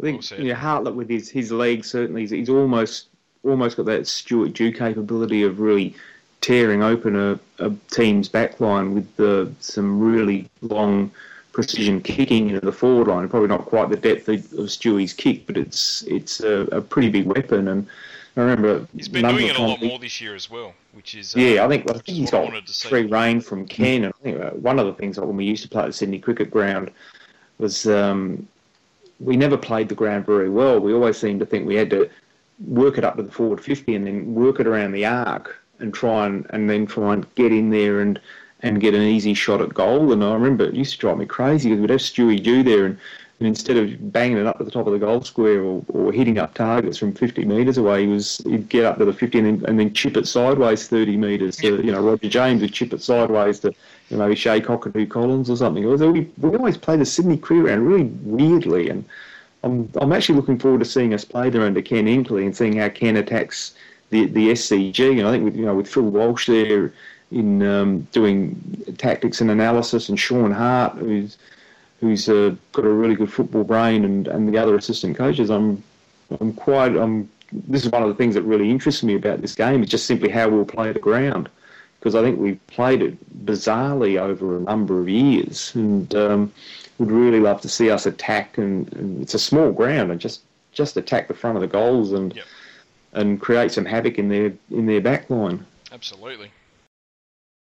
I 0.00 0.04
think 0.04 0.22
said. 0.22 0.42
yeah, 0.42 0.54
Hartlett 0.54 0.94
with 0.94 1.08
his 1.08 1.28
his 1.28 1.50
legs 1.50 1.90
certainly 1.90 2.20
he's, 2.20 2.30
he's 2.30 2.48
almost 2.48 3.08
almost 3.42 3.76
got 3.76 3.86
that 3.86 4.06
Stuart 4.06 4.52
Dew 4.52 4.72
capability 4.72 5.42
of 5.42 5.60
really 5.60 5.94
tearing 6.40 6.82
open 6.82 7.16
a, 7.16 7.38
a 7.58 7.72
team's 7.90 8.28
backline 8.28 8.94
with 8.94 9.16
the, 9.16 9.52
some 9.60 10.00
really 10.00 10.48
long 10.62 11.10
precision 11.52 12.00
kicking 12.00 12.50
into 12.50 12.60
the 12.60 12.72
forward 12.72 13.08
line. 13.08 13.28
Probably 13.28 13.48
not 13.48 13.64
quite 13.64 13.90
the 13.90 13.96
depth 13.96 14.28
of, 14.28 14.36
of 14.52 14.70
Stewie's 14.70 15.12
kick, 15.12 15.46
but 15.46 15.56
it's 15.56 16.02
it's 16.02 16.40
a, 16.40 16.60
a 16.70 16.80
pretty 16.80 17.08
big 17.08 17.26
weapon. 17.26 17.68
And 17.68 17.86
I 18.36 18.42
remember 18.42 18.86
He's 18.94 19.08
been 19.08 19.26
doing 19.26 19.48
it 19.48 19.58
a 19.58 19.62
lot 19.62 19.82
more 19.82 19.98
this 19.98 20.20
year 20.20 20.36
as 20.36 20.48
well, 20.48 20.74
which 20.92 21.16
is 21.16 21.34
uh, 21.34 21.40
yeah, 21.40 21.64
I 21.64 21.68
think 21.68 21.90
I 21.90 21.94
think 21.94 22.18
he's 22.18 22.30
got 22.30 22.68
free 22.68 23.06
reign 23.06 23.40
from 23.40 23.66
Ken. 23.66 24.04
And 24.04 24.14
I 24.20 24.22
think 24.22 24.40
uh, 24.40 24.50
one 24.50 24.78
of 24.78 24.86
the 24.86 24.92
things 24.92 25.18
like 25.18 25.26
when 25.26 25.36
we 25.36 25.44
used 25.44 25.64
to 25.64 25.68
play 25.68 25.82
at 25.82 25.86
the 25.86 25.92
Sydney 25.92 26.20
Cricket 26.20 26.50
Ground 26.50 26.92
was 27.58 27.86
um, 27.86 28.46
we 29.18 29.36
never 29.36 29.56
played 29.56 29.88
the 29.88 29.96
ground 29.96 30.26
very 30.26 30.48
well. 30.48 30.78
We 30.78 30.94
always 30.94 31.18
seemed 31.18 31.40
to 31.40 31.46
think 31.46 31.66
we 31.66 31.74
had 31.74 31.90
to 31.90 32.08
work 32.66 32.98
it 32.98 33.04
up 33.04 33.16
to 33.16 33.24
the 33.24 33.32
forward 33.32 33.60
fifty 33.60 33.96
and 33.96 34.06
then 34.06 34.32
work 34.32 34.60
it 34.60 34.68
around 34.68 34.92
the 34.92 35.06
arc 35.06 35.60
and 35.80 35.92
try 35.92 36.26
and 36.26 36.46
and 36.50 36.68
then 36.68 36.86
try 36.86 37.14
and 37.14 37.34
get 37.34 37.52
in 37.52 37.70
there 37.70 38.00
and 38.00 38.20
and 38.60 38.80
get 38.80 38.94
an 38.94 39.02
easy 39.02 39.34
shot 39.34 39.60
at 39.60 39.74
goal. 39.74 40.12
And 40.12 40.24
I 40.24 40.32
remember 40.32 40.64
it 40.64 40.74
used 40.74 40.92
to 40.94 40.98
drive 40.98 41.18
me 41.18 41.26
crazy 41.26 41.68
because 41.68 41.80
we'd 41.80 41.90
have 41.90 42.00
Stewie 42.00 42.42
Dew 42.42 42.62
there 42.62 42.86
and. 42.86 42.98
And 43.40 43.46
instead 43.46 43.76
of 43.76 44.12
banging 44.12 44.38
it 44.38 44.46
up 44.48 44.58
to 44.58 44.64
the 44.64 44.70
top 44.72 44.88
of 44.88 44.92
the 44.92 44.98
goal 44.98 45.22
square 45.22 45.62
or, 45.62 45.84
or 45.90 46.10
hitting 46.10 46.38
up 46.38 46.54
targets 46.54 46.98
from 46.98 47.12
50 47.12 47.44
metres 47.44 47.78
away, 47.78 48.02
he 48.02 48.08
was 48.08 48.38
he'd 48.38 48.68
get 48.68 48.84
up 48.84 48.98
to 48.98 49.04
the 49.04 49.12
50 49.12 49.38
and 49.38 49.46
then, 49.46 49.68
and 49.68 49.78
then 49.78 49.94
chip 49.94 50.16
it 50.16 50.26
sideways 50.26 50.88
30 50.88 51.16
metres. 51.16 51.56
To, 51.58 51.76
you 51.76 51.92
know, 51.92 52.02
Roger 52.02 52.28
James 52.28 52.62
would 52.62 52.72
chip 52.72 52.92
it 52.92 53.00
sideways 53.00 53.60
to 53.60 53.72
you 54.08 54.16
know, 54.16 54.24
maybe 54.24 54.34
Che 54.34 54.60
Cockatoo-Collins 54.60 55.50
or 55.50 55.56
something. 55.56 55.84
We, 55.84 56.28
we 56.38 56.56
always 56.56 56.76
play 56.76 56.96
the 56.96 57.06
Sydney 57.06 57.36
Cricket 57.36 57.66
Ground 57.66 57.86
really 57.86 58.10
weirdly, 58.24 58.88
and 58.88 59.04
I'm 59.62 59.90
I'm 60.00 60.12
actually 60.12 60.36
looking 60.36 60.58
forward 60.58 60.80
to 60.80 60.84
seeing 60.84 61.14
us 61.14 61.24
play 61.24 61.50
there 61.50 61.62
under 61.62 61.82
Ken 61.82 62.06
Hinkley 62.06 62.44
and 62.44 62.56
seeing 62.56 62.76
how 62.76 62.88
Ken 62.88 63.16
attacks 63.16 63.74
the 64.10 64.26
the 64.26 64.48
SCG. 64.50 65.18
And 65.18 65.26
I 65.28 65.30
think 65.30 65.44
with 65.44 65.56
you 65.56 65.66
know 65.66 65.74
with 65.74 65.88
Phil 65.88 66.02
Walsh 66.02 66.46
there 66.46 66.92
in 67.30 67.62
um, 67.62 68.00
doing 68.12 68.84
tactics 68.98 69.40
and 69.40 69.50
analysis, 69.50 70.08
and 70.08 70.18
Shaun 70.18 70.50
Hart 70.50 70.96
who's 70.96 71.36
who's 72.00 72.28
uh, 72.28 72.54
got 72.72 72.84
a 72.84 72.88
really 72.88 73.14
good 73.14 73.32
football 73.32 73.64
brain, 73.64 74.04
and, 74.04 74.28
and 74.28 74.48
the 74.48 74.58
other 74.58 74.76
assistant 74.76 75.16
coaches. 75.16 75.50
I'm 75.50 75.82
I'm 76.40 76.52
quite 76.52 76.96
I'm. 76.96 77.28
This 77.50 77.84
is 77.84 77.90
one 77.90 78.02
of 78.02 78.08
the 78.08 78.14
things 78.14 78.34
that 78.34 78.42
really 78.42 78.70
interests 78.70 79.02
me 79.02 79.14
about 79.14 79.40
this 79.40 79.54
game 79.54 79.82
is 79.82 79.88
just 79.88 80.06
simply 80.06 80.28
how 80.28 80.50
we'll 80.50 80.66
play 80.66 80.92
the 80.92 80.98
ground, 80.98 81.48
because 81.98 82.14
I 82.14 82.22
think 82.22 82.38
we've 82.38 82.64
played 82.66 83.00
it 83.00 83.46
bizarrely 83.46 84.20
over 84.20 84.58
a 84.58 84.60
number 84.60 85.00
of 85.00 85.08
years, 85.08 85.74
and 85.74 86.14
um, 86.14 86.52
would 86.98 87.10
really 87.10 87.40
love 87.40 87.62
to 87.62 87.68
see 87.68 87.90
us 87.90 88.04
attack. 88.04 88.58
And, 88.58 88.92
and 88.92 89.22
it's 89.22 89.32
a 89.32 89.38
small 89.38 89.72
ground, 89.72 90.10
and 90.10 90.20
just 90.20 90.42
just 90.72 90.96
attack 90.96 91.28
the 91.28 91.34
front 91.34 91.56
of 91.56 91.62
the 91.62 91.66
goals 91.66 92.12
and 92.12 92.36
Yep. 92.36 92.44
And 93.18 93.40
create 93.40 93.72
some 93.72 93.84
havoc 93.84 94.18
in 94.18 94.28
their 94.28 94.52
in 94.70 94.86
their 94.86 95.00
back 95.00 95.28
line. 95.28 95.66
Absolutely. 95.92 96.50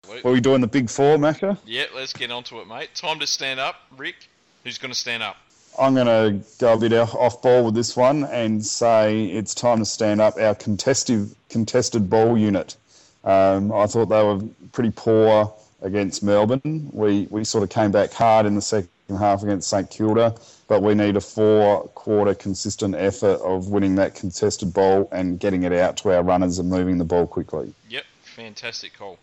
what 0.06 0.24
Are 0.24 0.32
we 0.32 0.40
doing 0.40 0.60
the 0.60 0.66
big 0.66 0.90
four, 0.90 1.16
Macca? 1.16 1.56
Yeah, 1.64 1.86
let's 1.94 2.12
get 2.12 2.30
onto 2.30 2.60
it, 2.60 2.68
mate. 2.68 2.94
Time 2.94 3.18
to 3.20 3.26
stand 3.26 3.58
up. 3.58 3.76
Rick, 3.96 4.28
who's 4.64 4.78
going 4.78 4.92
to 4.92 4.98
stand 4.98 5.22
up? 5.22 5.36
I'm 5.78 5.94
going 5.94 6.06
to 6.06 6.44
go 6.58 6.74
a 6.74 6.78
bit 6.78 6.92
off 6.92 7.40
ball 7.40 7.64
with 7.64 7.74
this 7.74 7.96
one 7.96 8.24
and 8.24 8.64
say 8.64 9.26
it's 9.26 9.54
time 9.54 9.78
to 9.78 9.84
stand 9.84 10.20
up 10.20 10.36
our 10.36 10.54
contested 10.54 11.34
contested 11.48 12.10
ball 12.10 12.36
unit. 12.36 12.76
Um, 13.24 13.72
I 13.72 13.86
thought 13.86 14.06
they 14.06 14.22
were 14.22 14.40
pretty 14.72 14.90
poor 14.90 15.54
against 15.80 16.22
Melbourne. 16.22 16.90
We 16.92 17.28
we 17.30 17.44
sort 17.44 17.64
of 17.64 17.70
came 17.70 17.92
back 17.92 18.12
hard 18.12 18.46
in 18.46 18.56
the 18.56 18.62
second 18.62 18.90
half 19.16 19.42
against 19.42 19.68
St 19.68 19.88
Kilda, 19.90 20.34
but 20.68 20.82
we 20.82 20.94
need 20.94 21.16
a 21.16 21.20
four 21.20 21.88
quarter 21.88 22.34
consistent 22.34 22.94
effort 22.94 23.40
of 23.40 23.68
winning 23.68 23.96
that 23.96 24.14
contested 24.14 24.72
ball 24.72 25.08
and 25.12 25.38
getting 25.38 25.62
it 25.64 25.72
out 25.72 25.96
to 25.98 26.12
our 26.12 26.22
runners 26.22 26.58
and 26.58 26.68
moving 26.68 26.98
the 26.98 27.04
ball 27.04 27.26
quickly. 27.26 27.72
Yep, 27.88 28.04
fantastic 28.22 28.96
call. 28.96 29.18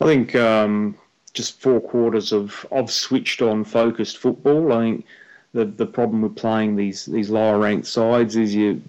I 0.00 0.06
think 0.06 0.34
um, 0.34 0.96
just 1.34 1.60
four 1.60 1.80
quarters 1.80 2.32
of, 2.32 2.66
of 2.70 2.90
switched 2.90 3.42
on, 3.42 3.64
focused 3.64 4.18
football. 4.18 4.72
I 4.72 4.80
think 4.80 5.06
the 5.52 5.64
the 5.64 5.86
problem 5.86 6.22
with 6.22 6.36
playing 6.36 6.76
these 6.76 7.06
these 7.06 7.30
lower 7.30 7.58
ranked 7.58 7.86
sides 7.86 8.36
is 8.36 8.54
you. 8.54 8.82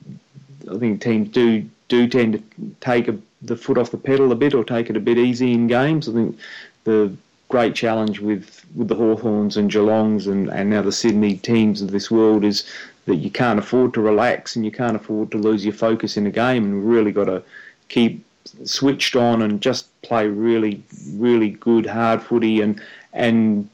I 0.72 0.78
think 0.78 1.02
teams 1.02 1.30
do 1.30 1.70
do 1.90 2.08
tend 2.08 2.34
to 2.34 2.76
take 2.80 3.08
a, 3.08 3.18
the 3.42 3.58
foot 3.58 3.78
off 3.78 3.92
the 3.92 3.98
pedal 3.98 4.32
a 4.32 4.36
bit 4.36 4.54
or 4.54 4.64
take 4.64 4.90
it 4.90 4.98
a 4.98 5.02
bit 5.02 5.18
easy 5.18 5.54
in 5.54 5.68
games. 5.68 6.08
I 6.08 6.14
think 6.14 6.40
the 6.86 7.16
great 7.54 7.76
challenge 7.76 8.20
with, 8.20 8.66
with 8.74 8.88
the 8.88 8.96
Hawthorns 8.96 9.58
and 9.58 9.70
Geelongs 9.70 10.26
and, 10.26 10.50
and 10.50 10.72
now 10.72 10.82
the 10.82 10.92
Sydney 10.92 11.36
teams 11.38 11.84
of 11.84 11.92
this 11.92 12.10
world 12.10 12.44
is 12.44 12.68
that 13.06 13.18
you 13.18 13.30
can't 13.30 13.60
afford 13.60 13.94
to 13.94 14.02
relax 14.02 14.56
and 14.56 14.66
you 14.66 14.72
can't 14.72 14.96
afford 14.96 15.30
to 15.30 15.38
lose 15.38 15.63
your 15.63 15.76
focus 15.76 16.18
in 16.18 16.26
a 16.26 16.32
game 16.32 16.63
and 16.63 16.89
really 16.89 17.12
got 17.12 17.26
to 17.26 17.44
keep 17.89 18.26
switched 18.66 19.16
on 19.16 19.44
and 19.44 19.62
just 19.62 19.86
play 20.02 20.28
really, 20.28 20.82
really 21.12 21.52
good 21.52 21.86
hard 21.86 22.24
footy 22.24 22.60
and 22.60 22.82
and 23.13 23.70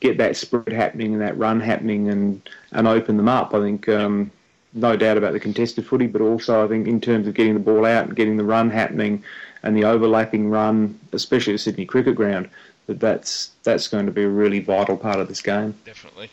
get 0.00 0.16
that 0.16 0.34
spread 0.34 0.72
happening 0.72 1.12
and 1.12 1.20
that 1.20 1.36
run 1.36 1.60
happening 1.60 2.08
and, 2.08 2.48
and 2.72 2.88
open 2.88 3.18
them 3.18 3.28
up. 3.28 3.52
I 3.52 3.60
think 3.60 3.86
um, 3.90 4.30
no 4.72 4.96
doubt 4.96 5.18
about 5.18 5.34
the 5.34 5.40
contested 5.40 5.86
footy, 5.86 6.06
but 6.06 6.22
also 6.22 6.64
I 6.64 6.68
think 6.68 6.88
in 6.88 7.02
terms 7.02 7.28
of 7.28 7.34
getting 7.34 7.52
the 7.52 7.60
ball 7.60 7.84
out 7.84 8.06
and 8.06 8.16
getting 8.16 8.38
the 8.38 8.44
run 8.44 8.70
happening 8.70 9.22
and 9.62 9.76
the 9.76 9.84
overlapping 9.84 10.48
run, 10.48 10.98
especially 11.12 11.52
at 11.52 11.60
Sydney 11.60 11.84
Cricket 11.84 12.14
Ground, 12.14 12.48
that 12.90 12.98
that's 12.98 13.52
that's 13.62 13.86
going 13.86 14.06
to 14.06 14.12
be 14.12 14.24
a 14.24 14.28
really 14.28 14.58
vital 14.58 14.96
part 14.96 15.20
of 15.20 15.28
this 15.28 15.40
game. 15.40 15.76
Definitely. 15.84 16.30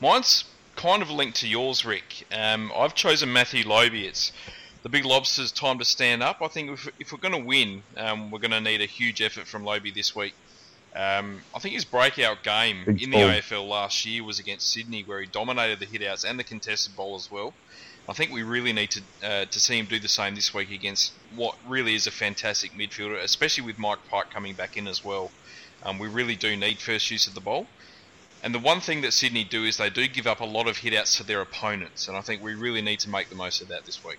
Mine's 0.00 0.44
kind 0.74 1.02
of 1.02 1.10
linked 1.10 1.36
to 1.38 1.48
yours, 1.48 1.84
Rick. 1.84 2.26
Um, 2.32 2.72
I've 2.76 2.96
chosen 2.96 3.32
Matthew 3.32 3.64
Lobbe. 3.64 3.94
It's 3.94 4.32
the 4.82 4.88
big 4.88 5.04
lobster's 5.04 5.52
time 5.52 5.78
to 5.78 5.84
stand 5.84 6.20
up. 6.20 6.42
I 6.42 6.48
think 6.48 6.70
if, 6.70 6.88
if 6.98 7.12
we're 7.12 7.18
going 7.18 7.40
to 7.40 7.46
win, 7.46 7.84
um, 7.96 8.32
we're 8.32 8.40
going 8.40 8.50
to 8.50 8.60
need 8.60 8.80
a 8.80 8.86
huge 8.86 9.22
effort 9.22 9.46
from 9.46 9.62
Lobbe 9.62 9.94
this 9.94 10.16
week. 10.16 10.34
Um, 10.96 11.42
I 11.54 11.60
think 11.60 11.74
his 11.74 11.84
breakout 11.84 12.42
game 12.42 12.82
Big 12.84 13.04
in 13.04 13.10
the 13.10 13.18
ball. 13.18 13.28
AFL 13.28 13.68
last 13.68 14.04
year 14.04 14.24
was 14.24 14.40
against 14.40 14.72
Sydney, 14.72 15.02
where 15.02 15.20
he 15.20 15.28
dominated 15.28 15.78
the 15.78 15.86
hitouts 15.86 16.28
and 16.28 16.40
the 16.40 16.44
contested 16.44 16.96
ball 16.96 17.14
as 17.14 17.30
well. 17.30 17.54
I 18.08 18.12
think 18.12 18.32
we 18.32 18.42
really 18.42 18.72
need 18.72 18.90
to 18.90 19.02
uh, 19.22 19.44
to 19.44 19.60
see 19.60 19.78
him 19.78 19.86
do 19.86 20.00
the 20.00 20.08
same 20.08 20.34
this 20.34 20.52
week 20.52 20.72
against 20.72 21.12
what 21.36 21.54
really 21.68 21.94
is 21.94 22.08
a 22.08 22.10
fantastic 22.10 22.72
midfielder, 22.72 23.22
especially 23.22 23.64
with 23.64 23.78
Mike 23.78 24.00
Pyke 24.08 24.30
coming 24.30 24.54
back 24.54 24.76
in 24.76 24.88
as 24.88 25.04
well. 25.04 25.30
Um, 25.84 25.98
we 25.98 26.08
really 26.08 26.36
do 26.36 26.56
need 26.56 26.78
first 26.78 27.10
use 27.10 27.26
of 27.26 27.34
the 27.34 27.40
ball. 27.40 27.66
And 28.42 28.54
the 28.54 28.58
one 28.58 28.80
thing 28.80 29.02
that 29.02 29.12
Sydney 29.12 29.44
do 29.44 29.64
is 29.64 29.76
they 29.76 29.90
do 29.90 30.08
give 30.08 30.26
up 30.26 30.40
a 30.40 30.46
lot 30.46 30.66
of 30.66 30.78
hitouts 30.78 31.18
to 31.18 31.24
their 31.24 31.42
opponents, 31.42 32.08
and 32.08 32.16
I 32.16 32.22
think 32.22 32.42
we 32.42 32.54
really 32.54 32.80
need 32.80 33.00
to 33.00 33.10
make 33.10 33.28
the 33.28 33.34
most 33.34 33.60
of 33.60 33.68
that 33.68 33.84
this 33.84 34.02
week. 34.04 34.18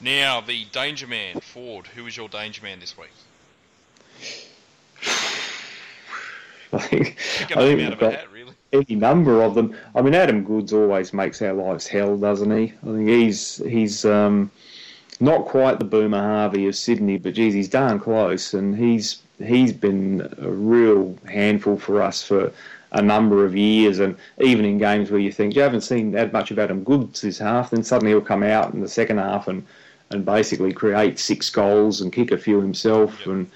Now, 0.00 0.40
the 0.40 0.64
danger 0.66 1.06
man, 1.06 1.40
Ford. 1.40 1.86
Who 1.88 2.06
is 2.06 2.16
your 2.16 2.28
danger 2.28 2.62
man 2.62 2.80
this 2.80 2.96
week? 2.96 3.10
I 6.72 6.78
think, 6.78 7.16
I 7.40 7.46
think 7.46 7.58
out 7.58 7.64
we've 7.64 7.86
of 7.86 7.92
a 7.92 7.96
got 7.96 8.12
hat, 8.12 8.32
really. 8.32 8.52
any 8.72 8.94
number 8.94 9.42
of 9.42 9.54
them. 9.54 9.76
I 9.94 10.02
mean, 10.02 10.14
Adam 10.14 10.44
Goodes 10.44 10.72
always 10.72 11.12
makes 11.12 11.40
our 11.40 11.52
lives 11.52 11.86
hell, 11.86 12.16
doesn't 12.16 12.50
he? 12.50 12.72
I 12.82 12.86
think 12.86 13.08
he's 13.08 13.56
he's 13.56 14.04
um, 14.04 14.50
not 15.20 15.46
quite 15.46 15.78
the 15.78 15.84
Boomer 15.84 16.20
Harvey 16.20 16.66
of 16.66 16.76
Sydney, 16.76 17.18
but 17.18 17.34
geez, 17.34 17.54
he's 17.54 17.68
darn 17.68 17.98
close, 17.98 18.52
and 18.54 18.76
he's 18.76 19.22
he's 19.44 19.72
been 19.72 20.28
a 20.38 20.50
real 20.50 21.16
handful 21.26 21.78
for 21.78 22.02
us 22.02 22.22
for 22.22 22.52
a 22.92 23.02
number 23.02 23.44
of 23.44 23.54
years, 23.54 23.98
and 23.98 24.16
even 24.40 24.64
in 24.64 24.78
games 24.78 25.10
where 25.10 25.20
you 25.20 25.30
think 25.30 25.54
you 25.54 25.62
haven't 25.62 25.82
seen 25.82 26.12
that 26.12 26.32
much 26.32 26.50
of 26.50 26.58
Adam 26.58 26.84
Goodes 26.84 27.20
this 27.20 27.38
half, 27.38 27.70
then 27.70 27.82
suddenly 27.82 28.12
he'll 28.12 28.20
come 28.20 28.42
out 28.42 28.72
in 28.72 28.80
the 28.80 28.88
second 28.88 29.18
half 29.18 29.48
and 29.48 29.66
and 30.10 30.24
basically 30.24 30.72
create 30.72 31.18
six 31.18 31.50
goals 31.50 32.00
and 32.00 32.12
kick 32.12 32.30
a 32.30 32.38
few 32.38 32.60
himself, 32.60 33.26
and 33.26 33.50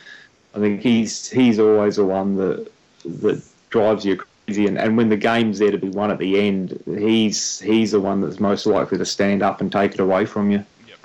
I 0.54 0.58
think 0.58 0.82
he's 0.82 1.30
he's 1.30 1.58
always 1.58 1.96
the 1.96 2.04
one 2.04 2.36
that 2.36 2.70
that 3.04 3.42
drives 3.70 4.04
you 4.04 4.16
crazy. 4.16 4.66
And, 4.66 4.78
and 4.78 4.96
when 4.96 5.08
the 5.08 5.16
game's 5.16 5.58
there 5.58 5.70
to 5.70 5.78
be 5.78 5.88
won 5.88 6.10
at 6.10 6.18
the 6.18 6.38
end, 6.38 6.82
he's 6.86 7.58
he's 7.60 7.92
the 7.92 8.00
one 8.00 8.20
that's 8.20 8.38
most 8.38 8.66
likely 8.66 8.98
to 8.98 9.06
stand 9.06 9.42
up 9.42 9.60
and 9.60 9.72
take 9.72 9.94
it 9.94 10.00
away 10.00 10.26
from 10.26 10.50
you. 10.50 10.64
Yep, 10.86 10.98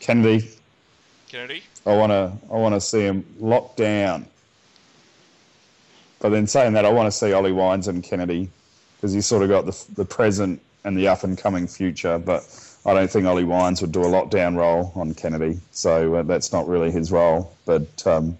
Kennedy, 0.00 0.48
Kennedy? 1.34 1.64
I 1.84 1.96
want 1.96 2.10
to 2.10 2.32
I 2.48 2.56
want 2.56 2.76
to 2.76 2.80
see 2.80 3.00
him 3.00 3.26
locked 3.40 3.76
down. 3.76 4.26
But 6.20 6.28
then 6.28 6.46
saying 6.46 6.74
that, 6.74 6.84
I 6.84 6.90
want 6.90 7.08
to 7.08 7.10
see 7.12 7.32
Ollie 7.32 7.50
Wines 7.50 7.88
and 7.88 8.04
Kennedy 8.04 8.48
because 8.96 9.12
he's 9.12 9.26
sort 9.26 9.42
of 9.42 9.48
got 9.48 9.66
the 9.66 9.84
the 9.96 10.04
present 10.04 10.60
and 10.84 10.96
the 10.96 11.08
up 11.08 11.24
and 11.24 11.36
coming 11.36 11.66
future. 11.66 12.18
But 12.18 12.44
I 12.86 12.94
don't 12.94 13.10
think 13.10 13.26
Ollie 13.26 13.42
Wines 13.42 13.80
would 13.80 13.90
do 13.90 14.02
a 14.02 14.06
lockdown 14.06 14.56
role 14.56 14.92
on 14.94 15.12
Kennedy, 15.14 15.58
so 15.72 16.14
uh, 16.14 16.22
that's 16.22 16.52
not 16.52 16.68
really 16.68 16.92
his 16.92 17.10
role. 17.10 17.52
But 17.66 18.06
um, 18.06 18.38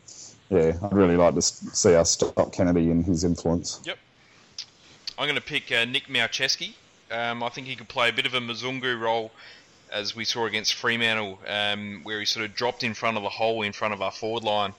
yeah, 0.49 0.79
I'd 0.81 0.93
really 0.93 1.17
like 1.17 1.35
to 1.35 1.43
see 1.43 1.97
us 1.97 2.13
stop 2.13 2.53
Kennedy 2.53 2.93
and 2.93 3.05
his 3.05 3.25
influence. 3.25 3.81
Yep. 3.85 3.99
I'm 5.19 5.27
going 5.27 5.35
to 5.35 5.43
pick 5.43 5.73
uh, 5.73 5.85
Nick 5.85 6.07
Malceski. 6.07 6.75
Um, 7.11 7.43
I 7.43 7.49
think 7.49 7.67
he 7.67 7.75
could 7.75 7.89
play 7.89 8.09
a 8.09 8.13
bit 8.13 8.27
of 8.27 8.35
a 8.35 8.41
Mzungu 8.41 8.99
role, 8.99 9.33
as 9.95 10.15
we 10.17 10.25
saw 10.25 10.45
against 10.45 10.75
Fremantle, 10.75 11.39
um, 11.47 12.01
where 12.03 12.19
he 12.19 12.27
sort 12.27 12.45
of 12.45 12.55
dropped 12.55 12.83
in 12.83 12.93
front 12.95 13.17
of 13.17 13.23
the 13.23 13.29
hole 13.29 13.63
in 13.63 13.73
front 13.73 13.95
of 13.95 14.03
our 14.03 14.11
forward 14.11 14.43
line, 14.43 14.75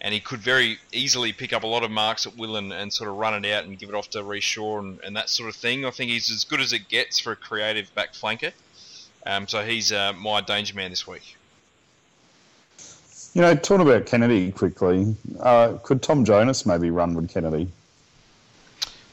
and 0.00 0.14
he 0.14 0.20
could 0.20 0.40
very 0.40 0.78
easily 0.92 1.32
pick 1.32 1.52
up 1.52 1.64
a 1.64 1.66
lot 1.66 1.82
of 1.82 1.90
marks 1.90 2.24
at 2.26 2.36
will 2.36 2.56
and, 2.56 2.72
and 2.72 2.92
sort 2.92 3.10
of 3.10 3.16
run 3.16 3.44
it 3.44 3.50
out 3.50 3.64
and 3.64 3.78
give 3.78 3.88
it 3.88 3.94
off 3.94 4.08
to 4.10 4.22
Rhyce 4.22 4.42
Shaw 4.42 4.78
and, 4.78 5.00
and 5.00 5.16
that 5.16 5.28
sort 5.28 5.48
of 5.48 5.56
thing. 5.56 5.84
I 5.84 5.90
think 5.90 6.10
he's 6.10 6.30
as 6.30 6.44
good 6.44 6.60
as 6.60 6.72
it 6.72 6.88
gets 6.88 7.18
for 7.18 7.32
a 7.32 7.36
creative 7.36 7.92
back 7.94 8.12
flanker. 8.14 8.52
Um, 9.26 9.48
so 9.48 9.64
he's 9.64 9.90
uh, 9.90 10.12
my 10.12 10.40
danger 10.40 10.74
man 10.76 10.90
this 10.90 11.06
week. 11.06 11.36
You 13.34 13.42
know, 13.42 13.56
talking 13.56 13.84
about 13.84 14.06
Kennedy 14.06 14.52
quickly, 14.52 15.16
uh, 15.40 15.78
could 15.82 16.00
Tom 16.02 16.24
Jonas 16.24 16.64
maybe 16.64 16.90
run 16.90 17.14
with 17.14 17.28
Kennedy? 17.28 17.68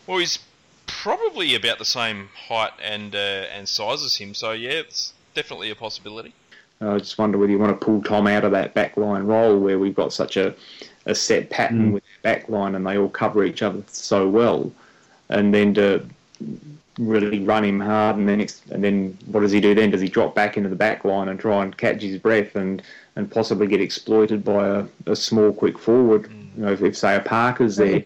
Well, 0.06 0.20
he's 0.20 0.38
probably 0.86 1.56
about 1.56 1.80
the 1.80 1.86
same 1.86 2.30
height 2.48 2.74
and 2.84 3.16
uh, 3.16 3.18
and 3.18 3.68
size 3.68 4.04
as 4.04 4.18
him, 4.18 4.36
so 4.36 4.52
yeah, 4.52 4.72
it's 4.72 5.14
definitely 5.34 5.72
a 5.72 5.76
possibility. 5.76 6.34
Uh, 6.82 6.96
I 6.96 6.98
just 7.00 7.18
wonder 7.18 7.38
whether 7.38 7.52
you 7.52 7.60
want 7.60 7.80
to 7.80 7.86
pull 7.86 8.02
Tom 8.02 8.28
out 8.28 8.44
of 8.44 8.52
that 8.52 8.74
backline 8.74 9.26
role 9.26 9.60
where 9.60 9.78
we've 9.78 9.96
got 9.96 10.14
such 10.14 10.38
a, 10.38 10.56
a 11.06 11.14
set 11.14 11.50
pattern 11.50 11.90
mm. 11.90 11.94
with 11.94 12.04
the 12.04 12.30
backline 12.30 12.76
and 12.76 12.86
they 12.86 12.98
all 12.98 13.10
cover 13.10 13.44
each 13.44 13.62
other 13.62 13.84
so 13.88 14.28
well, 14.28 14.72
and 15.30 15.54
then 15.54 15.74
to 15.76 16.06
really 16.98 17.40
run 17.40 17.64
him 17.64 17.80
hard 17.80 18.18
and 18.18 18.28
then 18.28 18.42
ex- 18.42 18.62
and 18.72 18.84
then 18.84 19.18
what 19.28 19.42
does 19.42 19.52
he 19.52 19.62
do 19.62 19.74
then? 19.74 19.92
Does 19.92 20.02
he 20.02 20.10
drop 20.10 20.36
back 20.36 20.58
into 20.58 20.70
the 20.70 20.76
back 20.76 21.06
line 21.06 21.30
and 21.30 21.40
try 21.40 21.64
and 21.64 21.76
catch 21.76 22.02
his 22.02 22.18
breath 22.18 22.56
and, 22.56 22.82
and 23.16 23.32
possibly 23.32 23.68
get 23.68 23.80
exploited 23.80 24.44
by 24.44 24.68
a, 24.68 24.86
a 25.06 25.16
small 25.16 25.54
quick 25.54 25.80
forward? 25.80 26.24
Mm. 26.24 26.58
You 26.58 26.64
know, 26.64 26.72
if, 26.74 26.82
if 26.82 26.98
say 26.98 27.16
a 27.16 27.20
Parker's 27.22 27.78
there. 27.78 28.04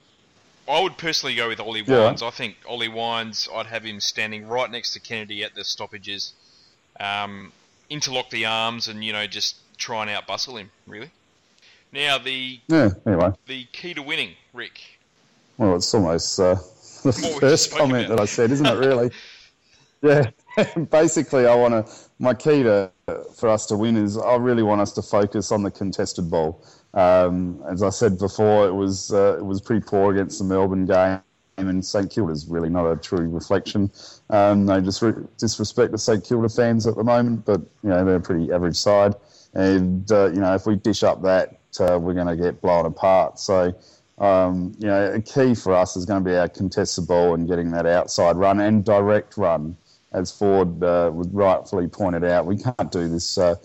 I 0.68 0.82
would 0.82 0.98
personally 0.98 1.36
go 1.36 1.48
with 1.48 1.60
Ollie 1.60 1.84
Yeah. 1.86 2.06
Wines. 2.06 2.22
I 2.22 2.30
think 2.30 2.58
Ollie 2.68 2.88
Wines, 2.88 3.48
I'd 3.54 3.68
have 3.68 3.84
him 3.84 4.00
standing 4.00 4.48
right 4.48 4.70
next 4.70 4.94
to 4.94 5.00
Kennedy 5.00 5.44
at 5.44 5.56
the 5.56 5.64
stoppages, 5.64 6.34
um, 7.00 7.52
interlock 7.90 8.30
the 8.30 8.46
arms, 8.46 8.88
and 8.88 9.04
you 9.04 9.14
know 9.14 9.28
just 9.28 9.58
try 9.78 10.06
and 10.06 10.10
outbustle 10.10 10.60
him. 10.60 10.72
Really. 10.88 11.12
Now 11.92 12.18
the 12.18 12.60
Yeah. 12.68 12.90
Anyway, 13.06 13.32
the 13.48 13.66
key 13.72 13.94
to 13.94 14.02
winning, 14.02 14.32
Rick. 14.54 14.82
well, 15.58 15.76
it's 15.76 15.94
almost 15.94 16.40
uh, 16.40 16.56
the 17.04 17.38
first 17.40 17.72
comment 17.72 18.08
about. 18.08 18.18
that 18.18 18.24
I 18.24 18.26
said, 18.26 18.52
isn't 18.52 18.66
it? 18.66 18.78
Really? 18.78 19.12
yeah. 20.02 20.30
Basically, 20.90 21.46
I 21.46 21.56
want 21.56 21.86
to. 21.86 21.94
My 22.20 22.34
key 22.34 22.64
to 22.64 22.92
for 23.36 23.50
us 23.50 23.66
to 23.68 23.78
win 23.78 23.98
is 23.98 24.18
I 24.18 24.36
really 24.36 24.64
want 24.64 24.82
us 24.82 24.92
to 24.94 25.02
focus 25.02 25.52
on 25.52 25.64
the 25.64 25.72
contested 25.72 26.30
ball. 26.30 26.64
Um, 26.94 27.62
as 27.70 27.84
I 27.84 27.90
said 27.90 28.18
before, 28.18 28.68
it 28.68 28.74
was 28.74 29.14
uh, 29.14 29.38
it 29.38 29.46
was 29.46 29.62
pretty 29.62 29.86
poor 29.86 30.14
against 30.14 30.40
the 30.40 30.46
Melbourne 30.46 30.86
game, 30.86 31.20
and 31.58 31.86
St 31.86 32.10
Kilda's 32.12 32.48
really 32.48 32.70
not 32.70 32.86
a 32.86 32.96
true 32.98 33.28
reflection. 33.30 33.92
Um, 34.30 34.66
no 34.66 34.82
disre- 34.82 35.28
disrespect 35.38 35.92
to 35.94 35.98
St 35.98 36.24
Kilda 36.24 36.50
fans 36.50 36.86
at 36.88 36.96
the 36.96 37.04
moment, 37.04 37.46
but 37.46 37.62
you 37.84 37.90
know 37.90 38.04
they're 38.04 38.16
a 38.16 38.22
pretty 38.22 38.52
average 38.52 38.78
side, 38.78 39.16
and 39.54 40.10
uh, 40.12 40.28
you 40.28 40.40
know 40.40 40.54
if 40.54 40.66
we 40.66 40.76
dish 40.76 41.04
up 41.04 41.22
that, 41.24 41.58
uh, 41.80 41.98
we're 42.00 42.14
going 42.14 42.28
to 42.28 42.36
get 42.36 42.62
blown 42.62 42.86
apart. 42.86 43.40
So. 43.40 43.74
Um, 44.18 44.72
you 44.80 44.88
know, 44.88 45.12
a 45.12 45.20
key 45.20 45.54
for 45.56 45.74
us 45.74 45.98
is 45.98 46.06
going 46.06 46.24
to 46.24 46.30
be 46.30 46.38
our 46.38 46.48
contested 46.48 47.06
ball 47.06 47.34
and 47.34 47.50
getting 47.50 47.72
that 47.72 47.86
outside 47.86 48.38
run 48.38 48.62
and 48.62 48.86
direct 48.86 49.36
run. 49.36 49.76
As 50.14 50.32
Ford 50.32 50.82
uh, 50.82 51.12
rightfully 51.12 51.90
pointed 51.90 52.24
out, 52.24 52.46
we 52.46 52.56
can't 52.56 52.90
do 52.94 53.10
this 53.10 53.38
uh, 53.38 53.56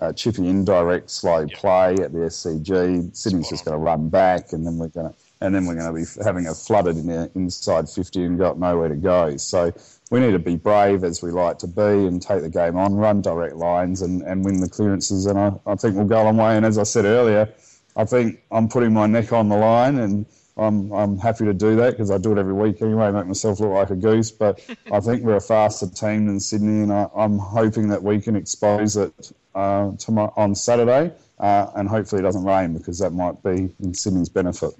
uh, 0.00 0.12
chippy 0.12 0.48
indirect 0.48 1.08
slow 1.08 1.46
Yep. 1.46 1.52
play 1.52 1.92
at 2.02 2.12
the 2.12 2.18
SCG. 2.18 3.14
Sydney's 3.16 3.46
Spot 3.46 3.50
just 3.50 3.64
going 3.64 3.74
to 3.76 3.78
run 3.78 4.08
back, 4.08 4.52
and 4.52 4.66
then 4.66 4.76
we're 4.76 4.88
going 4.88 5.08
to 5.08 5.14
and 5.42 5.54
then 5.54 5.66
we're 5.66 5.74
going 5.74 5.92
to 5.92 5.92
be 5.92 6.24
having 6.24 6.46
a 6.46 6.54
flooded 6.54 6.96
in 6.96 7.10
inside 7.34 7.88
50 7.88 8.24
and 8.24 8.38
got 8.38 8.58
nowhere 8.58 8.88
to 8.88 8.96
go. 8.96 9.36
So 9.36 9.72
we 10.10 10.20
need 10.20 10.32
to 10.32 10.38
be 10.38 10.56
brave 10.56 11.02
as 11.02 11.20
we 11.20 11.30
like 11.30 11.58
to 11.58 11.66
be 11.66 11.82
and 11.82 12.22
take 12.22 12.42
the 12.42 12.48
game 12.48 12.76
on, 12.76 12.94
run 12.94 13.22
direct 13.22 13.56
lines, 13.56 14.02
and, 14.02 14.22
and 14.22 14.44
win 14.44 14.60
the 14.60 14.68
clearances. 14.68 15.26
And 15.26 15.38
I, 15.38 15.52
I 15.66 15.74
think 15.74 15.96
we'll 15.96 16.06
go 16.06 16.22
a 16.22 16.24
long 16.24 16.36
way. 16.36 16.56
And 16.56 16.64
as 16.64 16.78
I 16.78 16.84
said 16.84 17.04
earlier, 17.04 17.52
I 17.96 18.04
think 18.04 18.42
I'm 18.52 18.68
putting 18.68 18.92
my 18.92 19.06
neck 19.06 19.32
on 19.32 19.48
the 19.48 19.56
line 19.56 19.98
and. 19.98 20.26
I'm, 20.54 20.92
I'm 20.92 21.16
happy 21.16 21.46
to 21.46 21.54
do 21.54 21.76
that 21.76 21.92
because 21.92 22.10
I 22.10 22.18
do 22.18 22.32
it 22.32 22.38
every 22.38 22.52
week 22.52 22.82
anyway, 22.82 23.10
make 23.10 23.26
myself 23.26 23.58
look 23.60 23.70
like 23.70 23.88
a 23.88 23.96
goose. 23.96 24.30
But 24.30 24.60
I 24.92 25.00
think 25.00 25.22
we're 25.22 25.36
a 25.36 25.40
faster 25.40 25.88
team 25.88 26.26
than 26.26 26.40
Sydney, 26.40 26.82
and 26.82 26.92
I, 26.92 27.08
I'm 27.16 27.38
hoping 27.38 27.88
that 27.88 28.02
we 28.02 28.20
can 28.20 28.36
expose 28.36 28.98
it 28.98 29.32
uh, 29.54 29.92
tomorrow, 29.96 30.30
on 30.36 30.54
Saturday, 30.54 31.12
uh, 31.38 31.70
and 31.74 31.88
hopefully 31.88 32.20
it 32.20 32.24
doesn't 32.24 32.44
rain 32.44 32.76
because 32.76 32.98
that 32.98 33.12
might 33.12 33.42
be 33.42 33.74
in 33.80 33.94
Sydney's 33.94 34.28
benefit. 34.28 34.72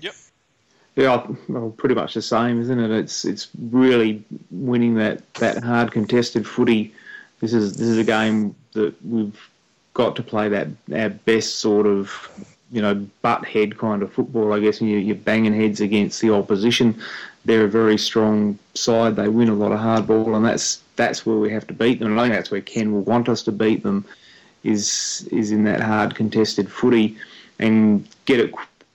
Yeah, 0.94 1.26
well, 1.48 1.70
pretty 1.70 1.94
much 1.94 2.14
the 2.14 2.22
same, 2.22 2.60
isn't 2.60 2.78
it? 2.78 2.90
It's 2.90 3.24
it's 3.24 3.48
really 3.70 4.22
winning 4.50 4.96
that, 4.96 5.34
that 5.34 5.62
hard 5.62 5.90
contested 5.90 6.46
footy. 6.46 6.92
This 7.40 7.54
is 7.54 7.76
this 7.76 7.88
is 7.88 7.98
a 7.98 8.04
game 8.04 8.54
that 8.72 8.94
we've 9.04 9.48
got 9.94 10.16
to 10.16 10.22
play 10.22 10.48
that 10.48 10.68
our 10.94 11.08
best 11.08 11.60
sort 11.60 11.86
of 11.86 12.30
you 12.70 12.82
know 12.82 13.06
butt 13.22 13.46
head 13.46 13.78
kind 13.78 14.02
of 14.02 14.12
football. 14.12 14.52
I 14.52 14.60
guess 14.60 14.80
and 14.80 14.90
you, 14.90 14.98
you're 14.98 15.16
banging 15.16 15.54
heads 15.54 15.80
against 15.80 16.20
the 16.20 16.34
opposition. 16.34 17.00
They're 17.46 17.64
a 17.64 17.70
very 17.70 17.96
strong 17.96 18.58
side. 18.74 19.16
They 19.16 19.28
win 19.28 19.48
a 19.48 19.54
lot 19.54 19.72
of 19.72 19.78
hard 19.78 20.06
ball, 20.06 20.34
and 20.34 20.44
that's 20.44 20.82
that's 20.96 21.24
where 21.24 21.38
we 21.38 21.50
have 21.52 21.66
to 21.68 21.74
beat 21.74 22.00
them. 22.00 22.12
And 22.12 22.20
I 22.20 22.24
think 22.24 22.34
that's 22.34 22.50
where 22.50 22.60
Ken 22.60 22.92
will 22.92 23.00
want 23.00 23.30
us 23.30 23.42
to 23.44 23.52
beat 23.52 23.82
them. 23.82 24.04
Is 24.62 25.26
is 25.32 25.52
in 25.52 25.64
that 25.64 25.80
hard 25.80 26.14
contested 26.14 26.70
footy 26.70 27.16
and 27.58 28.06
get 28.26 28.40
it 28.40 28.52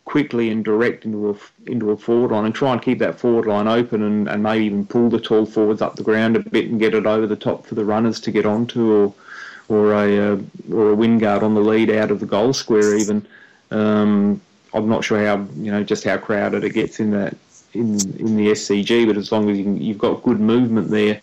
quickly 0.08 0.50
and 0.50 0.64
direct 0.64 1.04
into 1.04 1.30
a 1.30 1.70
into 1.70 1.92
a 1.92 1.98
forward 1.98 2.32
line 2.32 2.46
and 2.46 2.56
try 2.56 2.72
and 2.72 2.82
keep 2.82 2.98
that 2.98 3.20
forward 3.20 3.46
line 3.46 3.68
open 3.68 4.02
and, 4.02 4.30
and 4.30 4.42
maybe 4.42 4.64
even 4.64 4.86
pull 4.86 5.10
the 5.10 5.20
tall 5.20 5.46
forwards 5.46 5.82
up 5.82 5.98
the 5.98 6.04
ground 6.04 6.38
a 6.38 6.40
bit 6.40 6.70
and 6.70 6.80
get 6.80 6.96
it 6.96 7.06
over 7.06 7.28
the 7.28 7.36
top 7.36 7.66
for 7.66 7.76
the 7.76 7.84
runners 7.84 8.22
to 8.22 8.32
get 8.32 8.46
onto 8.46 8.90
or 8.90 9.14
or 9.68 9.92
a 9.92 10.18
uh, 10.18 10.38
or 10.72 10.94
a 10.94 10.96
Wingard 10.96 11.44
on 11.44 11.56
the 11.56 11.60
lead 11.60 11.90
out 11.90 12.10
of 12.10 12.22
the 12.22 12.26
goal 12.26 12.54
square 12.54 12.96
even. 12.96 13.28
Um, 13.70 14.40
I'm 14.74 14.88
not 14.88 15.04
sure 15.04 15.24
how 15.26 15.46
you 15.58 15.72
know 15.74 15.84
just 15.84 16.06
how 16.06 16.16
crowded 16.16 16.64
it 16.64 16.70
gets 16.70 17.02
in 17.02 17.12
that 17.12 17.36
in 17.74 17.96
in 18.18 18.38
the 18.38 18.48
SCG, 18.52 19.06
but 19.08 19.18
as 19.18 19.30
long 19.34 19.50
as 19.50 19.58
you 19.58 19.66
can, 19.66 19.82
you've 19.82 19.98
got 19.98 20.24
good 20.24 20.40
movement 20.40 20.90
there. 20.90 21.22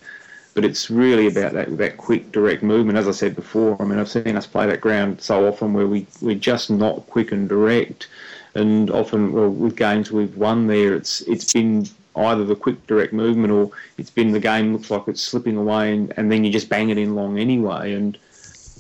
But 0.53 0.65
it's 0.65 0.89
really 0.89 1.27
about 1.27 1.55
that, 1.55 1.79
that 1.79 1.97
quick, 1.97 2.31
direct 2.31 2.63
movement. 2.63 2.97
As 2.97 3.09
I 3.09 3.11
said 3.11 3.35
before, 3.35 3.77
I 3.81 3.85
mean, 3.87 3.99
I've 3.99 4.09
seen 4.09 4.37
us 4.37 4.47
play 4.47 4.67
that 4.69 4.81
ground 4.81 5.21
so 5.21 5.49
often 5.49 5.73
where 5.73 5.89
we, 5.89 6.07
we're 6.21 6.37
just 6.37 6.71
not 6.71 7.09
quick 7.09 7.33
and 7.33 7.49
direct. 7.49 8.07
And 8.55 8.91
often, 8.91 9.33
well, 9.33 9.51
with 9.51 9.77
games 9.77 10.13
we've 10.13 10.37
won 10.37 10.67
there, 10.67 10.95
it's 10.95 11.23
it's 11.23 11.53
been 11.53 11.89
either 12.17 12.45
the 12.45 12.55
quick, 12.55 12.87
direct 12.87 13.13
movement 13.13 13.53
or 13.53 13.71
it's 13.99 14.11
been 14.11 14.31
the 14.31 14.41
game 14.41 14.73
looks 14.73 14.91
like 14.91 15.09
it's 15.09 15.23
slipping 15.23 15.57
away 15.57 15.93
and, 15.93 16.13
and 16.17 16.31
then 16.31 16.45
you 16.45 16.53
just 16.53 16.69
bang 16.69 16.91
it 16.91 16.99
in 16.99 17.15
long 17.15 17.39
anyway. 17.39 17.93
And 17.93 18.17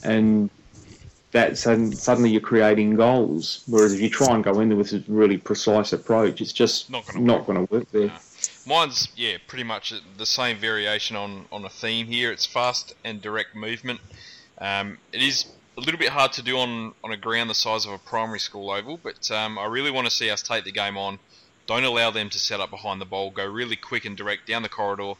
and 0.04 0.50
that 1.32 1.58
suddenly 1.58 2.30
you're 2.30 2.40
creating 2.40 2.94
goals. 2.94 3.64
Whereas 3.66 3.92
if 3.92 4.00
you 4.00 4.08
try 4.08 4.34
and 4.34 4.44
go 4.44 4.60
in 4.60 4.68
there 4.68 4.78
with 4.78 4.92
a 4.92 5.02
really 5.08 5.36
precise 5.36 5.92
approach, 5.92 6.40
it's 6.40 6.52
just 6.52 6.88
Not 6.90 7.12
not 7.16 7.46
to 7.46 7.66
work 7.68 7.90
there. 7.90 8.12
Mine's 8.66 9.08
yeah, 9.16 9.38
pretty 9.48 9.64
much 9.64 9.92
the 10.16 10.26
same 10.26 10.56
variation 10.58 11.16
on 11.16 11.46
on 11.50 11.64
a 11.64 11.68
theme 11.68 12.06
here. 12.06 12.30
It's 12.30 12.46
fast 12.46 12.94
and 13.04 13.20
direct 13.20 13.56
movement. 13.56 14.00
Um, 14.58 14.98
it 15.12 15.22
is 15.22 15.46
a 15.76 15.80
little 15.80 15.98
bit 15.98 16.10
hard 16.10 16.32
to 16.32 16.42
do 16.42 16.58
on 16.58 16.94
on 17.02 17.10
a 17.10 17.16
ground 17.16 17.50
the 17.50 17.54
size 17.54 17.84
of 17.84 17.92
a 17.92 17.98
primary 17.98 18.38
school 18.38 18.70
oval, 18.70 18.98
but 19.02 19.30
um, 19.30 19.58
I 19.58 19.66
really 19.66 19.90
want 19.90 20.06
to 20.06 20.10
see 20.10 20.30
us 20.30 20.42
take 20.42 20.64
the 20.64 20.72
game 20.72 20.96
on. 20.96 21.18
Don't 21.66 21.84
allow 21.84 22.10
them 22.10 22.30
to 22.30 22.38
set 22.38 22.60
up 22.60 22.70
behind 22.70 23.00
the 23.00 23.06
ball. 23.06 23.30
Go 23.30 23.44
really 23.46 23.76
quick 23.76 24.04
and 24.04 24.16
direct 24.16 24.46
down 24.46 24.62
the 24.62 24.68
corridor, 24.68 25.14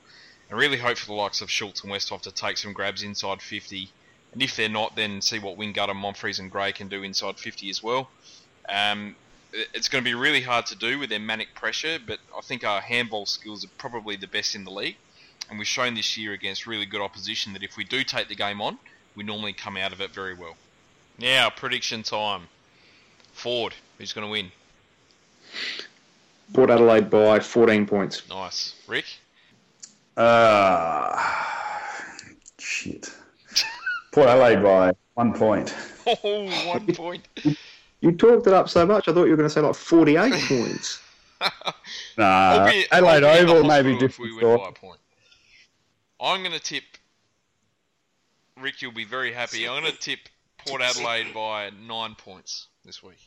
and 0.48 0.58
really 0.58 0.78
hope 0.78 0.98
for 0.98 1.06
the 1.06 1.14
likes 1.14 1.40
of 1.40 1.50
Schultz 1.50 1.82
and 1.82 1.92
Westhoff 1.92 2.22
to 2.22 2.30
take 2.30 2.56
some 2.58 2.72
grabs 2.72 3.02
inside 3.02 3.42
50. 3.42 3.90
And 4.32 4.42
if 4.42 4.56
they're 4.56 4.68
not, 4.68 4.96
then 4.96 5.20
see 5.20 5.38
what 5.38 5.56
Wingard 5.56 5.88
Monfries 5.90 6.38
and 6.38 6.50
Gray 6.50 6.72
can 6.72 6.88
do 6.88 7.02
inside 7.02 7.38
50 7.38 7.70
as 7.70 7.82
well. 7.82 8.10
Um, 8.68 9.16
it's 9.52 9.88
going 9.88 10.02
to 10.02 10.08
be 10.08 10.14
really 10.14 10.42
hard 10.42 10.66
to 10.66 10.76
do 10.76 10.98
with 10.98 11.10
their 11.10 11.20
manic 11.20 11.54
pressure, 11.54 11.98
but 12.04 12.18
I 12.36 12.40
think 12.40 12.64
our 12.64 12.80
handball 12.80 13.26
skills 13.26 13.64
are 13.64 13.70
probably 13.78 14.16
the 14.16 14.26
best 14.26 14.56
in 14.56 14.64
the 14.64 14.72
league. 14.72 14.96
And 15.48 15.58
we've 15.58 15.68
shown 15.68 15.94
this 15.94 16.16
year 16.16 16.32
against 16.32 16.66
really 16.66 16.86
good 16.86 17.00
opposition 17.00 17.52
that 17.52 17.62
if 17.62 17.76
we 17.76 17.84
do 17.84 18.02
take 18.02 18.28
the 18.28 18.34
game 18.34 18.60
on, 18.60 18.78
we 19.16 19.22
normally 19.24 19.52
come 19.52 19.76
out 19.76 19.92
of 19.92 20.00
it 20.00 20.10
very 20.12 20.34
well. 20.34 20.56
Now, 21.18 21.50
prediction 21.50 22.02
time. 22.02 22.42
Ford, 23.32 23.74
who's 23.98 24.12
going 24.12 24.26
to 24.26 24.30
win? 24.30 24.50
Port 26.52 26.70
Adelaide 26.70 27.10
by 27.10 27.40
14 27.40 27.86
points. 27.86 28.28
Nice. 28.28 28.74
Rick? 28.86 29.06
Uh, 30.16 31.30
shit. 32.58 33.10
Port 34.12 34.28
Adelaide 34.28 34.62
by 34.62 34.92
one 35.14 35.32
point. 35.32 35.74
Oh, 36.22 36.44
one 36.68 36.86
point. 36.94 37.26
You 38.02 38.12
talked 38.12 38.46
it 38.46 38.52
up 38.52 38.68
so 38.68 38.84
much, 38.84 39.08
I 39.08 39.14
thought 39.14 39.24
you 39.24 39.30
were 39.30 39.36
going 39.38 39.48
to 39.48 39.54
say 39.54 39.62
like 39.62 39.74
48 39.74 40.32
points. 40.48 41.00
Nah, 42.18 42.24
I'll 42.26 42.70
be- 42.70 42.84
Adelaide 42.92 43.20
be 43.20 43.26
Oval 43.26 43.64
maybe 43.64 43.92
hospital 43.92 44.02
if 44.04 44.18
we 44.18 44.28
different 44.28 44.48
win 44.50 44.58
by 44.58 44.68
a 44.68 44.72
point. 44.72 45.00
I'm 46.20 46.40
going 46.40 46.52
to 46.52 46.60
tip. 46.60 46.84
Rick, 48.60 48.82
you'll 48.82 48.92
be 48.92 49.04
very 49.04 49.32
happy. 49.32 49.68
I'm 49.68 49.82
going 49.82 49.92
to 49.92 49.98
tip 49.98 50.20
Port 50.58 50.80
Adelaide 50.80 51.34
by 51.34 51.70
nine 51.70 52.14
points 52.14 52.68
this 52.84 53.02
week. 53.02 53.18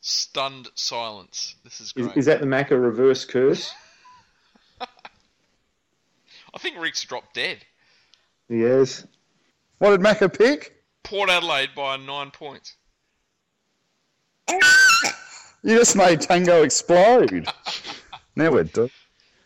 Stunned 0.00 0.68
silence. 0.74 1.54
This 1.62 1.80
is 1.80 1.92
Is, 1.96 2.06
great. 2.06 2.16
is 2.16 2.26
that 2.26 2.40
the 2.40 2.46
Macca 2.46 2.70
reverse 2.70 3.24
curse? 3.24 3.72
I 4.80 6.58
think 6.58 6.80
Rick's 6.80 7.04
dropped 7.04 7.34
dead. 7.34 7.58
Yes. 8.48 9.06
What 9.78 9.90
did 9.90 10.00
Macca 10.00 10.36
pick? 10.36 10.82
Port 11.04 11.30
Adelaide 11.30 11.70
by 11.76 11.96
nine 11.96 12.30
points. 12.32 12.74
You 15.64 15.78
just 15.78 15.94
made 15.94 16.20
Tango 16.20 16.64
explode. 16.64 17.48
now 18.36 18.50
we're 18.50 18.64
done. 18.64 18.90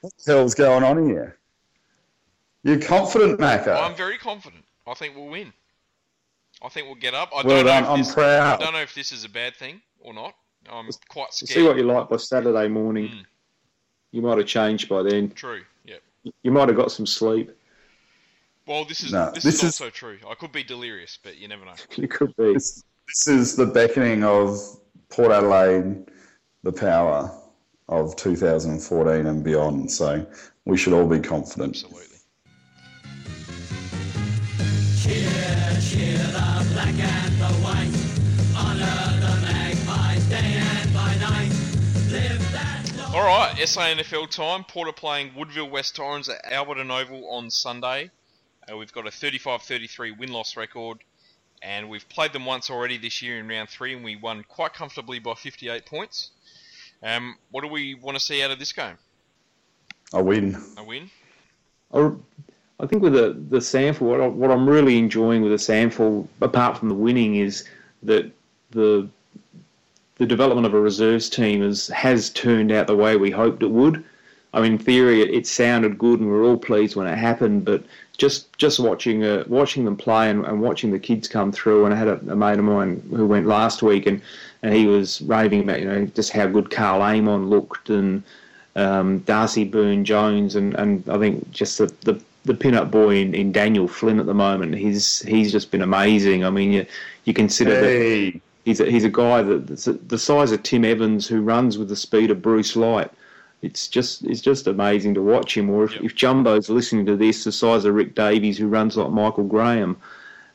What 0.06 0.24
the 0.24 0.32
hell's 0.34 0.54
going 0.54 0.84
on 0.84 1.08
here? 1.08 1.36
You're 2.62 2.78
confident, 2.80 3.40
Macca. 3.40 3.76
I'm 3.82 3.96
very 3.96 4.18
confident. 4.18 4.64
I 4.86 4.94
think 4.94 5.16
we'll 5.16 5.26
win. 5.26 5.52
I 6.62 6.68
think 6.68 6.86
we'll 6.86 6.94
get 6.94 7.12
up. 7.12 7.30
I 7.34 7.42
Well 7.44 7.56
don't 7.64 7.66
done. 7.66 7.82
know 7.82 7.88
if 7.88 7.92
I'm 7.92 7.98
this, 8.04 8.14
proud. 8.14 8.60
I 8.60 8.64
don't 8.64 8.72
know 8.72 8.80
if 8.82 8.94
this 8.94 9.10
is 9.10 9.24
a 9.24 9.28
bad 9.28 9.56
thing 9.56 9.80
or 10.00 10.14
not. 10.14 10.34
I'm 10.70 10.88
quite 11.08 11.32
scared. 11.34 11.50
See 11.50 11.62
what 11.64 11.76
you 11.76 11.82
like 11.82 12.08
by 12.08 12.18
Saturday 12.18 12.68
morning. 12.68 13.08
Mm. 13.08 13.24
You 14.12 14.22
might 14.22 14.38
have 14.38 14.46
changed 14.46 14.88
by 14.88 15.02
then. 15.02 15.30
True. 15.30 15.62
Yep. 15.84 16.02
You 16.44 16.50
might 16.52 16.68
have 16.68 16.76
got 16.76 16.92
some 16.92 17.04
sleep. 17.06 17.50
Well, 18.64 18.84
this 18.84 19.02
is 19.02 19.12
No, 19.12 19.32
this, 19.32 19.42
this 19.42 19.54
is, 19.56 19.62
is- 19.64 19.80
also 19.80 19.90
true. 19.90 20.18
I 20.28 20.34
could 20.34 20.52
be 20.52 20.62
delirious, 20.62 21.18
but 21.20 21.36
you 21.36 21.48
never 21.48 21.64
know. 21.64 21.74
You 21.96 22.06
could 22.06 22.34
be. 22.36 22.52
This, 22.54 22.84
this 23.08 23.26
is 23.26 23.56
the 23.56 23.66
beckoning 23.66 24.22
of 24.22 24.56
Port 25.08 25.32
Adelaide, 25.32 26.06
the 26.62 26.72
power 26.72 27.30
of 27.88 28.16
2014 28.16 29.26
and 29.26 29.44
beyond. 29.44 29.90
So 29.90 30.26
we 30.64 30.76
should 30.76 30.92
all 30.92 31.06
be 31.06 31.20
confident. 31.20 31.76
Absolutely. 31.76 32.16
All 43.16 43.24
right, 43.24 43.54
SANFL 43.56 44.30
time. 44.30 44.64
Porter 44.64 44.92
playing 44.92 45.32
Woodville 45.34 45.70
West 45.70 45.96
Torrens 45.96 46.28
at 46.28 46.44
Alberton 46.44 46.90
Oval 46.90 47.30
on 47.30 47.50
Sunday. 47.50 48.10
Uh, 48.70 48.76
we've 48.76 48.92
got 48.92 49.06
a 49.06 49.10
35-33 49.10 50.18
win-loss 50.18 50.54
record, 50.54 50.98
and 51.62 51.88
we've 51.88 52.06
played 52.10 52.34
them 52.34 52.44
once 52.44 52.68
already 52.68 52.98
this 52.98 53.22
year 53.22 53.38
in 53.38 53.48
round 53.48 53.70
three, 53.70 53.94
and 53.94 54.04
we 54.04 54.16
won 54.16 54.44
quite 54.46 54.74
comfortably 54.74 55.18
by 55.18 55.32
58 55.32 55.86
points. 55.86 56.30
Um, 57.02 57.36
what 57.50 57.62
do 57.62 57.68
we 57.68 57.94
want 57.94 58.16
to 58.16 58.24
see 58.24 58.42
out 58.42 58.50
of 58.50 58.58
this 58.58 58.72
game? 58.72 58.98
A 60.12 60.22
win. 60.22 60.56
A 60.76 60.84
win? 60.84 61.10
I, 61.92 62.10
I 62.78 62.86
think 62.86 63.02
with 63.02 63.14
the 63.14 63.36
the 63.48 63.58
SANFL, 63.58 64.00
what, 64.00 64.20
I, 64.20 64.26
what 64.26 64.50
I'm 64.50 64.68
really 64.68 64.98
enjoying 64.98 65.42
with 65.42 65.52
the 65.52 65.72
SANFL, 65.72 66.26
apart 66.40 66.78
from 66.78 66.88
the 66.88 66.94
winning, 66.94 67.36
is 67.36 67.64
that 68.02 68.30
the 68.70 69.08
the 70.16 70.26
development 70.26 70.66
of 70.66 70.74
a 70.74 70.80
reserves 70.80 71.28
team 71.28 71.62
is, 71.62 71.88
has 71.88 72.30
turned 72.30 72.72
out 72.72 72.86
the 72.86 72.96
way 72.96 73.16
we 73.16 73.30
hoped 73.30 73.62
it 73.62 73.70
would. 73.70 74.02
I 74.54 74.62
mean, 74.62 74.72
in 74.72 74.78
theory, 74.78 75.20
it, 75.20 75.30
it 75.30 75.46
sounded 75.46 75.98
good, 75.98 76.20
and 76.20 76.30
we 76.30 76.34
were 76.34 76.44
all 76.44 76.56
pleased 76.56 76.96
when 76.96 77.06
it 77.06 77.16
happened. 77.16 77.66
But 77.66 77.84
just 78.16 78.56
just 78.56 78.80
watching 78.80 79.22
uh, 79.22 79.44
watching 79.46 79.84
them 79.84 79.96
play 79.96 80.30
and, 80.30 80.46
and 80.46 80.62
watching 80.62 80.90
the 80.90 80.98
kids 80.98 81.28
come 81.28 81.52
through, 81.52 81.84
and 81.84 81.92
I 81.92 81.98
had 81.98 82.08
a, 82.08 82.32
a 82.32 82.36
mate 82.36 82.58
of 82.58 82.64
mine 82.64 83.06
who 83.10 83.26
went 83.26 83.46
last 83.46 83.82
week, 83.82 84.06
and, 84.06 84.22
and 84.62 84.74
he 84.74 84.86
was 84.86 85.20
raving 85.22 85.60
about 85.60 85.80
you 85.80 85.86
know 85.86 86.06
just 86.06 86.32
how 86.32 86.46
good 86.46 86.70
Karl 86.70 87.02
Amon 87.02 87.48
looked 87.48 87.90
and 87.90 88.22
um, 88.76 89.20
Darcy 89.20 89.64
Byrne-Jones, 89.64 90.54
and, 90.54 90.74
and 90.74 91.08
I 91.08 91.18
think 91.18 91.50
just 91.50 91.78
the, 91.78 91.86
the, 92.02 92.20
the 92.44 92.54
pin-up 92.54 92.90
boy 92.90 93.16
in, 93.16 93.34
in 93.34 93.50
Daniel 93.50 93.88
Flynn 93.88 94.20
at 94.20 94.26
the 94.26 94.34
moment. 94.34 94.74
He's 94.74 95.20
he's 95.22 95.50
just 95.50 95.70
been 95.70 95.82
amazing. 95.82 96.44
I 96.44 96.50
mean, 96.50 96.72
you 96.72 96.86
you 97.24 97.32
consider 97.32 97.80
that 97.80 98.40
he's 98.64 98.80
a, 98.80 98.90
he's 98.90 99.04
a 99.04 99.10
guy 99.10 99.42
that 99.42 99.66
the 100.08 100.18
size 100.18 100.52
of 100.52 100.62
Tim 100.62 100.84
Evans 100.84 101.26
who 101.26 101.40
runs 101.40 101.78
with 101.78 101.88
the 101.88 101.96
speed 101.96 102.30
of 102.30 102.42
Bruce 102.42 102.76
Light. 102.76 103.10
It's 103.62 103.88
just 103.88 104.24
it's 104.24 104.42
just 104.42 104.66
amazing 104.66 105.14
to 105.14 105.22
watch 105.22 105.56
him. 105.56 105.70
Or 105.70 105.84
if, 105.84 105.94
if 106.02 106.14
Jumbo's 106.14 106.68
listening 106.68 107.06
to 107.06 107.16
this, 107.16 107.44
the 107.44 107.52
size 107.52 107.86
of 107.86 107.94
Rick 107.94 108.14
Davies 108.14 108.58
who 108.58 108.68
runs 108.68 108.96
like 108.96 109.10
Michael 109.10 109.44
Graham. 109.44 109.96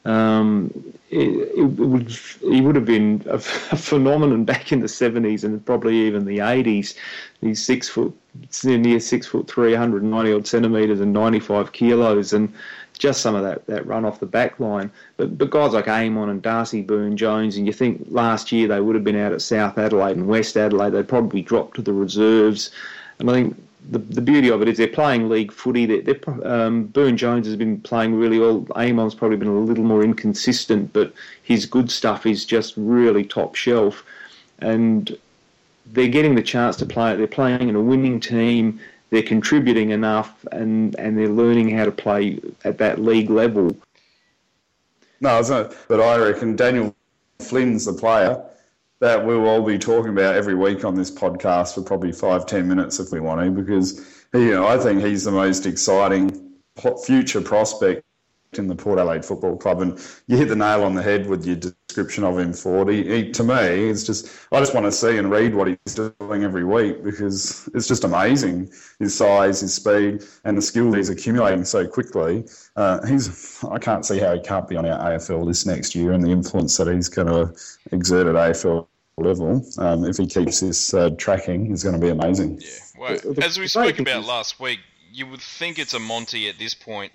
Um, 0.04 0.94
it, 1.12 1.52
it 1.58 1.64
would 1.64 2.10
he 2.10 2.62
would 2.62 2.76
have 2.76 2.86
been 2.86 3.24
a, 3.28 3.36
a 3.36 3.40
phenomenon 3.40 4.46
back 4.46 4.72
in 4.72 4.80
the 4.80 4.88
seventies 4.88 5.44
and 5.44 5.64
probably 5.66 5.96
even 5.96 6.26
the 6.26 6.40
eighties. 6.40 6.96
He's 7.42 7.64
six 7.64 7.90
foot, 7.90 8.16
near 8.64 9.00
six 9.00 9.28
foot 9.28 9.48
three, 9.48 9.72
190 9.72 10.34
odd 10.34 10.48
centimeters, 10.48 11.02
and 11.02 11.12
95 11.12 11.72
kilos, 11.72 12.34
and 12.34 12.54
just 12.98 13.22
some 13.22 13.34
of 13.36 13.44
that, 13.44 13.66
that 13.66 13.86
run 13.88 14.06
off 14.06 14.20
the 14.20 14.26
back 14.28 14.60
line. 14.60 14.92
But 15.18 15.38
but 15.38 15.50
guys 15.50 15.74
like 15.74 15.88
Amon 15.88 16.30
and 16.30 16.42
Darcy 16.42 16.82
Byrne-Jones, 16.82 17.58
and 17.58 17.66
you 17.68 17.74
think 17.74 18.06
last 18.10 18.52
year 18.52 18.68
they 18.68 18.80
would 18.80 18.96
have 18.96 19.04
been 19.04 19.16
out 19.20 19.34
at 19.34 19.42
South 19.42 19.78
Adelaide 19.78 20.18
and 20.18 20.28
West 20.28 20.56
Adelaide, 20.56 20.92
they'd 20.92 21.08
probably 21.08 21.42
dropped 21.42 21.76
to 21.76 21.82
the 21.82 21.94
reserves. 21.94 22.72
And 23.20 23.30
I 23.30 23.34
think 23.34 23.64
the, 23.90 24.00
the 24.00 24.22
beauty 24.22 24.50
of 24.50 24.62
it 24.62 24.68
is 24.68 24.78
they're 24.78 24.88
playing 24.88 25.30
league 25.30 25.52
footy. 25.52 25.86
They're, 25.86 26.02
they're, 26.02 26.48
um, 26.48 26.86
Byrne-Jones 26.86 27.48
has 27.48 27.56
been 27.56 27.82
playing 27.82 28.16
really 28.16 28.40
well. 28.40 28.66
Amon's 28.76 29.16
probably 29.16 29.38
been 29.38 29.48
a 29.48 29.60
little 29.60 29.84
more 29.84 30.04
inconsistent, 30.04 30.94
but 30.94 31.14
his 31.44 31.66
good 31.66 31.90
stuff 31.90 32.26
is 32.26 32.46
just 32.46 32.74
really 32.78 33.24
top 33.24 33.56
shelf. 33.56 34.06
And 34.60 35.18
they're 35.88 36.08
getting 36.08 36.36
the 36.36 36.44
chance 36.44 36.76
to 36.78 36.86
play. 36.86 37.16
They're 37.16 37.28
playing 37.28 37.70
in 37.70 37.76
a 37.76 37.82
winning 37.82 38.20
team. 38.20 38.80
They're 39.10 39.24
contributing 39.24 39.90
enough, 39.90 40.46
and, 40.52 40.96
and 40.96 41.18
they're 41.18 41.28
learning 41.28 41.76
how 41.76 41.86
to 41.86 41.92
play 41.92 42.40
at 42.64 42.78
that 42.78 43.00
league 43.00 43.30
level. 43.30 43.76
no, 45.20 45.40
it's 45.40 45.50
not, 45.50 45.76
but 45.90 46.00
I 46.00 46.18
reckon 46.18 46.56
Daniel 46.56 46.96
Flynn's 47.40 47.86
the 47.86 47.94
player 47.94 48.42
that 49.02 49.26
we'll 49.26 49.48
all 49.48 49.64
be 49.64 49.78
talking 49.78 50.12
about 50.12 50.36
every 50.36 50.56
week 50.56 50.86
on 50.86 50.96
this 50.96 51.12
podcast 51.12 51.74
for 51.74 51.82
probably 51.82 52.12
five, 52.12 52.46
ten 52.46 52.68
minutes 52.68 53.00
if 53.00 53.12
we 53.12 53.20
want 53.20 53.42
to, 53.42 53.52
because 53.52 54.26
you 54.34 54.52
know, 54.52 54.68
I 54.68 54.78
think 54.78 55.04
he's 55.04 55.26
the 55.26 55.32
most 55.32 55.66
exciting 55.66 56.52
future 57.06 57.42
prospect 57.42 58.04
in 58.58 58.68
the 58.68 58.76
Port 58.76 59.00
Adelaide 59.00 59.24
Football 59.24 59.58
Club, 59.58 59.82
and 59.82 59.98
you 60.28 60.36
hit 60.38 60.50
the 60.50 60.56
nail 60.56 60.84
on 60.84 60.94
the 60.94 61.02
head 61.02 61.26
with 61.28 61.46
your 61.46 61.56
description 61.56 62.24
of 62.24 62.38
him, 62.38 62.52
Ford. 62.54 62.90
He, 62.90 63.04
he, 63.04 63.32
to 63.32 63.44
me, 63.44 63.90
it's 63.90 64.04
just 64.04 64.30
I 64.52 64.60
just 64.60 64.74
want 64.74 64.86
to 64.86 64.92
see 64.92 65.18
and 65.18 65.32
read 65.32 65.56
what 65.56 65.68
he's 65.68 65.96
doing 65.96 66.44
every 66.44 66.66
week 66.66 67.04
because 67.04 67.70
it's 67.74 67.88
just 67.88 68.04
amazing 68.04 68.70
his 69.00 69.16
size, 69.16 69.62
his 69.62 69.74
speed, 69.74 70.24
and 70.44 70.58
the 70.58 70.62
skill 70.62 70.92
he's 70.94 71.10
accumulating 71.10 71.64
so 71.64 71.88
quickly. 71.88 72.44
Uh, 72.76 73.06
he's 73.08 73.64
I 73.64 73.80
can't 73.80 74.06
see 74.06 74.20
how 74.20 74.36
he 74.36 74.42
can't 74.42 74.68
be 74.68 74.76
on 74.76 74.86
our 74.86 75.12
AFL 75.12 75.48
this 75.48 75.66
next 75.66 75.96
year, 75.96 76.12
and 76.12 76.24
the 76.24 76.32
influence 76.32 76.78
that 76.78 76.94
he's 76.94 77.10
going 77.10 77.28
to 77.28 77.56
exert 77.92 78.28
at 78.28 78.36
AFL 78.36 78.88
level, 79.22 79.66
um, 79.78 80.06
if 80.06 80.18
he 80.18 80.26
keeps 80.28 80.60
this 80.60 80.94
uh, 80.94 81.10
tracking, 81.18 81.72
is 81.72 81.84
going 81.84 81.96
to 81.96 82.02
be 82.02 82.10
amazing. 82.10 82.60
Yeah. 82.62 82.70
Well, 82.98 83.18
The- 83.18 83.44
as 83.46 83.60
we 83.60 83.68
spoke 83.68 84.00
about 84.00 84.22
is- 84.22 84.28
last 84.28 84.60
week, 84.60 84.80
you 85.14 85.28
would 85.28 85.42
think 85.42 85.78
it's 85.80 85.94
a 85.94 86.00
Monty 86.00 86.48
at 86.48 86.58
this 86.58 86.74
point 86.74 87.12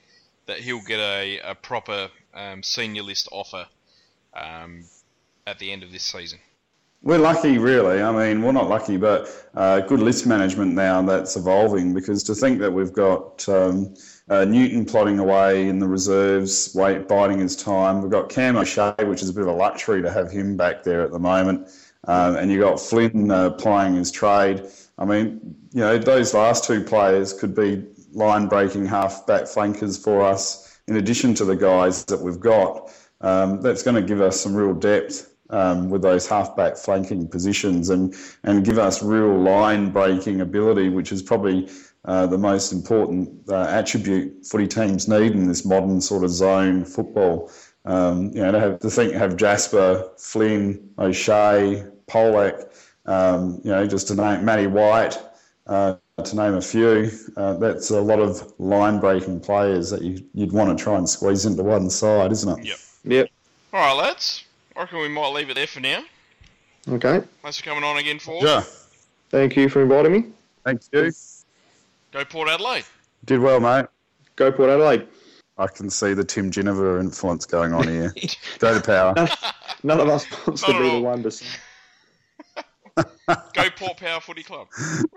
that 0.46 0.58
he'll 0.58 0.82
get 0.82 1.00
a, 1.00 1.40
a 1.40 1.54
proper 1.54 2.08
um, 2.34 2.62
senior 2.62 3.02
list 3.02 3.28
offer 3.32 3.66
um, 4.34 4.84
at 5.46 5.58
the 5.58 5.72
end 5.72 5.82
of 5.82 5.92
this 5.92 6.04
season. 6.04 6.38
We're 7.02 7.18
lucky, 7.18 7.58
really. 7.58 8.02
I 8.02 8.10
mean, 8.10 8.42
we're 8.42 8.52
not 8.52 8.68
lucky, 8.68 8.96
but 8.96 9.28
uh, 9.54 9.80
good 9.80 10.00
list 10.00 10.26
management 10.26 10.74
now 10.74 11.02
that's 11.02 11.36
evolving 11.36 11.94
because 11.94 12.22
to 12.24 12.34
think 12.34 12.58
that 12.60 12.72
we've 12.72 12.92
got 12.92 13.48
um, 13.48 13.94
uh, 14.28 14.44
Newton 14.44 14.84
plodding 14.84 15.18
away 15.18 15.68
in 15.68 15.78
the 15.78 15.86
reserves, 15.86 16.72
wait, 16.74 17.06
biding 17.06 17.38
his 17.38 17.54
time. 17.54 18.02
We've 18.02 18.10
got 18.10 18.28
Cam 18.28 18.56
O'Shea, 18.56 18.94
which 19.04 19.22
is 19.22 19.28
a 19.28 19.32
bit 19.32 19.42
of 19.42 19.48
a 19.48 19.52
luxury 19.52 20.02
to 20.02 20.10
have 20.10 20.30
him 20.30 20.56
back 20.56 20.82
there 20.82 21.02
at 21.02 21.12
the 21.12 21.18
moment. 21.18 21.68
Um, 22.06 22.36
and 22.36 22.50
you've 22.50 22.62
got 22.62 22.80
Flynn 22.80 23.30
uh, 23.30 23.94
his 23.94 24.10
trade. 24.10 24.62
I 24.98 25.04
mean, 25.04 25.40
you 25.72 25.80
know, 25.80 25.98
those 25.98 26.34
last 26.34 26.64
two 26.64 26.82
players 26.82 27.32
could 27.32 27.54
be 27.54 27.84
line 28.12 28.46
breaking 28.46 28.86
half 28.86 29.26
back 29.26 29.46
flankers 29.46 29.96
for 30.02 30.22
us, 30.22 30.78
in 30.88 30.96
addition 30.96 31.34
to 31.34 31.44
the 31.44 31.56
guys 31.56 32.04
that 32.06 32.20
we've 32.20 32.40
got. 32.40 32.90
Um, 33.20 33.60
that's 33.62 33.82
going 33.82 33.96
to 33.96 34.02
give 34.02 34.20
us 34.20 34.40
some 34.40 34.54
real 34.54 34.74
depth 34.74 35.34
um, 35.50 35.90
with 35.90 36.02
those 36.02 36.26
half-back 36.26 36.76
flanking 36.76 37.28
positions 37.28 37.90
and, 37.90 38.14
and 38.44 38.64
give 38.64 38.78
us 38.78 39.02
real 39.02 39.38
line 39.38 39.90
breaking 39.90 40.40
ability, 40.40 40.88
which 40.88 41.12
is 41.12 41.22
probably 41.22 41.68
uh, 42.04 42.26
the 42.26 42.38
most 42.38 42.72
important 42.72 43.28
uh, 43.48 43.66
attribute 43.68 44.46
footy 44.46 44.66
teams 44.66 45.08
need 45.08 45.32
in 45.32 45.48
this 45.48 45.64
modern 45.64 46.00
sort 46.00 46.24
of 46.24 46.30
zone 46.30 46.84
football. 46.84 47.50
Um, 47.84 48.32
you 48.32 48.42
know, 48.42 48.52
to, 48.52 48.60
have, 48.60 48.78
to 48.80 48.90
think 48.90 49.12
have 49.12 49.36
Jasper, 49.36 50.10
Flynn, 50.18 50.90
O'Shea, 50.98 51.84
Polec, 52.08 52.68
um, 53.06 53.60
you 53.64 53.70
know, 53.70 53.86
just 53.86 54.08
to 54.08 54.14
name 54.14 54.44
Matty 54.44 54.66
White, 54.66 55.18
uh, 55.66 55.96
to 56.22 56.36
name 56.36 56.54
a 56.54 56.62
few, 56.62 57.10
uh, 57.36 57.54
that's 57.54 57.90
a 57.90 58.00
lot 58.00 58.20
of 58.20 58.52
line 58.58 59.00
breaking 59.00 59.40
players 59.40 59.90
that 59.90 60.02
you, 60.02 60.24
you'd 60.34 60.52
want 60.52 60.76
to 60.76 60.82
try 60.82 60.96
and 60.96 61.08
squeeze 61.08 61.44
into 61.44 61.62
one 61.62 61.90
side, 61.90 62.32
isn't 62.32 62.58
it? 62.58 62.66
Yep. 62.66 62.78
Yep. 63.04 63.28
All 63.72 63.80
right, 63.80 64.06
lads. 64.06 64.44
I 64.74 64.80
reckon 64.80 65.00
we 65.00 65.08
might 65.08 65.32
leave 65.32 65.50
it 65.50 65.54
there 65.54 65.66
for 65.66 65.80
now. 65.80 66.02
Okay. 66.88 67.22
Thanks 67.42 67.58
for 67.58 67.64
coming 67.64 67.84
on 67.84 67.98
again, 67.98 68.18
for 68.18 68.42
Yeah. 68.42 68.62
Thank 69.30 69.56
you 69.56 69.68
for 69.68 69.82
inviting 69.82 70.12
me. 70.12 70.24
Thank 70.64 70.82
you. 70.92 71.12
Go 72.12 72.24
Port 72.24 72.48
Adelaide. 72.48 72.84
Did 73.24 73.40
well, 73.40 73.60
mate. 73.60 73.86
Go 74.36 74.52
Port 74.52 74.70
Adelaide. 74.70 75.06
I 75.58 75.66
can 75.66 75.88
see 75.90 76.12
the 76.12 76.24
Tim 76.24 76.50
Ginever 76.50 77.00
influence 77.00 77.46
going 77.46 77.72
on 77.72 77.88
here. 77.88 78.14
Go 78.58 78.78
to 78.78 78.80
power. 78.80 79.14
None 79.82 80.00
of 80.00 80.08
us 80.08 80.26
wants 80.46 80.62
to 80.62 80.72
Not 80.72 80.82
at 80.82 80.82
be 80.82 80.90
the 80.90 81.00
one 81.00 81.22
to 81.22 81.30
Go 82.96 83.70
Port 83.76 83.96
Power 83.98 84.20
Footy 84.20 84.42
Club. 84.42 84.68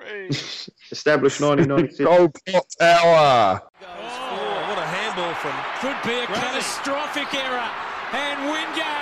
Hey. 0.03 0.29
establish 0.91 1.39
1996. 1.39 1.99
Go 1.99 2.27
Port 2.27 2.65
Power. 2.79 3.61
Oh, 3.81 4.65
what 4.67 4.77
a 4.77 4.87
handball 4.87 5.33
from 5.35 5.55
Could 5.79 5.95
be 6.07 6.15
a 6.17 6.25
Right. 6.27 6.35
catastrophic 6.35 7.33
error. 7.33 7.69
And 8.11 8.39
Wingard 8.49 8.98